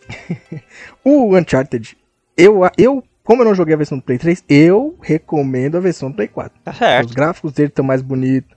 [1.04, 1.96] o Uncharted,
[2.36, 6.10] eu, eu, como eu não joguei a versão do Play 3, eu recomendo a versão
[6.10, 6.52] do Play 4.
[6.64, 7.08] Tá certo.
[7.08, 8.50] Os gráficos dele estão mais bonitos.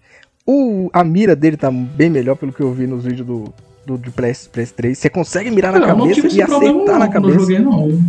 [0.45, 3.53] O, a mira dele tá bem melhor pelo que eu vi nos vídeos do,
[3.85, 4.95] do, do PS, PS3.
[4.95, 7.39] Você consegue mirar na Cara, eu não cabeça e problema acertar não, na cabeça.
[7.39, 8.03] joguei não.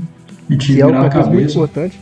[0.48, 2.00] E tive Que é mirar uma na coisa muito importante.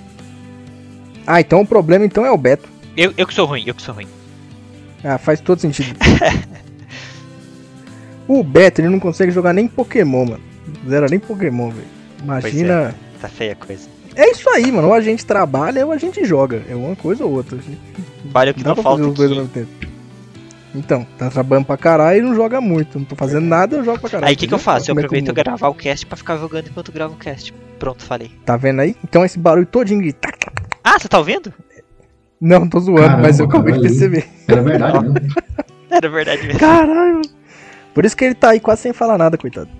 [1.26, 2.68] Ah, então o problema então é o Beto.
[2.96, 4.06] Eu, eu que sou ruim, eu que sou ruim.
[5.02, 5.98] Ah, faz todo sentido.
[8.28, 10.42] o Beto, ele não consegue jogar nem Pokémon, mano.
[10.88, 11.86] Zero nem Pokémon, velho.
[12.22, 12.94] Imagina.
[13.20, 13.93] Tá feia a coisa.
[14.16, 14.30] É.
[14.30, 14.88] isso aí, mano.
[14.88, 16.62] Ou a gente trabalha ou a gente joga.
[16.68, 17.58] É uma coisa ou outra.
[18.24, 19.58] Vale o que não pra falta fazer os dois ao aqui.
[19.58, 19.94] mesmo tempo.
[20.74, 22.98] Então, tá trabalhando pra caralho e não joga muito.
[22.98, 24.28] Não tô fazendo nada, eu jogo pra caralho.
[24.28, 24.90] Aí o que, que eu faço?
[24.90, 25.34] Eu é aproveito mudo?
[25.34, 27.54] gravar o cast pra ficar jogando enquanto gravo o cast.
[27.78, 28.32] Pronto, falei.
[28.44, 28.96] Tá vendo aí?
[29.04, 30.14] Então esse barulho todinho de.
[30.82, 31.52] Ah, você tá ouvindo?
[32.40, 34.26] Não, tô zoando, Caramba, mas eu acabei de perceber.
[34.48, 35.28] Era verdade mesmo.
[35.90, 36.58] Era verdade mesmo.
[36.58, 37.22] Caralho, mano.
[37.94, 39.70] Por isso que ele tá aí quase sem falar nada, coitado.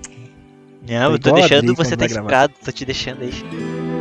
[0.89, 2.21] Não, eu tô deixando você tá gravar.
[2.21, 3.94] inspirado, tô te deixando aí.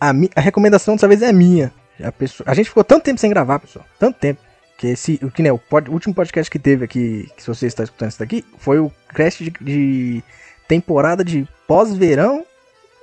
[0.00, 1.72] A, a recomendação dessa vez é minha.
[2.02, 3.84] A, pessoa- a gente ficou tanto tempo sem gravar, pessoal.
[3.98, 4.40] Tanto tempo.
[4.78, 7.48] Que esse, o que né, o, pod- o último podcast que teve aqui, que se
[7.48, 10.24] você está escutando isso daqui, foi o cast de, de
[10.66, 12.44] temporada de pós-verão,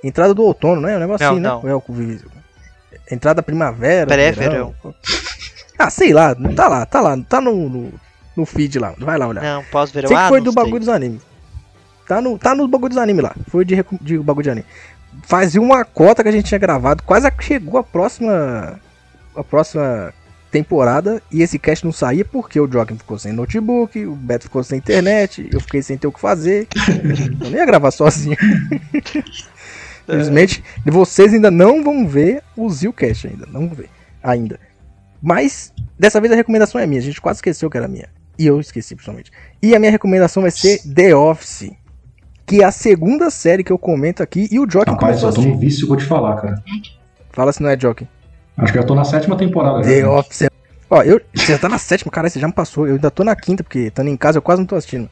[0.02, 0.96] entrada do outono, né?
[0.96, 1.48] Um negócio Não, assim, né?
[1.48, 1.62] não.
[1.62, 1.82] Ou é o
[3.10, 4.06] Entrada da primavera.
[4.06, 4.74] Pré-verão.
[5.78, 7.92] Ah, sei lá, tá lá, tá lá, tá no, no,
[8.36, 9.42] no feed lá, vai lá olhar.
[9.42, 10.08] Não, pós-verão.
[10.08, 11.22] Sei que ah, foi não do bagulho dos animes.
[12.08, 13.34] Tá no, tá no bagulho dos animes lá.
[13.48, 14.66] Foi de, de bagulho de anime.
[15.22, 17.02] Fazia uma cota que a gente tinha gravado.
[17.02, 18.80] Quase chegou a próxima.
[19.34, 20.12] A próxima
[20.50, 21.22] temporada.
[21.30, 24.78] E esse cast não saía porque o Joaquim ficou sem notebook, o Beto ficou sem
[24.78, 26.66] internet, eu fiquei sem ter o que fazer.
[27.40, 28.36] eu nem ia gravar sozinho.
[30.08, 33.46] Infelizmente, vocês ainda não vão ver o Zilcast ainda.
[33.46, 33.90] Não vão ver.
[34.22, 34.58] Ainda.
[35.20, 37.00] Mas, dessa vez a recomendação é minha.
[37.00, 38.08] A gente quase esqueceu que era minha.
[38.38, 39.30] E eu esqueci, principalmente.
[39.60, 41.72] E a minha recomendação vai ser The Office.
[42.48, 44.48] Que é a segunda série que eu comento aqui.
[44.50, 46.62] E o Jock Rapaz, começou eu tô no vício, vou te falar, cara.
[47.30, 48.08] Fala se não é Jock.
[48.56, 49.82] Acho que eu tô na sétima temporada.
[49.82, 50.10] The já.
[50.10, 50.42] Office.
[50.42, 50.48] é-
[50.90, 52.86] Ó, eu, você já tá na sétima, cara, você já me passou.
[52.86, 55.10] Eu ainda tô na quinta, porque estando em casa eu quase não tô assistindo.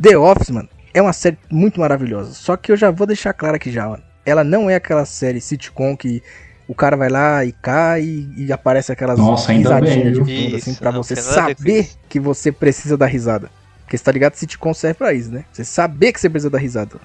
[0.00, 2.34] The Office, mano, é uma série muito maravilhosa.
[2.34, 4.02] Só que eu já vou deixar claro aqui já, mano.
[4.26, 6.22] Ela não é aquela série sitcom que
[6.68, 10.42] o cara vai lá e cai e, e aparece aquelas Nossa, ainda bem, risadinhas de
[10.44, 13.50] fundo, assim, pra você saber que você precisa da risada.
[13.94, 15.44] Porque você tá ligado, sitcom serve pra isso, né?
[15.52, 16.96] Você saber que você precisa da risada.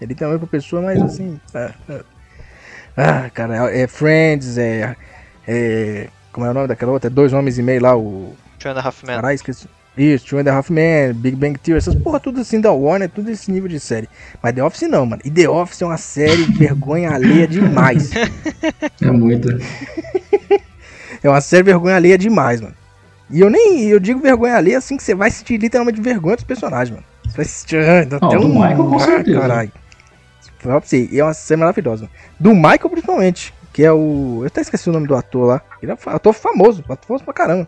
[0.00, 1.38] É literalmente pra pessoa, mas assim.
[1.54, 2.00] Ah, ah.
[2.96, 4.96] Ah, cara, é, é Friends, é,
[5.46, 6.08] é.
[6.32, 7.08] Como é o nome daquela outra?
[7.08, 8.34] É dois homens e meio lá, o.
[8.58, 9.16] Two and a Half Men.
[9.16, 9.68] Caralho, esqueci.
[9.96, 13.10] Isso, Two and a Half Men, Big Bang Theory, essas porra tudo assim da Warner,
[13.10, 14.08] tudo esse nível de série.
[14.42, 15.20] Mas The Office não, mano.
[15.24, 18.10] E The Office é uma série vergonha alheia demais.
[19.02, 19.48] É muito.
[21.24, 22.74] É uma série vergonha alheia demais, mano.
[23.32, 23.84] E eu nem.
[23.88, 27.06] Eu digo vergonha alheia assim que você vai sentir literalmente vergonha dos personagens, mano.
[27.24, 27.78] Você vai sentir.
[27.78, 28.54] Ah, dá Não, até do um.
[28.54, 29.40] Michael, com certeza.
[29.40, 29.72] Caralho.
[30.58, 32.02] Fala pra você, e é uma série maravilhosa.
[32.04, 32.14] mano.
[32.38, 33.52] Do Michael, principalmente.
[33.72, 34.40] Que é o.
[34.42, 35.62] Eu até esqueci o nome do ator lá.
[35.82, 37.66] Ele é um ator famoso, ator famoso pra caramba.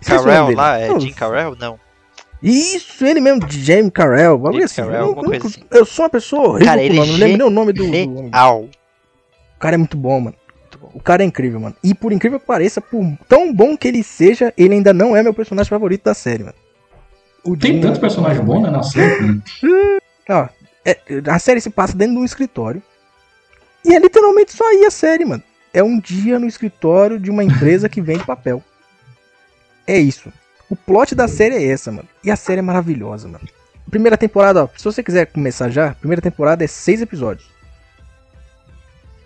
[0.00, 1.56] Esqueci nome Carell lá, é Não, Jim Carell?
[1.56, 1.78] Não.
[2.42, 4.38] Isso, ele mesmo, James Carell.
[4.38, 4.82] bagulho James assim.
[4.82, 5.66] Carell, eu, alguma eu- coisa assim.
[5.70, 7.82] eu sou uma pessoa horrível Cara, ele nome, não é lembro nem o nome do,
[7.82, 8.30] do homem.
[8.32, 8.62] Real.
[8.62, 10.36] O cara é muito bom, mano.
[10.80, 10.98] Muito bom.
[10.98, 11.76] O cara é incrível, mano.
[11.82, 15.22] E por incrível que pareça, por tão bom que ele seja, ele ainda não é
[15.22, 16.54] meu personagem favorito da série, mano.
[17.44, 19.22] O Tem Jim- tantos personagens bons, né, na série.
[19.26, 19.40] né?
[20.30, 20.48] Ó,
[20.84, 20.98] é-
[21.30, 22.82] a série se passa dentro de um escritório.
[23.84, 25.42] E é literalmente só aí a série, mano.
[25.72, 28.62] É um dia no escritório de uma empresa que vende papel.
[29.86, 30.32] É isso.
[30.68, 32.08] O plot da série é essa, mano.
[32.22, 33.46] E a série é maravilhosa, mano.
[33.90, 37.48] Primeira temporada, ó, se você quiser começar já, primeira temporada é seis episódios.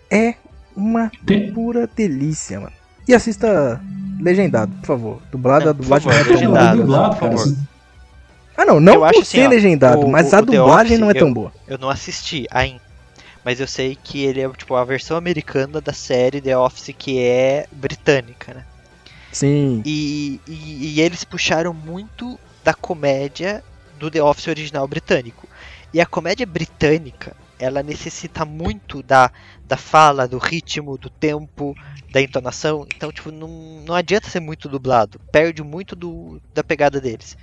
[0.09, 0.35] É
[0.75, 2.73] uma Tem, pura delícia, mano.
[3.07, 3.81] E assista
[4.19, 5.21] legendado, por favor.
[5.31, 6.59] Dublada, É, dublagem favor, não é tão boa.
[6.59, 6.81] legendado.
[6.81, 7.57] dublado, por favor.
[8.55, 10.85] Ah, não, não Eu por acho assim, ser ó, legendado, o- mas o a dublagem
[10.93, 11.51] Office, não é tão eu- boa.
[11.67, 12.81] Eu não assisti ainda.
[13.43, 17.19] Mas eu sei que ele é tipo a versão americana da série The Office que
[17.19, 18.63] é britânica, né?
[19.33, 19.81] Sim.
[19.85, 23.61] E, e, e eles puxaram muito da comédia
[23.99, 25.45] do The Office original britânico.
[25.93, 29.31] E a comédia britânica, ela necessita muito da,
[29.65, 31.73] da fala, do ritmo, do tempo,
[32.11, 32.85] da entonação.
[32.95, 33.47] Então, tipo, não,
[33.85, 35.19] não adianta ser muito dublado.
[35.31, 37.37] Perde muito do, da pegada deles.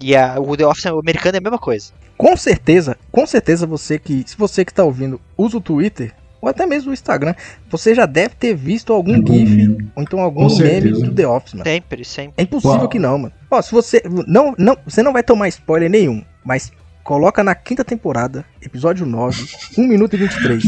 [0.00, 1.92] E a, o The Office americano é a mesma coisa.
[2.16, 6.48] Com certeza, com certeza você que, se você que tá ouvindo, usa o Twitter ou
[6.48, 7.34] até mesmo o Instagram,
[7.70, 11.04] você já deve ter visto algum GIF ou então algum Com meme certeza.
[11.06, 11.64] do The Office, mano.
[11.64, 12.34] Sempre, sempre.
[12.36, 12.88] É impossível Uau.
[12.88, 13.32] que não, mano.
[13.50, 16.72] Ó, se você não, não, você não vai tomar spoiler nenhum, mas
[17.02, 19.48] coloca na quinta temporada, episódio 9,
[19.78, 20.64] 1 minuto e 23.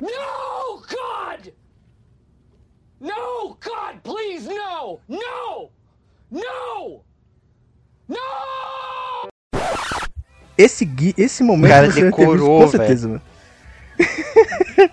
[0.00, 1.52] No, God!
[3.00, 5.00] No, God, please, no!
[5.08, 5.70] No!
[6.30, 7.04] No!
[8.08, 8.16] No!
[10.58, 13.22] Esse gui, esse momento cara você ter visto decorou, com certeza, mano.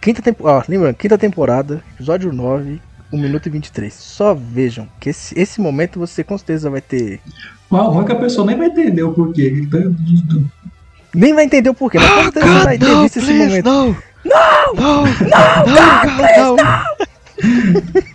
[0.00, 2.80] quinta temporada, ó, lembrando, quinta temporada, episódio 9,
[3.14, 3.92] 1 minuto e 23.
[3.92, 7.20] Só vejam que esse, esse momento você com certeza vai ter
[7.70, 9.52] o ruim é que a pessoa nem vai entender o porquê.
[9.62, 9.94] Então,
[11.14, 13.64] Nem vai entender o porquê, mas com certeza você vai ter visto esse momento.
[13.64, 13.96] não!
[14.24, 14.74] Não!
[14.74, 15.04] Não!
[15.06, 16.56] Não!
[16.56, 16.84] Não!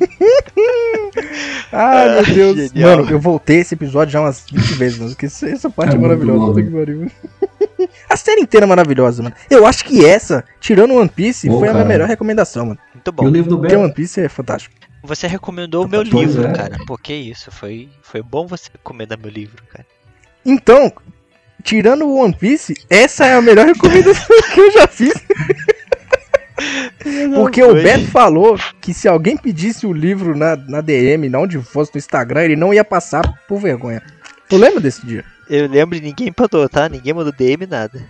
[1.71, 2.23] Ai, meu
[2.53, 2.71] Deus.
[2.71, 2.97] Genial.
[2.97, 5.11] Mano, eu voltei esse episódio já umas 20 vezes, mano.
[5.11, 6.39] Porque essa- parte é, É maravilhosa.
[6.39, 7.11] bom, que pariu.
[8.09, 9.35] A série inteira é maravilhosa, mano.
[9.49, 11.93] Eu acho que essa, tirando One Piece, Pô, foi a minha cara.
[11.93, 12.80] melhor recomendação, mano.
[12.93, 13.27] Muito e o bom.
[13.30, 13.84] livro do Porque Beto.
[13.85, 14.73] One Piece é fantástico.
[15.03, 16.53] Você recomendou o meu Pois livro, é.
[16.53, 16.77] cara.
[16.85, 17.51] Pô, que isso?
[17.51, 19.85] Foi, foi bom você recomendar meu livro, cara.
[20.45, 20.91] Então,
[21.63, 25.13] tirando o One Piece, essa é a melhor recomendação que eu já fiz.
[27.34, 27.73] Porque o.
[27.73, 31.97] Beto falou que se alguém pedisse o livro na, na DM, na onde fosse no
[31.97, 34.03] Instagram, ele não ia passar por vergonha.
[34.49, 35.23] Tu lembra desse dia?
[35.49, 36.89] Eu lembro e ninguém mandou, tá?
[36.89, 38.03] Ninguém mandou DM, nada.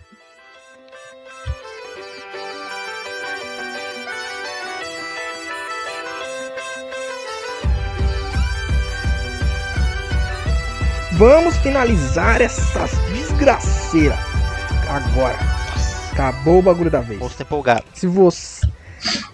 [11.19, 14.17] Vamos finalizar essas desgraceiras.
[14.87, 15.37] Agora.
[16.13, 17.21] Acabou o bagulho da vez.
[17.21, 17.83] Estar empolgado.
[17.93, 18.65] Se você,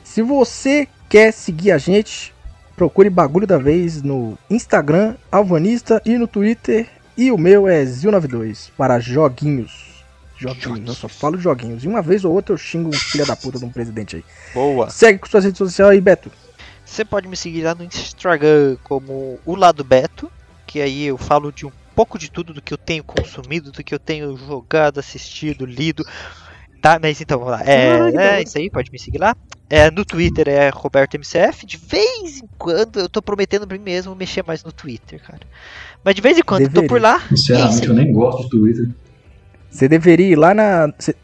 [0.04, 2.34] se você quer seguir a gente,
[2.76, 6.90] procure Bagulho da Vez no Instagram, Alvanista e no Twitter.
[7.16, 10.04] E o meu é Zil92 para joguinhos.
[10.38, 11.84] Joguinhos, eu só falo joguinhos.
[11.84, 14.26] E uma vez ou outra eu xingo um filho da puta de um presidente aí.
[14.56, 14.90] Boa.
[14.90, 16.32] Segue com suas redes sociais aí, Beto.
[16.84, 20.32] Você pode me seguir lá no Instagram como o Lado Beto,
[20.76, 23.82] que aí eu falo de um pouco de tudo do que eu tenho consumido, do
[23.82, 26.04] que eu tenho jogado, assistido, lido.
[26.82, 27.64] Tá, mas então vamos lá.
[27.64, 29.38] É, Ah, é isso aí, pode me seguir lá.
[29.70, 31.66] É, no Twitter é Roberto MCF.
[31.66, 35.48] De vez em quando eu tô prometendo pra mim mesmo mexer mais no Twitter, cara.
[36.04, 37.22] Mas de vez em quando eu tô por lá.
[37.30, 38.90] Sinceramente, eu nem gosto de Twitter.
[39.70, 40.94] Você deveria ir lá na.
[41.00, 41.16] Você,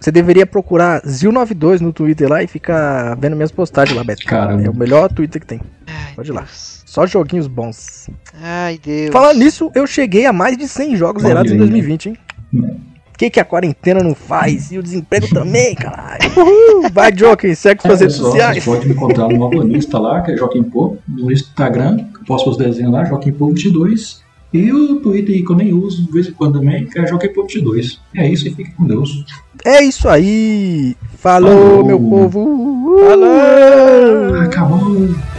[0.00, 4.24] você- deveria procurar Zil92 no Twitter lá e ficar vendo minhas postagens lá, Beto.
[4.24, 4.62] Caramba.
[4.64, 5.60] É o melhor Twitter que tem.
[5.86, 6.40] Ai, Pode ir lá.
[6.42, 6.82] Deus.
[6.86, 8.08] Só joguinhos bons.
[8.42, 9.10] Ai, Deus.
[9.12, 11.58] Falando nisso, eu cheguei a mais de 100 jogos Olha zerados em aí.
[11.60, 12.18] 2020, hein?
[12.52, 14.72] O que, que a quarentena não faz?
[14.72, 16.18] E o desemprego também, caralho.
[16.36, 16.88] Uhul.
[16.90, 18.64] Vai, Joker, segue suas É, redes sociais.
[18.64, 22.48] Você pode me encontrar no Albanista lá, que é Joaquim Pô, no Instagram, eu posto
[22.50, 24.22] os desenhos lá, Joaquim Pô 22.
[24.52, 27.42] E o Twitter que eu nem uso de vez em quando também, que é Pô
[27.42, 28.00] 22.
[28.14, 29.24] É isso e fique com Deus.
[29.64, 30.96] É isso aí.
[31.16, 31.84] Falou, Falou.
[31.84, 32.98] meu povo.
[33.06, 34.40] Falou.
[34.40, 35.29] Acabou.